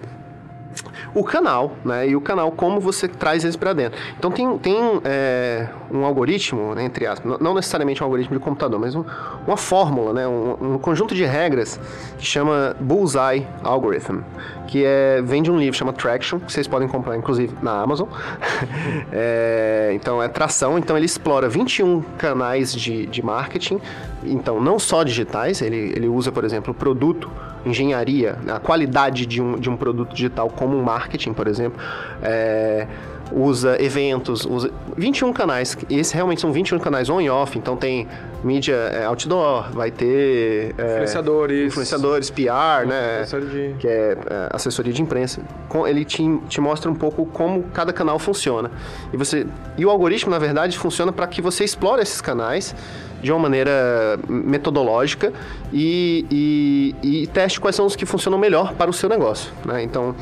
O 1.13 1.23
canal, 1.23 1.73
né? 1.83 2.07
E 2.07 2.15
o 2.15 2.21
canal, 2.21 2.51
como 2.51 2.79
você 2.79 3.07
traz 3.07 3.43
eles 3.43 3.55
para 3.55 3.73
dentro. 3.73 3.99
Então 4.17 4.31
tem, 4.31 4.57
tem 4.57 4.77
é, 5.03 5.67
um 5.91 6.05
algoritmo, 6.05 6.73
né, 6.73 6.83
entre 6.83 7.05
aspas, 7.05 7.39
não 7.39 7.53
necessariamente 7.53 8.01
um 8.01 8.05
algoritmo 8.05 8.37
de 8.37 8.43
computador, 8.43 8.79
mas 8.79 8.95
um, 8.95 9.03
uma 9.45 9.57
fórmula, 9.57 10.13
né? 10.13 10.27
Um, 10.27 10.75
um, 10.75 10.77
conjunto 10.77 11.13
de 11.13 11.25
regras 11.25 11.79
que 12.17 12.25
chama 12.25 12.75
Bullseye 12.79 13.47
Algorithm, 13.63 14.21
que 14.67 14.83
é, 14.85 15.21
vem 15.21 15.43
de 15.43 15.51
um 15.51 15.59
livro 15.59 15.77
chama 15.77 15.93
Traction, 15.93 16.39
que 16.39 16.51
vocês 16.51 16.67
podem 16.67 16.87
comprar 16.87 17.17
inclusive 17.17 17.55
na 17.61 17.81
Amazon. 17.81 18.07
é, 19.11 19.91
então 19.93 20.21
é 20.21 20.27
tração, 20.27 20.77
então 20.77 20.95
ele 20.95 21.05
explora 21.05 21.49
21 21.49 22.01
canais 22.17 22.73
de, 22.73 23.05
de 23.05 23.23
marketing, 23.23 23.79
então 24.23 24.61
não 24.61 24.79
só 24.79 25.03
digitais, 25.03 25.61
ele, 25.61 25.93
ele 25.95 26.07
usa, 26.07 26.31
por 26.31 26.43
exemplo, 26.43 26.73
produto 26.73 27.29
engenharia, 27.65 28.37
a 28.47 28.59
qualidade 28.59 29.25
de 29.25 29.41
um, 29.41 29.59
de 29.59 29.69
um 29.69 29.77
produto 29.77 30.13
digital 30.13 30.49
como 30.49 30.81
marketing, 30.81 31.33
por 31.33 31.47
exemplo, 31.47 31.79
é, 32.21 32.87
usa 33.31 33.81
eventos, 33.81 34.45
usa 34.45 34.71
21 34.97 35.33
canais. 35.33 35.77
Esses 35.89 36.11
realmente 36.11 36.41
são 36.41 36.51
21 36.51 36.79
canais 36.79 37.09
on 37.09 37.21
e 37.21 37.29
off, 37.29 37.57
então 37.57 37.75
tem 37.75 38.07
mídia 38.43 38.73
é, 38.73 39.05
outdoor, 39.05 39.71
vai 39.71 39.91
ter 39.91 40.73
é, 40.77 40.93
influenciadores, 40.93 41.67
influenciadores, 41.67 42.29
PR, 42.29 42.87
né, 42.87 43.23
de... 43.23 43.75
que 43.79 43.87
é, 43.87 44.17
é, 44.17 44.49
assessoria 44.51 44.91
de 44.91 45.01
imprensa. 45.01 45.41
Ele 45.87 46.03
te, 46.03 46.23
te 46.49 46.59
mostra 46.59 46.89
um 46.89 46.95
pouco 46.95 47.25
como 47.25 47.63
cada 47.73 47.93
canal 47.93 48.17
funciona. 48.17 48.71
E 49.13 49.17
você 49.17 49.45
e 49.77 49.85
o 49.85 49.89
algoritmo, 49.89 50.31
na 50.31 50.39
verdade, 50.39 50.77
funciona 50.77 51.11
para 51.11 51.27
que 51.27 51.41
você 51.41 51.63
explore 51.63 52.01
esses 52.01 52.21
canais 52.21 52.75
de 53.21 53.31
uma 53.31 53.39
maneira 53.39 54.19
metodológica 54.27 55.31
e, 55.71 56.25
e, 56.31 56.95
e, 57.23 57.27
teste 57.27 57.59
quais 57.59 57.75
são 57.75 57.85
os 57.85 57.95
que 57.95 58.05
funcionam 58.05 58.39
melhor 58.39 58.73
para 58.73 58.89
o 58.89 58.93
seu 58.93 59.07
negócio. 59.07 59.51
Né? 59.63 59.83
Então, 59.83 60.15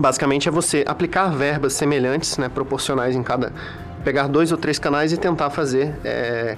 basicamente 0.00 0.48
é 0.48 0.50
você 0.50 0.84
aplicar 0.86 1.28
verbas 1.28 1.72
semelhantes, 1.72 2.38
né, 2.38 2.48
proporcionais 2.48 3.16
em 3.16 3.22
cada. 3.22 3.52
pegar 4.04 4.28
dois 4.28 4.52
ou 4.52 4.58
três 4.58 4.78
canais 4.78 5.12
e 5.12 5.16
tentar 5.16 5.50
fazer. 5.50 5.94
É, 6.04 6.56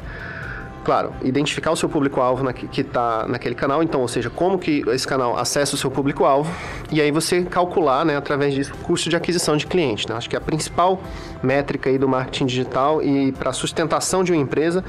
claro, 0.84 1.12
identificar 1.22 1.70
o 1.70 1.76
seu 1.76 1.88
público-alvo 1.88 2.52
que 2.52 2.80
está 2.80 3.26
naquele 3.26 3.54
canal, 3.54 3.82
então, 3.82 4.00
ou 4.00 4.08
seja, 4.08 4.30
como 4.30 4.58
que 4.58 4.82
esse 4.88 5.06
canal 5.06 5.36
acessa 5.38 5.74
o 5.74 5.78
seu 5.78 5.90
público-alvo, 5.90 6.50
e 6.90 7.00
aí 7.00 7.10
você 7.10 7.42
calcular, 7.42 8.04
né, 8.04 8.16
através 8.16 8.54
disso, 8.54 8.72
o 8.74 8.84
custo 8.84 9.08
de 9.08 9.16
aquisição 9.16 9.56
de 9.56 9.66
cliente. 9.66 10.08
Né? 10.08 10.16
Acho 10.16 10.28
que 10.28 10.36
a 10.36 10.40
principal 10.40 11.00
métrica 11.42 11.90
aí 11.90 11.98
do 11.98 12.08
marketing 12.08 12.46
digital 12.46 13.02
e 13.02 13.32
para 13.32 13.52
sustentação 13.52 14.22
de 14.22 14.32
uma 14.32 14.40
empresa 14.40 14.84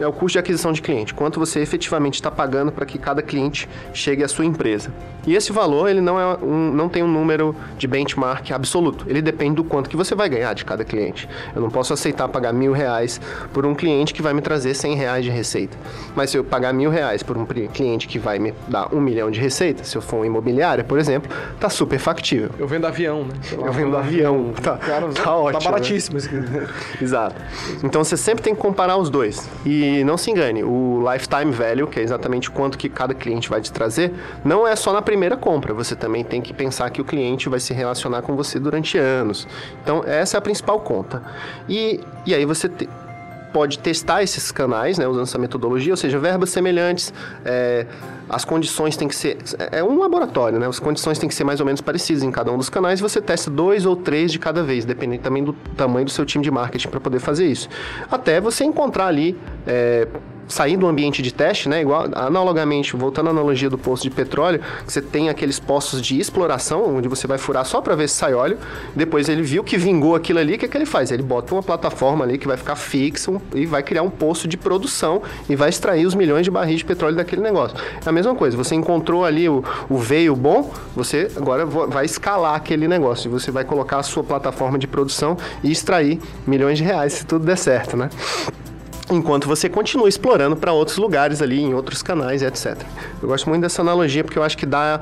é 0.00 0.06
o 0.06 0.12
custo 0.12 0.32
de 0.32 0.38
aquisição 0.38 0.72
de 0.72 0.82
cliente, 0.82 1.14
quanto 1.14 1.38
você 1.38 1.60
efetivamente 1.60 2.14
está 2.14 2.30
pagando 2.30 2.72
para 2.72 2.86
que 2.86 2.98
cada 2.98 3.22
cliente 3.22 3.68
chegue 3.92 4.24
à 4.24 4.28
sua 4.28 4.44
empresa. 4.44 4.92
E 5.26 5.34
esse 5.34 5.52
valor 5.52 5.88
ele 5.88 6.00
não, 6.00 6.18
é 6.18 6.36
um, 6.42 6.72
não 6.72 6.88
tem 6.88 7.02
um 7.02 7.08
número 7.08 7.54
de 7.76 7.86
benchmark 7.86 8.50
absoluto, 8.52 9.04
ele 9.08 9.20
depende 9.20 9.56
do 9.56 9.64
quanto 9.64 9.90
que 9.90 9.96
você 9.96 10.14
vai 10.14 10.28
ganhar 10.28 10.54
de 10.54 10.64
cada 10.64 10.84
cliente. 10.84 11.28
Eu 11.54 11.60
não 11.60 11.70
posso 11.70 11.92
aceitar 11.92 12.28
pagar 12.28 12.52
mil 12.52 12.72
reais 12.72 13.20
por 13.52 13.66
um 13.66 13.74
cliente 13.74 14.14
que 14.14 14.22
vai 14.22 14.32
me 14.32 14.40
trazer 14.40 14.74
100 14.74 14.94
reais 14.94 15.24
de 15.24 15.30
receita. 15.30 15.76
Mas 16.14 16.30
se 16.30 16.38
eu 16.38 16.44
pagar 16.44 16.72
mil 16.72 16.90
reais 16.90 17.22
por 17.22 17.36
um 17.36 17.44
cliente 17.44 18.08
que 18.08 18.18
vai 18.18 18.38
me 18.38 18.54
dar 18.68 18.94
um 18.94 19.00
milhão 19.00 19.30
de 19.30 19.38
receita, 19.38 19.84
se 19.84 19.96
eu 19.96 20.02
for 20.02 20.16
uma 20.16 20.26
imobiliária, 20.26 20.82
por 20.82 20.98
exemplo, 20.98 21.30
tá 21.58 21.68
super 21.68 21.98
factível. 21.98 22.50
Eu 22.58 22.66
vendo 22.66 22.86
avião, 22.86 23.24
né? 23.24 23.34
eu 23.52 23.72
vendo 23.72 23.96
avião, 23.96 24.52
tá, 24.62 24.76
Cara, 24.78 25.08
tá, 25.08 25.22
tá 25.22 25.36
ótimo. 25.36 25.62
Tá 25.62 25.70
baratíssimo. 25.70 26.18
Né? 26.18 26.66
Exato. 27.00 27.36
Então 27.82 28.02
você 28.02 28.16
sempre 28.16 28.42
tem 28.42 28.54
que 28.54 28.60
comparar 28.60 28.96
os 28.96 29.10
dois. 29.10 29.48
E 29.64 29.89
e 29.98 30.04
não 30.04 30.16
se 30.16 30.30
engane, 30.30 30.62
o 30.62 31.02
lifetime 31.12 31.50
value, 31.50 31.86
que 31.86 31.98
é 31.98 32.02
exatamente 32.02 32.50
quanto 32.50 32.78
que 32.78 32.88
cada 32.88 33.12
cliente 33.14 33.48
vai 33.48 33.60
te 33.60 33.72
trazer, 33.72 34.12
não 34.44 34.66
é 34.66 34.76
só 34.76 34.92
na 34.92 35.02
primeira 35.02 35.36
compra. 35.36 35.74
Você 35.74 35.96
também 35.96 36.22
tem 36.22 36.40
que 36.40 36.52
pensar 36.52 36.88
que 36.90 37.00
o 37.00 37.04
cliente 37.04 37.48
vai 37.48 37.58
se 37.58 37.74
relacionar 37.74 38.22
com 38.22 38.36
você 38.36 38.58
durante 38.58 38.96
anos. 38.98 39.48
Então, 39.82 40.04
essa 40.06 40.36
é 40.36 40.38
a 40.38 40.40
principal 40.40 40.80
conta. 40.80 41.22
E, 41.68 42.00
e 42.24 42.34
aí 42.34 42.44
você 42.44 42.68
te, 42.68 42.88
pode 43.52 43.78
testar 43.78 44.22
esses 44.22 44.50
canais, 44.50 44.98
né, 44.98 45.06
usando 45.06 45.24
essa 45.24 45.38
metodologia, 45.38 45.92
ou 45.92 45.96
seja, 45.96 46.18
verbas 46.18 46.50
semelhantes, 46.50 47.12
é, 47.44 47.86
as 48.28 48.44
condições 48.44 48.96
têm 48.96 49.08
que 49.08 49.14
ser. 49.14 49.38
É 49.72 49.82
um 49.82 49.98
laboratório, 49.98 50.58
né? 50.58 50.66
As 50.66 50.78
condições 50.78 51.18
têm 51.18 51.28
que 51.28 51.34
ser 51.34 51.42
mais 51.42 51.58
ou 51.58 51.66
menos 51.66 51.80
parecidas 51.80 52.22
em 52.22 52.30
cada 52.30 52.52
um 52.52 52.56
dos 52.56 52.70
canais 52.70 53.00
e 53.00 53.02
você 53.02 53.20
testa 53.20 53.50
dois 53.50 53.84
ou 53.84 53.96
três 53.96 54.30
de 54.30 54.38
cada 54.38 54.62
vez, 54.62 54.84
dependendo 54.84 55.22
também 55.22 55.42
do 55.42 55.52
tamanho 55.76 56.04
do 56.04 56.10
seu 56.10 56.24
time 56.24 56.44
de 56.44 56.50
marketing 56.50 56.88
para 56.88 57.00
poder 57.00 57.18
fazer 57.18 57.46
isso. 57.46 57.68
Até 58.10 58.40
você 58.40 58.64
encontrar 58.64 59.06
ali. 59.06 59.36
É, 59.66 60.06
sair 60.50 60.76
do 60.76 60.86
ambiente 60.86 61.22
de 61.22 61.32
teste, 61.32 61.68
né? 61.68 61.80
Igual, 61.80 62.08
analogamente, 62.14 62.96
voltando 62.96 63.28
à 63.28 63.30
analogia 63.30 63.70
do 63.70 63.78
poço 63.78 64.02
de 64.02 64.10
petróleo, 64.10 64.60
você 64.86 65.00
tem 65.00 65.28
aqueles 65.28 65.58
poços 65.58 66.02
de 66.02 66.18
exploração, 66.18 66.96
onde 66.96 67.08
você 67.08 67.26
vai 67.26 67.38
furar 67.38 67.64
só 67.64 67.80
para 67.80 67.94
ver 67.94 68.08
se 68.08 68.16
sai 68.16 68.34
óleo. 68.34 68.58
Depois 68.94 69.28
ele 69.28 69.42
viu 69.42 69.62
que 69.64 69.78
vingou 69.78 70.14
aquilo 70.14 70.38
ali, 70.38 70.54
o 70.54 70.58
que, 70.58 70.66
é 70.66 70.68
que 70.68 70.76
ele 70.76 70.86
faz? 70.86 71.10
Ele 71.10 71.22
bota 71.22 71.54
uma 71.54 71.62
plataforma 71.62 72.24
ali 72.24 72.38
que 72.38 72.46
vai 72.46 72.56
ficar 72.56 72.76
fixa 72.76 73.32
e 73.54 73.66
vai 73.66 73.82
criar 73.82 74.02
um 74.02 74.10
poço 74.10 74.48
de 74.48 74.56
produção 74.56 75.22
e 75.48 75.56
vai 75.56 75.68
extrair 75.68 76.06
os 76.06 76.14
milhões 76.14 76.44
de 76.44 76.50
barris 76.50 76.78
de 76.78 76.84
petróleo 76.84 77.16
daquele 77.16 77.42
negócio. 77.42 77.76
É 78.04 78.08
a 78.08 78.12
mesma 78.12 78.34
coisa, 78.34 78.56
você 78.56 78.74
encontrou 78.74 79.24
ali 79.24 79.48
o, 79.48 79.64
o 79.88 79.98
veio 79.98 80.34
bom, 80.34 80.70
você 80.94 81.30
agora 81.36 81.64
vai 81.66 82.04
escalar 82.04 82.54
aquele 82.54 82.88
negócio 82.88 83.28
e 83.28 83.30
você 83.30 83.50
vai 83.50 83.64
colocar 83.64 83.98
a 83.98 84.02
sua 84.02 84.24
plataforma 84.24 84.78
de 84.78 84.86
produção 84.86 85.36
e 85.62 85.70
extrair 85.70 86.20
milhões 86.46 86.78
de 86.78 86.84
reais 86.84 87.12
se 87.14 87.26
tudo 87.26 87.44
der 87.44 87.56
certo, 87.56 87.96
né? 87.96 88.08
Enquanto 89.14 89.46
você 89.46 89.68
continua 89.68 90.08
explorando 90.08 90.56
para 90.56 90.72
outros 90.72 90.96
lugares 90.96 91.42
ali, 91.42 91.60
em 91.60 91.74
outros 91.74 92.02
canais, 92.02 92.42
etc. 92.42 92.76
Eu 93.22 93.28
gosto 93.28 93.48
muito 93.48 93.62
dessa 93.62 93.82
analogia 93.82 94.24
porque 94.24 94.38
eu 94.38 94.42
acho 94.42 94.56
que 94.56 94.66
dá 94.66 95.00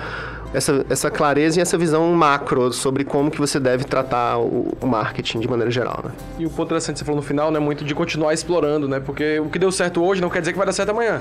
essa, 0.52 0.84
essa 0.88 1.10
clareza 1.10 1.58
e 1.58 1.62
essa 1.62 1.76
visão 1.76 2.10
macro 2.14 2.72
sobre 2.72 3.04
como 3.04 3.30
que 3.30 3.38
você 3.38 3.60
deve 3.60 3.84
tratar 3.84 4.38
o, 4.38 4.76
o 4.80 4.86
marketing 4.86 5.40
de 5.40 5.48
maneira 5.48 5.70
geral, 5.70 6.00
né? 6.04 6.10
E 6.38 6.46
o 6.46 6.50
ponto 6.50 6.68
interessante 6.68 6.94
que 6.94 6.98
você 7.00 7.04
falou 7.04 7.20
no 7.20 7.26
final, 7.26 7.50
né, 7.50 7.58
muito 7.58 7.84
de 7.84 7.94
continuar 7.94 8.32
explorando, 8.32 8.88
né? 8.88 9.00
Porque 9.00 9.38
o 9.40 9.48
que 9.48 9.58
deu 9.58 9.70
certo 9.70 10.02
hoje 10.02 10.20
não 10.20 10.30
quer 10.30 10.40
dizer 10.40 10.52
que 10.52 10.58
vai 10.58 10.66
dar 10.66 10.72
certo 10.72 10.90
amanhã. 10.90 11.20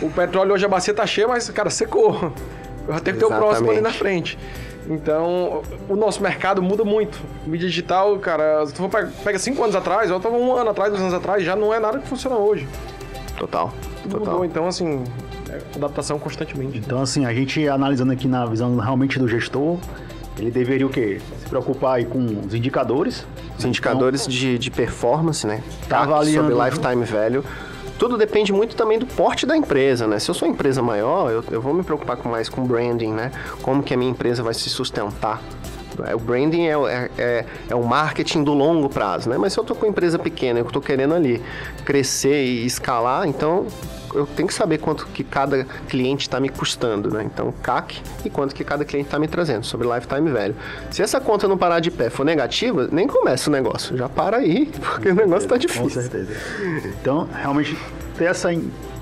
O 0.00 0.10
petróleo 0.10 0.52
hoje 0.52 0.64
a 0.64 0.68
bacia 0.68 0.92
tá 0.92 1.06
cheia, 1.06 1.26
mas, 1.26 1.48
cara, 1.50 1.70
secou. 1.70 2.32
Eu 2.86 3.00
tenho 3.00 3.16
que 3.16 3.24
ter 3.24 3.32
o 3.32 3.36
próximo 3.36 3.70
ali 3.70 3.80
na 3.80 3.92
frente. 3.92 4.38
Então, 4.88 5.62
o 5.88 5.96
nosso 5.96 6.22
mercado 6.22 6.62
muda 6.62 6.84
muito. 6.84 7.20
Mídia 7.46 7.68
digital, 7.68 8.18
cara, 8.18 8.64
se 8.66 8.72
tu 8.72 8.88
for 8.88 9.08
pega 9.24 9.38
cinco 9.38 9.62
anos 9.62 9.74
atrás, 9.74 10.10
eu 10.10 10.20
tava 10.20 10.36
um 10.36 10.54
ano 10.54 10.70
atrás, 10.70 10.90
dois 10.90 11.02
anos 11.02 11.14
atrás, 11.14 11.44
já 11.44 11.56
não 11.56 11.74
é 11.74 11.80
nada 11.80 11.98
que 11.98 12.08
funciona 12.08 12.36
hoje. 12.36 12.66
Total. 13.36 13.72
Tudo 14.02 14.18
total. 14.18 14.34
mudou, 14.34 14.44
então 14.44 14.66
assim, 14.66 15.02
é 15.50 15.60
adaptação 15.76 16.18
constantemente. 16.18 16.78
Então, 16.78 17.02
assim, 17.02 17.24
a 17.24 17.34
gente 17.34 17.66
analisando 17.68 18.12
aqui 18.12 18.28
na 18.28 18.46
visão 18.46 18.76
realmente 18.76 19.18
do 19.18 19.26
gestor, 19.26 19.78
ele 20.38 20.50
deveria 20.50 20.86
o 20.86 20.90
quê? 20.90 21.20
Se 21.38 21.48
preocupar 21.48 21.96
aí 21.96 22.04
com 22.04 22.18
os 22.46 22.54
indicadores. 22.54 23.26
Os 23.58 23.64
indicadores 23.64 24.22
então, 24.22 24.32
de, 24.32 24.58
de 24.58 24.70
performance, 24.70 25.46
né? 25.46 25.62
Tá 25.88 26.02
avaliando 26.02 26.50
sobre 26.50 26.64
lifetime 26.64 27.04
value 27.04 27.44
tudo 27.98 28.16
depende 28.16 28.52
muito 28.52 28.76
também 28.76 28.98
do 28.98 29.06
porte 29.06 29.46
da 29.46 29.56
empresa, 29.56 30.06
né? 30.06 30.18
Se 30.18 30.30
eu 30.30 30.34
sou 30.34 30.48
uma 30.48 30.54
empresa 30.54 30.82
maior, 30.82 31.30
eu, 31.30 31.44
eu 31.50 31.60
vou 31.60 31.72
me 31.72 31.82
preocupar 31.82 32.16
com 32.16 32.28
mais 32.28 32.48
com 32.48 32.64
branding, 32.64 33.12
né? 33.12 33.32
Como 33.62 33.82
que 33.82 33.94
a 33.94 33.96
minha 33.96 34.10
empresa 34.10 34.42
vai 34.42 34.54
se 34.54 34.68
sustentar. 34.68 35.42
É, 36.06 36.14
o 36.14 36.18
branding 36.18 36.66
é, 36.66 36.72
é, 36.72 37.10
é, 37.16 37.44
é, 37.70 37.74
o 37.74 37.82
marketing 37.82 38.44
do 38.44 38.52
longo 38.52 38.88
prazo, 38.88 39.30
né? 39.30 39.38
Mas 39.38 39.52
se 39.54 39.58
eu 39.58 39.62
estou 39.62 39.76
com 39.76 39.86
uma 39.86 39.90
empresa 39.90 40.18
pequena, 40.18 40.58
eu 40.58 40.66
estou 40.66 40.82
querendo 40.82 41.14
ali 41.14 41.42
crescer 41.84 42.44
e 42.44 42.66
escalar, 42.66 43.26
então 43.26 43.66
eu 44.16 44.26
tenho 44.26 44.48
que 44.48 44.54
saber 44.54 44.78
quanto 44.78 45.06
que 45.08 45.22
cada 45.22 45.64
cliente 45.88 46.22
está 46.22 46.40
me 46.40 46.48
custando, 46.48 47.10
né? 47.10 47.24
Então, 47.24 47.52
CAC 47.62 48.00
e 48.24 48.30
quanto 48.30 48.54
que 48.54 48.64
cada 48.64 48.84
cliente 48.84 49.08
está 49.08 49.18
me 49.18 49.28
trazendo, 49.28 49.64
sobre 49.64 49.86
lifetime 49.86 50.30
value. 50.30 50.54
Se 50.90 51.02
essa 51.02 51.20
conta 51.20 51.46
não 51.46 51.58
parar 51.58 51.80
de 51.80 51.90
pé, 51.90 52.10
for 52.10 52.24
negativa, 52.24 52.88
nem 52.90 53.06
começa 53.06 53.50
o 53.50 53.52
negócio. 53.52 53.96
Já 53.96 54.08
para 54.08 54.38
aí, 54.38 54.66
porque 54.80 55.10
o 55.10 55.14
negócio 55.14 55.44
está 55.44 55.56
difícil. 55.56 55.82
Com 55.84 55.90
certeza. 55.90 56.32
Então, 57.00 57.28
realmente, 57.32 57.76
ter 58.16 58.24
essa 58.24 58.50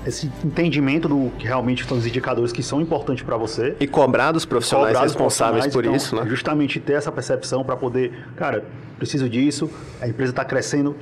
esse 0.05 0.31
entendimento 0.43 1.09
do 1.09 1.31
que 1.37 1.47
realmente 1.47 1.83
são 1.83 1.97
os 1.97 2.05
indicadores 2.05 2.51
que 2.51 2.61
são 2.61 2.79
importantes 2.79 3.25
para 3.25 3.37
você. 3.37 3.75
E 3.79 3.87
cobrar 3.87 4.31
dos 4.31 4.45
profissionais 4.45 4.89
cobrar 4.89 5.03
responsáveis 5.03 5.67
por 5.67 5.83
então, 5.83 5.95
isso, 5.95 6.15
né? 6.15 6.25
Justamente 6.27 6.79
ter 6.79 6.93
essa 6.93 7.11
percepção 7.11 7.63
para 7.63 7.75
poder, 7.75 8.13
cara, 8.35 8.63
preciso 8.99 9.27
disso, 9.27 9.69
a 9.99 10.07
empresa 10.07 10.31
está 10.31 10.45
crescendo, 10.45 10.95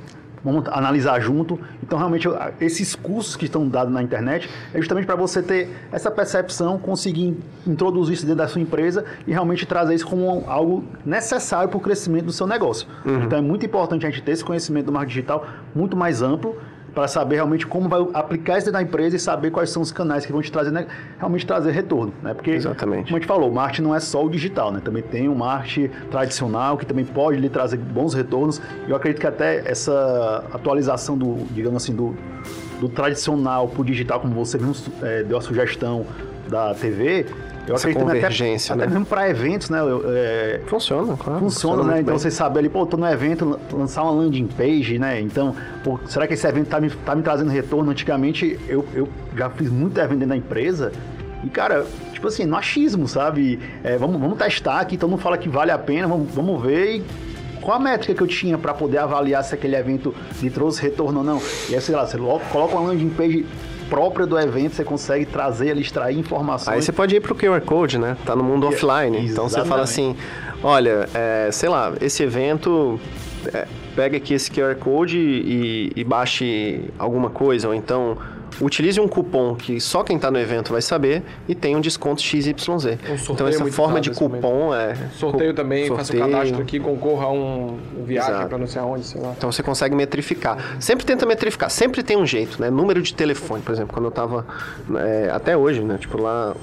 vamos 0.44 0.68
analisar 0.68 1.18
junto. 1.20 1.58
Então, 1.82 1.96
realmente, 1.98 2.28
esses 2.60 2.94
cursos 2.94 3.34
que 3.34 3.46
estão 3.46 3.66
dados 3.66 3.92
na 3.92 4.02
internet 4.02 4.48
é 4.72 4.78
justamente 4.78 5.06
para 5.06 5.16
você 5.16 5.42
ter 5.42 5.70
essa 5.90 6.10
percepção, 6.10 6.78
conseguir 6.78 7.36
introduzir 7.66 8.14
isso 8.14 8.26
dentro 8.26 8.38
da 8.38 8.48
sua 8.48 8.60
empresa 8.60 9.04
e 9.26 9.32
realmente 9.32 9.64
trazer 9.64 9.94
isso 9.94 10.06
como 10.06 10.44
algo 10.46 10.84
necessário 11.04 11.68
para 11.68 11.78
o 11.78 11.80
crescimento 11.80 12.26
do 12.26 12.32
seu 12.32 12.46
negócio. 12.46 12.86
Uhum. 13.04 13.24
Então, 13.24 13.38
é 13.38 13.42
muito 13.42 13.64
importante 13.64 14.06
a 14.06 14.10
gente 14.10 14.22
ter 14.22 14.32
esse 14.32 14.44
conhecimento 14.44 14.86
do 14.86 14.92
marketing 14.92 15.14
digital 15.14 15.46
muito 15.74 15.96
mais 15.96 16.20
amplo 16.20 16.56
para 16.94 17.08
saber 17.08 17.36
realmente 17.36 17.66
como 17.66 17.88
vai 17.88 18.06
aplicar 18.14 18.58
isso 18.58 18.70
na 18.70 18.80
empresa 18.80 19.16
e 19.16 19.18
saber 19.18 19.50
quais 19.50 19.70
são 19.70 19.82
os 19.82 19.90
canais 19.90 20.24
que 20.24 20.32
vão 20.32 20.40
te 20.40 20.50
trazer, 20.52 20.70
né, 20.70 20.86
realmente 21.18 21.44
trazer 21.44 21.72
retorno, 21.72 22.12
né? 22.22 22.32
Porque, 22.32 22.52
Exatamente. 22.52 23.06
como 23.06 23.16
a 23.16 23.18
gente 23.18 23.26
falou, 23.26 23.50
o 23.50 23.54
marketing 23.54 23.82
não 23.82 23.94
é 23.94 24.00
só 24.00 24.24
o 24.24 24.30
digital, 24.30 24.70
né? 24.70 24.80
Também 24.82 25.02
tem 25.02 25.28
o 25.28 25.34
marketing 25.34 25.90
tradicional 26.10 26.78
que 26.78 26.86
também 26.86 27.04
pode 27.04 27.38
lhe 27.38 27.48
trazer 27.48 27.76
bons 27.76 28.14
retornos. 28.14 28.60
E 28.86 28.90
eu 28.90 28.96
acredito 28.96 29.20
que 29.20 29.26
até 29.26 29.68
essa 29.68 30.44
atualização 30.52 31.18
do, 31.18 31.44
digamos 31.50 31.82
assim, 31.82 31.94
do, 31.94 32.14
do 32.80 32.88
tradicional 32.88 33.68
para 33.68 33.80
o 33.80 33.84
digital, 33.84 34.20
como 34.20 34.34
você 34.34 34.56
mesmo 34.56 34.74
é, 35.02 35.22
deu 35.24 35.38
a 35.38 35.40
sugestão 35.40 36.06
da 36.48 36.74
TV, 36.74 37.26
Eu 37.66 37.74
essa 37.76 37.88
acredito 37.88 38.04
convergência, 38.06 38.74
até, 38.74 38.78
né? 38.80 38.84
até 38.84 38.92
mesmo 38.92 39.06
para 39.06 39.28
eventos, 39.30 39.70
né? 39.70 39.80
eu- 39.80 40.02
é, 40.06 40.60
Funciona, 40.66 41.16
claro. 41.16 41.40
Funciona, 41.40 41.76
né? 41.78 41.82
muito 41.84 42.00
Então 42.00 42.14
bem. 42.14 42.18
você 42.18 42.30
sabe 42.30 42.58
ali, 42.58 42.68
pô, 42.68 42.84
tô 42.84 42.96
no 42.96 43.06
evento, 43.08 43.58
lançar 43.72 44.02
uma 44.02 44.12
landing 44.12 44.46
page, 44.46 44.98
né? 44.98 45.20
Então, 45.20 45.54
pô, 45.82 45.98
será 46.06 46.26
que 46.26 46.34
esse 46.34 46.46
evento 46.46 46.68
tá 46.68 46.80
me, 46.80 46.90
tá 46.90 47.14
me 47.14 47.22
trazendo 47.22 47.50
retorno? 47.50 47.90
Antigamente, 47.90 48.58
eu, 48.68 48.84
eu 48.94 49.08
já 49.36 49.48
fiz 49.50 49.70
muito 49.70 49.98
evento 49.98 50.18
dentro 50.18 50.28
da 50.28 50.36
empresa 50.36 50.92
e, 51.42 51.48
cara, 51.48 51.86
tipo 52.12 52.26
assim, 52.28 52.44
no 52.44 52.56
achismo, 52.56 53.08
sabe? 53.08 53.58
É, 53.82 53.96
vamos, 53.96 54.20
vamos 54.20 54.36
testar 54.38 54.80
aqui, 54.80 54.96
todo 54.98 55.08
mundo 55.10 55.20
fala 55.22 55.38
que 55.38 55.48
vale 55.48 55.70
a 55.70 55.78
pena, 55.78 56.06
vamos, 56.06 56.34
vamos 56.34 56.62
ver 56.62 56.96
e 56.96 57.04
qual 57.62 57.78
a 57.78 57.80
métrica 57.80 58.12
que 58.14 58.22
eu 58.22 58.26
tinha 58.26 58.58
para 58.58 58.74
poder 58.74 58.98
avaliar 58.98 59.42
se 59.42 59.54
aquele 59.54 59.74
evento 59.74 60.14
me 60.42 60.50
trouxe 60.50 60.82
retorno 60.82 61.20
ou 61.20 61.24
não? 61.24 61.40
E 61.70 61.74
aí, 61.74 61.80
sei 61.80 61.94
lá, 61.94 62.06
você 62.06 62.18
coloca 62.18 62.76
uma 62.76 62.88
landing 62.88 63.08
page 63.08 63.46
própria 63.88 64.26
do 64.26 64.38
evento, 64.38 64.74
você 64.74 64.84
consegue 64.84 65.26
trazer 65.26 65.70
ali, 65.70 65.82
extrair 65.82 66.18
informações. 66.18 66.74
Aí 66.74 66.82
você 66.82 66.92
pode 66.92 67.14
ir 67.16 67.20
pro 67.20 67.34
QR 67.34 67.60
Code, 67.60 67.98
né? 67.98 68.16
Tá 68.24 68.34
no 68.34 68.44
mundo 68.44 68.66
É, 68.66 68.68
offline. 68.70 69.26
Então 69.26 69.48
você 69.48 69.64
fala 69.64 69.82
assim, 69.82 70.16
olha, 70.62 71.08
é, 71.14 71.48
sei 71.52 71.68
lá, 71.68 71.92
esse 72.00 72.22
evento, 72.22 72.98
é, 73.52 73.66
pega 73.94 74.16
aqui 74.16 74.34
esse 74.34 74.50
QR 74.50 74.74
Code 74.76 75.18
e, 75.18 75.92
e 75.94 76.04
baixe 76.04 76.84
alguma 76.98 77.30
coisa, 77.30 77.68
ou 77.68 77.74
então 77.74 78.16
utilize 78.60 79.00
um 79.00 79.08
cupom 79.08 79.54
que 79.54 79.80
só 79.80 80.02
quem 80.02 80.18
tá 80.18 80.30
no 80.30 80.38
evento 80.38 80.72
vai 80.72 80.82
saber 80.82 81.22
e 81.48 81.54
tem 81.54 81.74
um 81.76 81.80
desconto 81.80 82.20
XYZ. 82.22 82.46
Então 83.30 83.46
essa 83.46 83.64
forma 83.66 84.00
de 84.00 84.10
cupom 84.10 84.74
é... 84.74 84.94
Sorteio 85.14 85.50
cu- 85.50 85.56
também, 85.56 85.88
faça 85.88 86.14
o 86.14 86.18
cadastro 86.18 86.62
aqui, 86.62 86.78
concorra 86.80 87.26
a 87.26 87.32
um, 87.32 87.78
viagem 88.04 88.46
para 88.48 88.58
não 88.58 88.66
sei 88.66 88.80
aonde, 88.80 89.04
sei 89.04 89.20
lá. 89.20 89.34
Então 89.36 89.50
você 89.50 89.62
consegue 89.62 89.94
metrificar. 89.94 90.76
Sempre 90.80 91.04
tenta 91.04 91.26
metrificar, 91.26 91.70
sempre 91.70 92.02
tem 92.02 92.16
um 92.16 92.26
jeito, 92.26 92.60
né? 92.60 92.70
Número 92.70 93.02
de 93.02 93.14
telefone, 93.14 93.62
por 93.62 93.72
exemplo, 93.72 93.92
quando 93.92 94.06
eu 94.06 94.10
tava. 94.10 94.46
é, 94.96 95.30
até 95.32 95.56
hoje, 95.56 95.80
né? 95.82 95.96
Tipo, 95.98 96.20
lá. 96.20 96.54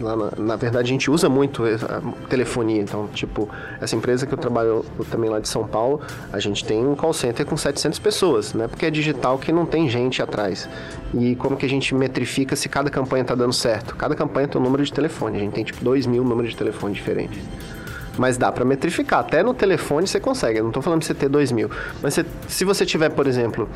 lá 0.00 0.16
na, 0.16 0.30
na 0.36 0.56
verdade, 0.56 0.88
a 0.88 0.92
gente 0.92 1.10
usa 1.10 1.28
muito 1.28 1.62
a 1.64 2.28
telefonia. 2.28 2.80
Então, 2.82 3.06
tipo, 3.14 3.48
essa 3.80 3.94
empresa 3.94 4.26
que 4.26 4.34
eu 4.34 4.38
trabalho 4.38 4.84
também 5.10 5.30
lá 5.30 5.38
de 5.38 5.48
São 5.48 5.66
Paulo, 5.66 6.00
a 6.32 6.38
gente 6.40 6.64
tem 6.64 6.84
um 6.86 6.94
call 6.94 7.12
center 7.12 7.46
com 7.46 7.56
700 7.56 7.98
pessoas, 7.98 8.54
né? 8.54 8.66
Porque 8.68 8.86
é 8.86 8.90
digital 8.90 9.38
que 9.38 9.52
não 9.52 9.64
tem 9.66 9.88
gente 9.88 10.20
atrás. 10.22 10.68
E 11.14 11.35
como 11.36 11.56
que 11.56 11.64
a 11.66 11.68
gente 11.68 11.94
metrifica 11.94 12.56
se 12.56 12.68
cada 12.68 12.90
campanha 12.90 13.24
tá 13.24 13.34
dando 13.34 13.52
certo? 13.52 13.94
Cada 13.96 14.14
campanha 14.14 14.48
tem 14.48 14.60
um 14.60 14.64
número 14.64 14.82
de 14.84 14.92
telefone. 14.92 15.36
A 15.36 15.40
gente 15.40 15.52
tem, 15.52 15.64
tipo, 15.64 15.84
2 15.84 16.06
mil 16.06 16.24
números 16.24 16.50
de 16.52 16.56
telefone 16.56 16.94
diferentes. 16.94 17.38
Mas 18.18 18.38
dá 18.38 18.50
pra 18.50 18.64
metrificar. 18.64 19.20
Até 19.20 19.42
no 19.42 19.52
telefone 19.52 20.06
você 20.06 20.18
consegue. 20.18 20.58
Eu 20.58 20.64
não 20.64 20.70
tô 20.70 20.80
falando 20.80 21.00
pra 21.00 21.06
você 21.06 21.12
ter 21.12 21.28
dois 21.28 21.52
mil. 21.52 21.70
Mas 22.02 22.14
você- 22.14 22.24
se 22.48 22.64
você 22.64 22.86
tiver, 22.86 23.10
por 23.10 23.26
exemplo, 23.26 23.68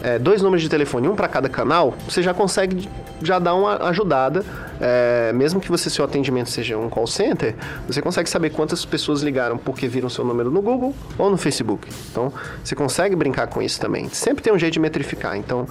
é, 0.00 0.20
dois 0.20 0.40
números 0.40 0.62
de 0.62 0.68
telefone, 0.68 1.08
um 1.08 1.16
para 1.16 1.26
cada 1.26 1.48
canal, 1.48 1.92
você 2.08 2.22
já 2.22 2.32
consegue 2.32 2.88
já 3.20 3.40
dar 3.40 3.56
uma 3.56 3.88
ajudada. 3.88 4.44
É, 4.80 5.32
mesmo 5.34 5.58
que 5.60 5.68
você 5.68 5.90
seu 5.90 6.04
atendimento 6.04 6.48
seja 6.48 6.78
um 6.78 6.88
call 6.88 7.08
center, 7.08 7.56
você 7.88 8.00
consegue 8.00 8.30
saber 8.30 8.50
quantas 8.50 8.84
pessoas 8.84 9.22
ligaram 9.22 9.58
porque 9.58 9.88
viram 9.88 10.08
seu 10.08 10.24
número 10.24 10.48
no 10.48 10.62
Google 10.62 10.94
ou 11.18 11.28
no 11.28 11.36
Facebook. 11.36 11.88
Então, 12.12 12.32
você 12.62 12.76
consegue 12.76 13.16
brincar 13.16 13.48
com 13.48 13.60
isso 13.60 13.80
também. 13.80 14.08
Sempre 14.10 14.44
tem 14.44 14.52
um 14.52 14.58
jeito 14.60 14.74
de 14.74 14.78
metrificar. 14.78 15.36
Então, 15.36 15.66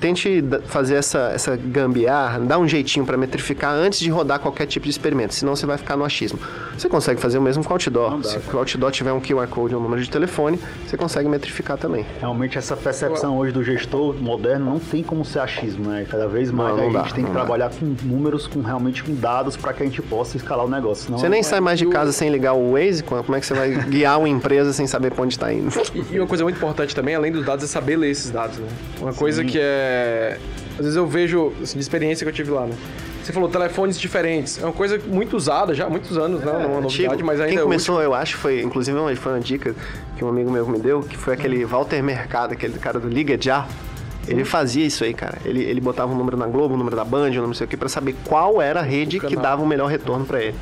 Tente 0.00 0.44
fazer 0.66 0.96
essa, 0.96 1.30
essa 1.34 1.56
gambiarra, 1.56 2.38
dar 2.40 2.58
um 2.58 2.68
jeitinho 2.68 3.06
para 3.06 3.16
metrificar 3.16 3.72
antes 3.72 3.98
de 3.98 4.10
rodar 4.10 4.38
qualquer 4.38 4.66
tipo 4.66 4.84
de 4.84 4.90
experimento, 4.90 5.34
senão 5.34 5.56
você 5.56 5.64
vai 5.64 5.78
ficar 5.78 5.96
no 5.96 6.04
achismo. 6.04 6.38
Você 6.76 6.88
consegue 6.88 7.20
fazer 7.20 7.38
o 7.38 7.42
mesmo 7.42 7.64
com 7.64 7.70
o 7.70 7.72
outdoor. 7.72 8.18
Dá. 8.18 8.28
Se 8.28 8.38
o 8.52 8.58
outdoor 8.58 8.90
tiver 8.90 9.12
um 9.12 9.20
QR 9.20 9.46
Code 9.48 9.74
ou 9.74 9.80
um 9.80 9.84
número 9.84 10.02
de 10.02 10.10
telefone, 10.10 10.58
você 10.86 10.96
consegue 10.96 11.28
metrificar 11.28 11.78
também. 11.78 12.04
Realmente 12.20 12.58
essa 12.58 12.76
percepção 12.76 13.38
hoje 13.38 13.52
do 13.52 13.64
gestor 13.64 14.14
moderno 14.16 14.66
não 14.66 14.78
tem 14.78 15.02
como 15.02 15.24
ser 15.24 15.38
achismo, 15.40 15.88
né? 15.90 16.06
Cada 16.10 16.28
vez 16.28 16.50
mais 16.50 16.76
Não, 16.76 16.82
não 16.82 16.90
a 16.90 16.92
dá, 16.92 17.02
gente 17.04 17.14
tem 17.14 17.24
que 17.24 17.30
dá. 17.30 17.38
trabalhar 17.40 17.70
com 17.70 17.86
números, 18.02 18.46
com 18.46 18.60
realmente 18.60 19.02
com 19.02 19.14
dados 19.14 19.56
para 19.56 19.72
que 19.72 19.82
a 19.82 19.86
gente 19.86 20.02
possa 20.02 20.36
escalar 20.36 20.66
o 20.66 20.68
negócio. 20.70 21.06
Senão 21.06 21.18
Você 21.18 21.28
nem 21.28 21.42
sai 21.42 21.60
mais 21.60 21.78
de 21.78 21.86
casa 21.86 22.12
sem 22.12 22.28
ligar 22.30 22.52
o 22.52 22.72
Waze, 22.72 23.02
como 23.02 23.34
é 23.34 23.40
que 23.40 23.46
você 23.46 23.54
vai 23.54 23.70
guiar 23.70 24.18
uma 24.18 24.28
empresa 24.28 24.72
sem 24.74 24.86
saber 24.86 25.10
pra 25.12 25.22
onde 25.22 25.34
está 25.34 25.50
indo? 25.52 25.70
E, 25.94 26.14
e 26.14 26.20
uma 26.20 26.26
coisa 26.26 26.44
muito 26.44 26.56
importante 26.56 26.94
também, 26.94 27.14
além 27.14 27.32
dos 27.32 27.44
dados, 27.46 27.64
é 27.64 27.68
saber 27.68 27.96
ler 27.96 28.10
esses 28.10 28.30
dados, 28.30 28.58
né? 28.58 28.66
Uma 29.00 29.14
coisa 29.14 29.42
que 29.42 29.58
é. 29.58 29.85
Às 30.72 30.78
vezes 30.84 30.96
eu 30.96 31.06
vejo, 31.06 31.52
assim, 31.62 31.74
de 31.74 31.80
experiência 31.80 32.24
que 32.24 32.30
eu 32.30 32.34
tive 32.34 32.50
lá, 32.50 32.66
né? 32.66 32.74
Você 33.22 33.32
falou 33.32 33.48
telefones 33.48 33.98
diferentes. 33.98 34.62
É 34.62 34.64
uma 34.64 34.72
coisa 34.72 35.00
muito 35.06 35.36
usada 35.36 35.74
já 35.74 35.86
há 35.86 35.90
muitos 35.90 36.16
anos, 36.16 36.40
né? 36.40 36.52
Não 36.52 36.60
é 36.60 36.66
uma 36.66 36.80
novidade, 36.80 37.14
Antigo. 37.14 37.26
mas 37.26 37.40
ainda 37.40 37.52
Quem 37.52 37.58
é 37.58 37.62
começou, 37.62 38.00
eu 38.00 38.14
acho, 38.14 38.36
foi, 38.36 38.62
inclusive, 38.62 38.96
uma- 38.96 39.14
foi 39.16 39.32
uma 39.32 39.40
dica 39.40 39.74
que 40.16 40.24
um 40.24 40.28
amigo 40.28 40.50
meu 40.50 40.66
me 40.68 40.78
deu, 40.78 41.00
que 41.00 41.16
foi 41.16 41.34
aquele 41.34 41.64
Walter 41.64 42.02
Mercado, 42.02 42.52
aquele 42.52 42.78
cara 42.78 43.00
do 43.00 43.08
Liga 43.08 43.36
Já. 43.40 43.66
Ele 44.28 44.44
fazia 44.44 44.84
isso 44.84 45.02
aí, 45.04 45.14
cara. 45.14 45.38
Ele, 45.44 45.62
ele 45.62 45.80
botava 45.80 46.12
um 46.12 46.16
número 46.16 46.36
na 46.36 46.46
Globo, 46.46 46.74
um 46.74 46.76
número 46.78 46.96
da 46.96 47.04
Band, 47.04 47.18
um 47.22 47.28
número 47.28 47.46
não 47.48 47.54
sei 47.54 47.64
o 47.64 47.68
que, 47.68 47.76
pra 47.76 47.88
saber 47.88 48.14
qual 48.24 48.60
era 48.60 48.80
a 48.80 48.82
rede 48.82 49.18
que 49.20 49.36
dava 49.36 49.62
o 49.62 49.66
melhor 49.66 49.86
retorno 49.86 50.24
pra 50.24 50.42
ele. 50.42 50.56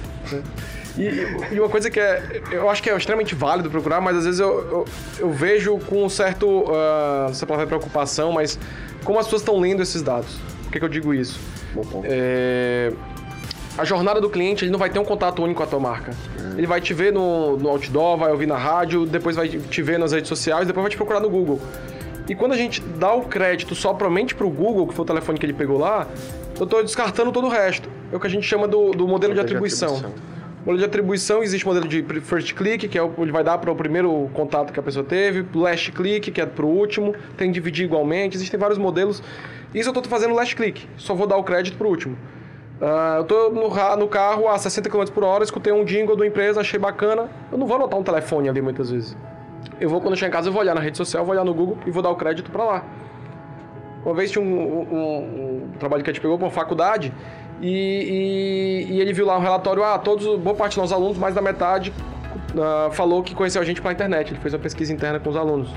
E, 0.97 1.55
e 1.55 1.59
uma 1.61 1.69
coisa 1.69 1.91
que 1.91 1.99
é, 1.99 2.41
eu 2.53 2.71
acho 2.71 2.83
que 2.83 2.89
é 2.89 2.97
extremamente 2.97 3.35
válido 3.35 3.69
procurar, 3.69 4.01
mas 4.01 4.17
às 4.17 4.25
vezes 4.27 4.39
eu, 4.41 4.49
eu, 4.49 4.85
eu 5.19 5.31
vejo 5.31 5.77
com 5.79 6.05
um 6.05 6.09
certo, 6.09 6.65
ah, 6.69 7.25
não 7.29 7.35
sei 7.35 7.49
se 7.49 7.55
é 7.63 7.67
preocupação, 7.67 8.33
mas 8.33 8.59
como 9.05 9.19
as 9.19 9.27
pessoas 9.27 9.43
estão 9.43 9.59
lendo 9.59 9.83
esses 9.83 10.03
dados. 10.03 10.39
Por 10.65 10.73
que, 10.73 10.79
que 10.79 10.85
eu 10.85 10.89
digo 10.89 11.15
isso? 11.15 11.39
É, 12.05 12.93
a 13.77 13.85
jornada 13.85 14.21
do 14.21 14.31
cliente, 14.31 14.65
ele 14.65 14.71
não 14.71 14.79
vai 14.79 14.91
ter 14.91 14.99
um 14.99 15.05
contato 15.05 15.43
único 15.43 15.59
com 15.59 15.65
a 15.65 15.67
tua 15.67 15.81
marca. 15.81 16.13
Ele 16.57 16.67
vai 16.67 16.81
te 16.81 16.95
ver 16.95 17.13
no, 17.13 17.57
no 17.57 17.69
outdoor, 17.69 18.17
vai 18.17 18.31
ouvir 18.31 18.47
na 18.47 18.57
rádio, 18.57 19.05
depois 19.05 19.37
vai 19.37 19.49
te 19.49 19.83
ver 19.83 19.99
nas 19.99 20.13
redes 20.13 20.29
sociais, 20.29 20.67
depois 20.67 20.83
vai 20.83 20.91
te 20.91 20.97
procurar 20.97 21.21
no 21.21 21.29
Google. 21.29 21.61
E 22.29 22.35
quando 22.35 22.53
a 22.53 22.57
gente 22.57 22.81
dá 22.81 23.13
o 23.13 23.23
crédito 23.23 23.75
somente 23.75 24.35
pro 24.35 24.49
Google, 24.49 24.87
que 24.87 24.95
foi 24.95 25.03
o 25.03 25.07
telefone 25.07 25.39
que 25.39 25.45
ele 25.45 25.53
pegou 25.53 25.79
lá, 25.79 26.07
eu 26.59 26.67
tô 26.67 26.81
descartando 26.83 27.33
todo 27.33 27.47
o 27.47 27.51
resto. 27.51 27.89
É 28.13 28.17
o 28.17 28.21
que 28.21 28.27
a 28.27 28.31
gente 28.31 28.47
chama 28.47 28.67
do, 28.67 28.93
do 28.93 29.07
modelo 29.07 29.35
de 29.35 29.41
atribuição. 29.41 30.13
Modelo 30.65 30.79
de 30.79 30.85
atribuição, 30.87 31.43
existe 31.43 31.67
modelo 31.67 31.87
de 31.87 32.03
first 32.23 32.55
click, 32.55 32.89
que 32.89 32.97
é 32.97 33.03
o 33.03 33.11
vai 33.31 33.45
dar 33.45 33.59
para 33.59 33.71
o 33.71 33.77
primeiro 33.77 34.31
contato 34.33 34.73
que 34.73 34.81
a 34.81 34.83
pessoa 34.83 35.05
teve, 35.05 35.45
last 35.55 35.93
click, 35.93 36.31
que 36.31 36.41
é 36.41 36.47
para 36.47 36.65
o 36.65 36.69
último, 36.69 37.15
tem 37.37 37.49
que 37.49 37.55
dividir 37.55 37.85
igualmente, 37.85 38.35
existem 38.37 38.59
vários 38.59 38.79
modelos. 38.79 39.23
Isso 39.75 39.91
eu 39.91 39.93
estou 39.93 40.03
fazendo 40.05 40.33
last 40.35 40.57
click, 40.57 40.89
só 40.97 41.15
vou 41.15 41.27
dar 41.27 41.37
o 41.37 41.45
crédito 41.45 41.77
para 41.77 41.87
o 41.87 41.91
último. 41.91 42.17
Ah, 42.81 43.17
eu 43.19 43.23
estou 43.23 43.53
no, 43.53 43.97
no 43.97 44.09
carro 44.09 44.49
a 44.49 44.57
60 44.57 44.89
km 44.89 45.05
por 45.13 45.23
hora, 45.23 45.45
escutei 45.45 45.71
um 45.71 45.85
jingle 45.85 46.17
da 46.17 46.27
empresa, 46.27 46.61
achei 46.63 46.79
bacana, 46.81 47.29
eu 47.53 47.59
não 47.59 47.67
vou 47.67 47.77
anotar 47.77 47.99
um 47.99 48.03
telefone 48.03 48.49
ali 48.49 48.63
muitas 48.63 48.91
vezes. 48.91 49.15
Eu 49.79 49.91
vou, 49.91 50.01
quando 50.01 50.13
eu 50.15 50.17
chegar 50.17 50.29
em 50.29 50.33
casa, 50.33 50.49
eu 50.49 50.53
vou 50.53 50.63
olhar 50.63 50.75
na 50.75 50.81
rede 50.81 50.97
social, 50.97 51.27
vou 51.27 51.35
olhar 51.35 51.45
no 51.45 51.53
Google 51.53 51.77
e 51.87 51.91
vou 51.91 52.03
dar 52.03 52.09
o 52.09 52.17
crédito 52.17 52.51
para 52.51 52.65
lá. 52.65 52.85
Uma 54.03 54.15
vez 54.15 54.31
tinha 54.31 54.43
um, 54.43 54.47
um- 54.47 55.65
um 55.75 55.79
trabalho 55.79 56.03
que 56.03 56.11
a 56.11 56.13
gente 56.13 56.23
pegou 56.23 56.37
para 56.39 56.47
uma 56.47 56.51
faculdade 56.53 57.13
e, 57.61 58.87
e- 58.91 58.93
e 58.95 59.01
ele 59.01 59.13
viu 59.13 59.27
lá 59.27 59.37
um 59.37 59.41
relatório, 59.41 59.83
ah, 59.85 59.99
todos, 59.99 60.39
boa 60.39 60.55
parte 60.57 60.79
dos 60.79 60.93
alunos, 60.93 61.17
mais 61.19 61.35
da 61.35 61.41
metade, 61.43 61.93
ah, 62.59 62.91
falou 62.93 63.23
que 63.23 63.35
conheceu 63.35 63.61
a 63.63 63.65
gente 63.65 63.81
pela 63.81 63.93
internet. 63.93 64.33
Ele 64.33 64.41
fez 64.41 64.53
uma 64.55 64.61
pesquisa 64.61 64.93
interna 64.93 65.19
com 65.21 65.31
os 65.31 65.37
alunos. 65.37 65.69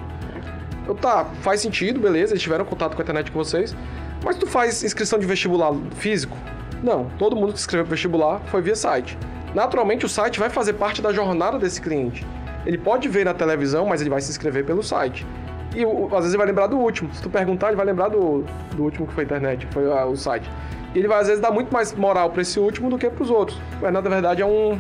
Eu, 0.88 0.96
tá, 0.96 1.26
faz 1.42 1.62
sentido, 1.62 2.00
beleza, 2.00 2.34
eles 2.34 2.42
tiveram 2.42 2.64
contato 2.66 2.96
com 2.96 3.02
a 3.02 3.04
internet 3.04 3.32
com 3.32 3.40
vocês, 3.40 3.76
mas 4.24 4.38
tu 4.38 4.48
faz 4.48 4.84
inscrição 4.84 5.20
de 5.20 5.26
vestibular 5.26 5.74
físico? 5.96 6.38
Não, 6.84 7.06
todo 7.18 7.36
mundo 7.36 7.54
que 7.54 7.60
escreveu 7.60 7.86
vestibular 7.86 8.40
foi 8.48 8.62
via 8.62 8.76
site. 8.76 9.18
Naturalmente, 9.54 10.06
o 10.06 10.10
site 10.10 10.40
vai 10.40 10.50
fazer 10.50 10.74
parte 10.74 11.02
da 11.02 11.12
jornada 11.12 11.58
desse 11.58 11.82
cliente. 11.82 12.26
Ele 12.66 12.78
pode 12.78 13.08
ver 13.08 13.26
na 13.26 13.34
televisão, 13.34 13.86
mas 13.86 14.02
ele 14.02 14.10
vai 14.10 14.22
se 14.22 14.30
inscrever 14.30 14.64
pelo 14.66 14.84
site. 14.84 15.26
E 15.76 15.84
às 15.84 16.12
vezes 16.20 16.30
ele 16.30 16.38
vai 16.38 16.48
lembrar 16.48 16.68
do 16.68 16.78
último. 16.78 17.14
Se 17.14 17.22
tu 17.22 17.30
perguntar, 17.30 17.68
ele 17.68 17.76
vai 17.78 17.86
lembrar 17.86 18.10
do, 18.10 18.44
do 18.76 18.84
último 18.84 19.08
que 19.08 19.14
foi 19.14 19.24
a 19.24 19.26
internet, 19.26 19.68
foi 19.72 19.92
ah, 19.92 20.06
o 20.06 20.16
site. 20.16 20.50
Ele 20.98 21.08
vai 21.08 21.20
às 21.20 21.28
vezes 21.28 21.42
dar 21.42 21.52
muito 21.52 21.72
mais 21.72 21.94
moral 21.94 22.32
para 22.32 22.42
esse 22.42 22.60
último 22.60 22.90
do 22.90 22.98
que 22.98 23.08
para 23.08 23.24
os 23.24 23.30
outros. 23.30 23.60
Mas 23.80 23.94
na 23.94 24.02
verdade 24.02 24.42
é 24.42 24.46
um 24.46 24.80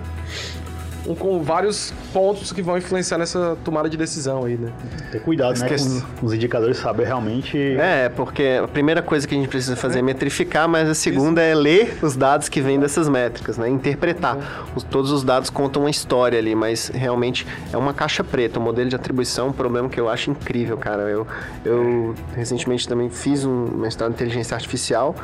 com 1.15 1.41
vários 1.43 1.93
pontos 2.13 2.51
que 2.51 2.61
vão 2.61 2.77
influenciar 2.77 3.17
nessa 3.17 3.57
tomada 3.63 3.89
de 3.89 3.95
decisão 3.97 4.45
aí, 4.45 4.57
né? 4.57 4.71
Ter 5.11 5.21
cuidado, 5.21 5.49
né? 5.59 5.65
Esquece. 5.65 6.01
Com, 6.01 6.07
com 6.19 6.25
os 6.25 6.33
indicadores, 6.33 6.77
saber 6.77 7.05
realmente. 7.05 7.57
É, 7.57 8.09
porque 8.09 8.59
a 8.63 8.67
primeira 8.67 9.01
coisa 9.01 9.27
que 9.27 9.33
a 9.35 9.37
gente 9.37 9.49
precisa 9.49 9.75
fazer 9.75 9.99
é 9.99 10.01
metrificar, 10.01 10.67
mas 10.67 10.89
a 10.89 10.93
segunda 10.95 11.41
é 11.41 11.53
ler 11.55 11.97
os 12.01 12.15
dados 12.15 12.49
que 12.49 12.59
vêm 12.61 12.79
dessas 12.79 13.07
métricas, 13.07 13.57
né? 13.57 13.69
Interpretar. 13.69 14.37
Os- 14.75 14.83
todos 14.83 15.11
os 15.11 15.23
dados 15.23 15.49
contam 15.49 15.83
uma 15.83 15.89
história 15.89 16.37
ali, 16.39 16.55
mas 16.55 16.89
realmente 16.93 17.45
é 17.71 17.77
uma 17.77 17.93
caixa 17.93 18.23
preta. 18.23 18.59
O 18.59 18.61
modelo 18.61 18.89
de 18.89 18.95
atribuição 18.95 19.47
é 19.47 19.49
um 19.49 19.53
problema 19.53 19.89
que 19.89 19.99
eu 19.99 20.09
acho 20.09 20.29
incrível, 20.31 20.77
cara. 20.77 21.03
Eu, 21.03 21.25
eu 21.65 22.15
recentemente 22.35 22.87
também 22.87 23.09
fiz 23.09 23.45
um 23.45 23.65
mestrado 23.77 24.11
em 24.11 24.13
inteligência 24.13 24.55
artificial 24.55 25.15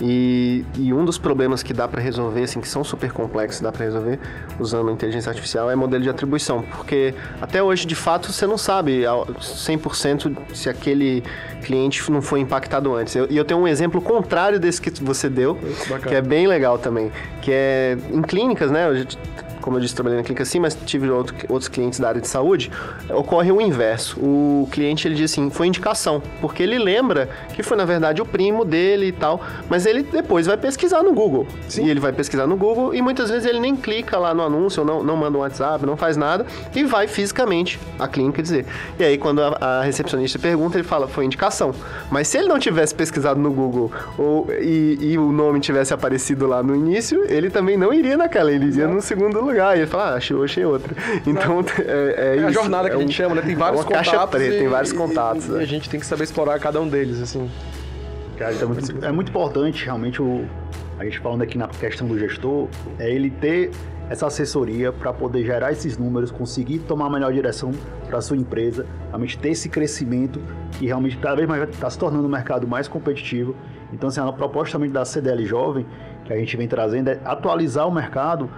e, 0.00 0.64
e 0.76 0.92
um 0.92 1.04
dos 1.04 1.18
problemas 1.18 1.62
que 1.62 1.72
dá 1.74 1.86
para 1.86 2.00
resolver, 2.00 2.42
assim, 2.42 2.60
que 2.60 2.68
são 2.68 2.82
super 2.82 3.12
complexos, 3.12 3.60
dá 3.60 3.70
para 3.70 3.84
resolver 3.84 4.18
usando 4.58 4.90
inteligência 4.90 5.29
artificial 5.30 5.70
é 5.70 5.74
modelo 5.76 6.02
de 6.02 6.10
atribuição, 6.10 6.62
porque 6.62 7.14
até 7.40 7.62
hoje, 7.62 7.86
de 7.86 7.94
fato, 7.94 8.32
você 8.32 8.46
não 8.46 8.58
sabe 8.58 9.04
ao 9.06 9.26
100% 9.26 10.36
se 10.54 10.68
aquele 10.68 11.22
cliente 11.62 12.10
não 12.10 12.20
foi 12.22 12.40
impactado 12.40 12.94
antes. 12.94 13.14
Eu- 13.16 13.26
E 13.30 13.36
eu, 13.36 13.44
tenho 13.44 13.60
um 13.60 13.68
exemplo 13.68 14.00
contrário 14.00 14.58
desse 14.60 14.80
que 14.80 14.90
você 15.02 15.28
deu, 15.28 15.58
que 16.08 16.14
é 16.14 16.20
bem 16.22 16.46
legal 16.46 16.78
também, 16.78 17.10
que 17.42 17.50
é 17.52 17.96
em 18.12 18.22
clínicas, 18.22 18.70
né? 18.70 18.86
Como 19.60 19.76
eu 19.76 19.80
disse, 19.80 19.94
trabalhei 19.94 20.18
na 20.18 20.24
clínica 20.24 20.44
sim, 20.44 20.58
mas 20.58 20.76
tive 20.86 21.10
outro, 21.10 21.34
outros 21.48 21.68
clientes 21.68 21.98
da 21.98 22.08
área 22.08 22.20
de 22.20 22.28
saúde, 22.28 22.70
ocorre 23.10 23.52
o 23.52 23.60
inverso. 23.60 24.18
O 24.20 24.68
cliente, 24.70 25.06
ele 25.06 25.14
diz 25.14 25.32
assim, 25.32 25.50
foi 25.50 25.66
indicação, 25.66 26.22
porque 26.40 26.62
ele 26.62 26.78
lembra 26.78 27.28
que 27.54 27.62
foi, 27.62 27.76
na 27.76 27.84
verdade, 27.84 28.20
o 28.22 28.26
primo 28.26 28.64
dele 28.64 29.06
e 29.06 29.12
tal, 29.12 29.40
mas 29.68 29.86
ele 29.86 30.02
depois 30.02 30.46
vai 30.46 30.56
pesquisar 30.56 31.02
no 31.02 31.12
Google. 31.12 31.46
Sim. 31.68 31.84
E 31.84 31.90
ele 31.90 32.00
vai 32.00 32.12
pesquisar 32.12 32.46
no 32.46 32.56
Google 32.56 32.94
e 32.94 33.02
muitas 33.02 33.30
vezes 33.30 33.46
ele 33.46 33.60
nem 33.60 33.76
clica 33.76 34.18
lá 34.18 34.34
no 34.34 34.42
anúncio, 34.42 34.80
ou 34.80 34.86
não, 34.86 35.02
não 35.02 35.16
manda 35.16 35.36
um 35.36 35.40
WhatsApp, 35.40 35.84
não 35.84 35.96
faz 35.96 36.16
nada, 36.16 36.46
e 36.74 36.84
vai 36.84 37.06
fisicamente 37.06 37.78
à 37.98 38.08
clínica 38.08 38.42
dizer. 38.42 38.66
E 38.98 39.04
aí, 39.04 39.18
quando 39.18 39.42
a, 39.42 39.56
a 39.60 39.82
recepcionista 39.82 40.38
pergunta, 40.38 40.76
ele 40.76 40.86
fala, 40.86 41.06
foi 41.06 41.24
indicação. 41.24 41.74
Mas 42.10 42.28
se 42.28 42.38
ele 42.38 42.48
não 42.48 42.58
tivesse 42.58 42.94
pesquisado 42.94 43.40
no 43.40 43.50
Google 43.50 43.92
ou, 44.16 44.48
e, 44.60 44.98
e 45.00 45.18
o 45.18 45.32
nome 45.32 45.60
tivesse 45.60 45.92
aparecido 45.92 46.46
lá 46.46 46.62
no 46.62 46.74
início, 46.74 47.24
ele 47.28 47.50
também 47.50 47.76
não 47.76 47.92
iria 47.92 48.16
naquela, 48.16 48.52
ele 48.52 48.66
iria 48.66 48.88
no 48.88 49.00
segundo 49.00 49.40
lugar. 49.40 49.59
E 49.60 49.78
ele 49.78 49.86
fala, 49.86 50.10
ah, 50.10 50.14
achei, 50.14 50.36
achei 50.42 50.64
outra. 50.64 50.94
Então, 51.26 51.60
é, 51.78 52.36
é, 52.36 52.36
é 52.38 52.44
a 52.44 52.50
jornada 52.50 52.88
que 52.88 52.94
é 52.94 52.98
a 52.98 53.00
gente 53.00 53.12
chama, 53.12 53.34
né? 53.34 53.42
Tem 53.42 53.54
vários 53.54 53.80
é 53.80 53.82
uma 53.82 53.88
contatos. 53.88 54.10
Caixa 54.10 54.26
preta, 54.26 54.54
e, 54.54 54.58
tem 54.58 54.68
vários 54.68 54.92
contatos. 54.92 55.46
E, 55.46 55.52
e, 55.52 55.58
a 55.58 55.66
gente 55.66 55.88
tem 55.88 56.00
que 56.00 56.06
saber 56.06 56.24
explorar 56.24 56.58
cada 56.58 56.80
um 56.80 56.88
deles, 56.88 57.20
assim. 57.20 57.50
Cara, 58.38 58.54
é, 58.54 58.64
muito, 58.64 59.04
é 59.04 59.12
muito 59.12 59.28
importante, 59.28 59.84
realmente, 59.84 60.22
o, 60.22 60.46
a 60.98 61.04
gente 61.04 61.18
falando 61.18 61.42
aqui 61.42 61.58
na 61.58 61.68
questão 61.68 62.06
do 62.06 62.18
gestor, 62.18 62.68
é 62.98 63.10
ele 63.10 63.30
ter 63.30 63.70
essa 64.10 64.26
assessoria 64.26 64.92
para 64.92 65.12
poder 65.12 65.44
gerar 65.44 65.70
esses 65.70 65.96
números, 65.96 66.32
conseguir 66.32 66.80
tomar 66.80 67.06
a 67.06 67.10
melhor 67.10 67.32
direção 67.32 67.70
para 68.08 68.18
a 68.18 68.20
sua 68.20 68.36
empresa, 68.36 68.84
realmente 69.08 69.38
ter 69.38 69.50
esse 69.50 69.68
crescimento 69.68 70.42
e 70.80 70.86
realmente 70.86 71.16
cada 71.16 71.36
vez 71.36 71.48
mais 71.48 71.62
está 71.68 71.88
se 71.88 71.96
tornando 71.96 72.26
um 72.26 72.30
mercado 72.30 72.66
mais 72.66 72.88
competitivo. 72.88 73.54
Então, 73.92 74.08
assim, 74.08 74.20
a 74.20 74.32
proposta 74.32 74.72
também 74.72 74.90
da 74.90 75.04
CDL 75.04 75.46
Jovem, 75.46 75.86
que 76.24 76.32
a 76.32 76.36
gente 76.36 76.56
vem 76.56 76.66
trazendo, 76.66 77.08
é 77.08 77.20
atualizar 77.24 77.86
o 77.86 77.92
mercado 77.92 78.50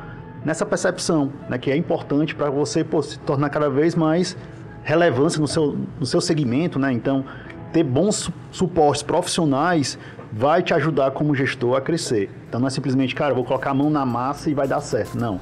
nessa 0.44 0.66
percepção, 0.66 1.32
né, 1.48 1.58
que 1.58 1.70
é 1.70 1.76
importante 1.76 2.34
para 2.34 2.50
você 2.50 2.82
pô, 2.82 3.02
se 3.02 3.18
tornar 3.20 3.50
cada 3.50 3.70
vez 3.70 3.94
mais 3.94 4.36
relevância 4.82 5.40
no 5.40 5.46
seu, 5.46 5.78
no 5.98 6.06
seu 6.06 6.20
segmento, 6.20 6.78
né? 6.78 6.92
Então, 6.92 7.24
ter 7.72 7.84
bons 7.84 8.30
suportes 8.50 9.02
profissionais 9.02 9.98
vai 10.32 10.62
te 10.62 10.72
ajudar 10.74 11.10
como 11.12 11.34
gestor 11.34 11.76
a 11.76 11.80
crescer. 11.80 12.30
Então 12.48 12.60
não 12.60 12.66
é 12.66 12.70
simplesmente, 12.70 13.14
cara, 13.14 13.34
vou 13.34 13.44
colocar 13.44 13.70
a 13.70 13.74
mão 13.74 13.90
na 13.90 14.04
massa 14.04 14.50
e 14.50 14.54
vai 14.54 14.66
dar 14.66 14.80
certo. 14.80 15.16
Não. 15.16 15.40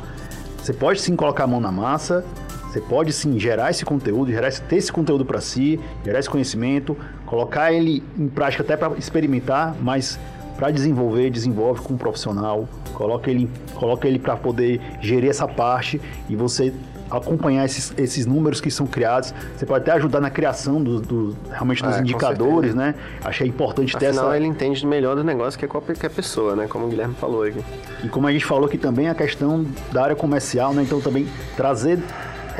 Você 0.58 0.72
pode 0.72 1.00
sim 1.00 1.16
colocar 1.16 1.44
a 1.44 1.46
mão 1.46 1.60
na 1.60 1.72
massa, 1.72 2.24
você 2.68 2.80
pode 2.80 3.12
sim 3.12 3.38
gerar 3.38 3.70
esse 3.70 3.84
conteúdo, 3.84 4.30
gerar 4.30 4.48
esse, 4.48 4.60
ter 4.62 4.76
esse 4.76 4.92
conteúdo 4.92 5.24
para 5.24 5.40
si, 5.40 5.80
gerar 6.04 6.18
esse 6.18 6.28
conhecimento, 6.28 6.96
colocar 7.24 7.72
ele 7.72 8.02
em 8.18 8.28
prática 8.28 8.62
até 8.62 8.76
para 8.76 8.96
experimentar, 8.98 9.74
mas 9.80 10.18
para 10.56 10.70
desenvolver, 10.70 11.30
desenvolve 11.30 11.80
com 11.80 11.94
um 11.94 11.96
profissional, 11.96 12.68
coloca 13.00 13.30
ele, 13.30 13.48
coloca 13.74 14.06
ele 14.06 14.18
para 14.18 14.36
poder 14.36 14.78
gerir 15.00 15.30
essa 15.30 15.48
parte 15.48 15.98
e 16.28 16.36
você 16.36 16.70
acompanhar 17.10 17.64
esses, 17.64 17.94
esses 17.96 18.26
números 18.26 18.60
que 18.60 18.70
são 18.70 18.86
criados. 18.86 19.34
Você 19.56 19.64
pode 19.64 19.82
até 19.82 19.92
ajudar 19.92 20.20
na 20.20 20.28
criação 20.28 20.82
do, 20.82 21.00
do 21.00 21.36
realmente 21.50 21.82
dos 21.82 21.96
é, 21.96 22.00
indicadores, 22.00 22.74
né? 22.74 22.94
Achei 23.24 23.48
importante 23.48 23.96
Afinal, 23.96 24.12
ter 24.12 24.20
essa. 24.20 24.36
ele 24.36 24.46
entende 24.46 24.86
melhor 24.86 25.16
do 25.16 25.24
negócio 25.24 25.58
que 25.58 25.66
qualquer 25.66 26.10
pessoa, 26.10 26.54
né? 26.54 26.68
Como 26.68 26.84
o 26.84 26.88
Guilherme 26.88 27.14
falou 27.14 27.42
aqui. 27.42 27.64
E 28.04 28.08
como 28.08 28.26
a 28.26 28.32
gente 28.32 28.44
falou 28.44 28.66
aqui 28.66 28.76
também, 28.76 29.08
a 29.08 29.14
questão 29.14 29.64
da 29.90 30.04
área 30.04 30.14
comercial, 30.14 30.74
né? 30.74 30.82
Então 30.82 31.00
também 31.00 31.26
trazer 31.56 31.98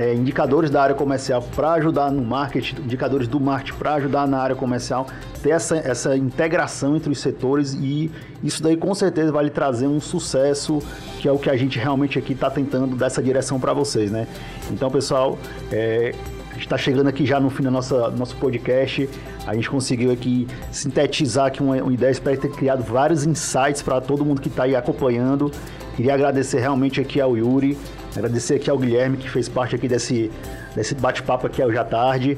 é, 0.00 0.14
indicadores 0.14 0.70
da 0.70 0.82
área 0.82 0.94
comercial 0.94 1.42
para 1.54 1.72
ajudar 1.72 2.10
no 2.10 2.24
marketing, 2.24 2.76
indicadores 2.80 3.28
do 3.28 3.38
marketing 3.38 3.76
para 3.76 3.94
ajudar 3.96 4.26
na 4.26 4.38
área 4.38 4.56
comercial, 4.56 5.06
ter 5.42 5.50
essa, 5.50 5.76
essa 5.76 6.16
integração 6.16 6.96
entre 6.96 7.12
os 7.12 7.20
setores 7.20 7.74
e 7.74 8.10
isso 8.42 8.62
daí 8.62 8.78
com 8.78 8.94
certeza 8.94 9.30
vai 9.30 9.44
lhe 9.44 9.50
trazer 9.50 9.86
um 9.86 10.00
sucesso, 10.00 10.78
que 11.18 11.28
é 11.28 11.32
o 11.32 11.38
que 11.38 11.50
a 11.50 11.56
gente 11.56 11.78
realmente 11.78 12.18
aqui 12.18 12.32
está 12.32 12.48
tentando 12.48 12.96
dar 12.96 13.06
essa 13.06 13.22
direção 13.22 13.60
para 13.60 13.74
vocês, 13.74 14.10
né? 14.10 14.26
Então, 14.70 14.90
pessoal, 14.90 15.38
é, 15.70 16.14
a 16.48 16.54
gente 16.54 16.62
está 16.62 16.78
chegando 16.78 17.08
aqui 17.08 17.26
já 17.26 17.38
no 17.38 17.50
fim 17.50 17.62
do 17.62 17.70
nosso, 17.70 17.94
nosso 18.12 18.36
podcast. 18.36 19.06
A 19.46 19.54
gente 19.54 19.68
conseguiu 19.68 20.10
aqui 20.10 20.48
sintetizar 20.72 21.46
aqui 21.46 21.62
uma, 21.62 21.76
uma 21.76 21.92
ideia, 21.92 22.10
espero 22.10 22.40
ter 22.40 22.50
criado 22.50 22.82
vários 22.82 23.26
insights 23.26 23.82
para 23.82 24.00
todo 24.00 24.24
mundo 24.24 24.40
que 24.40 24.48
está 24.48 24.62
aí 24.62 24.74
acompanhando. 24.74 25.52
Queria 25.94 26.14
agradecer 26.14 26.60
realmente 26.60 27.00
aqui 27.00 27.20
ao 27.20 27.36
Yuri, 27.36 27.76
Agradecer 28.16 28.56
aqui 28.56 28.68
ao 28.68 28.78
Guilherme, 28.78 29.16
que 29.16 29.28
fez 29.28 29.48
parte 29.48 29.74
aqui 29.74 29.86
desse, 29.86 30.30
desse 30.74 30.94
bate-papo 30.94 31.46
aqui 31.46 31.62
hoje 31.62 31.78
à 31.78 31.84
tarde. 31.84 32.36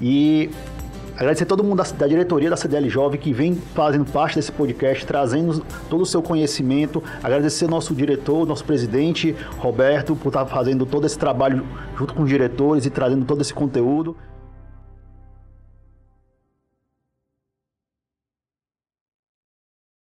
E 0.00 0.50
agradecer 1.16 1.44
a 1.44 1.46
todo 1.46 1.64
mundo 1.64 1.78
da, 1.78 1.84
da, 1.84 2.06
diretoria 2.06 2.48
da 2.48 2.56
CDL 2.56 2.88
Jovem 2.88 3.20
que 3.20 3.32
vem 3.32 3.54
fazendo 3.74 4.04
parte 4.10 4.36
desse 4.36 4.52
podcast, 4.52 5.04
trazendo 5.04 5.64
todo 5.90 6.02
o 6.02 6.06
seu 6.06 6.22
conhecimento. 6.22 7.02
Agradecer 7.22 7.64
ao 7.64 7.70
nosso 7.70 7.94
diretor, 7.94 8.46
nosso 8.46 8.64
presidente, 8.64 9.34
Roberto, 9.58 10.14
por 10.14 10.28
estar 10.28 10.46
fazendo 10.46 10.86
todo 10.86 11.06
esse 11.06 11.18
trabalho 11.18 11.66
junto 11.96 12.14
com 12.14 12.22
os 12.22 12.28
diretores 12.28 12.86
e 12.86 12.90
trazendo 12.90 13.24
todo 13.24 13.40
esse 13.40 13.52
conteúdo. 13.52 14.16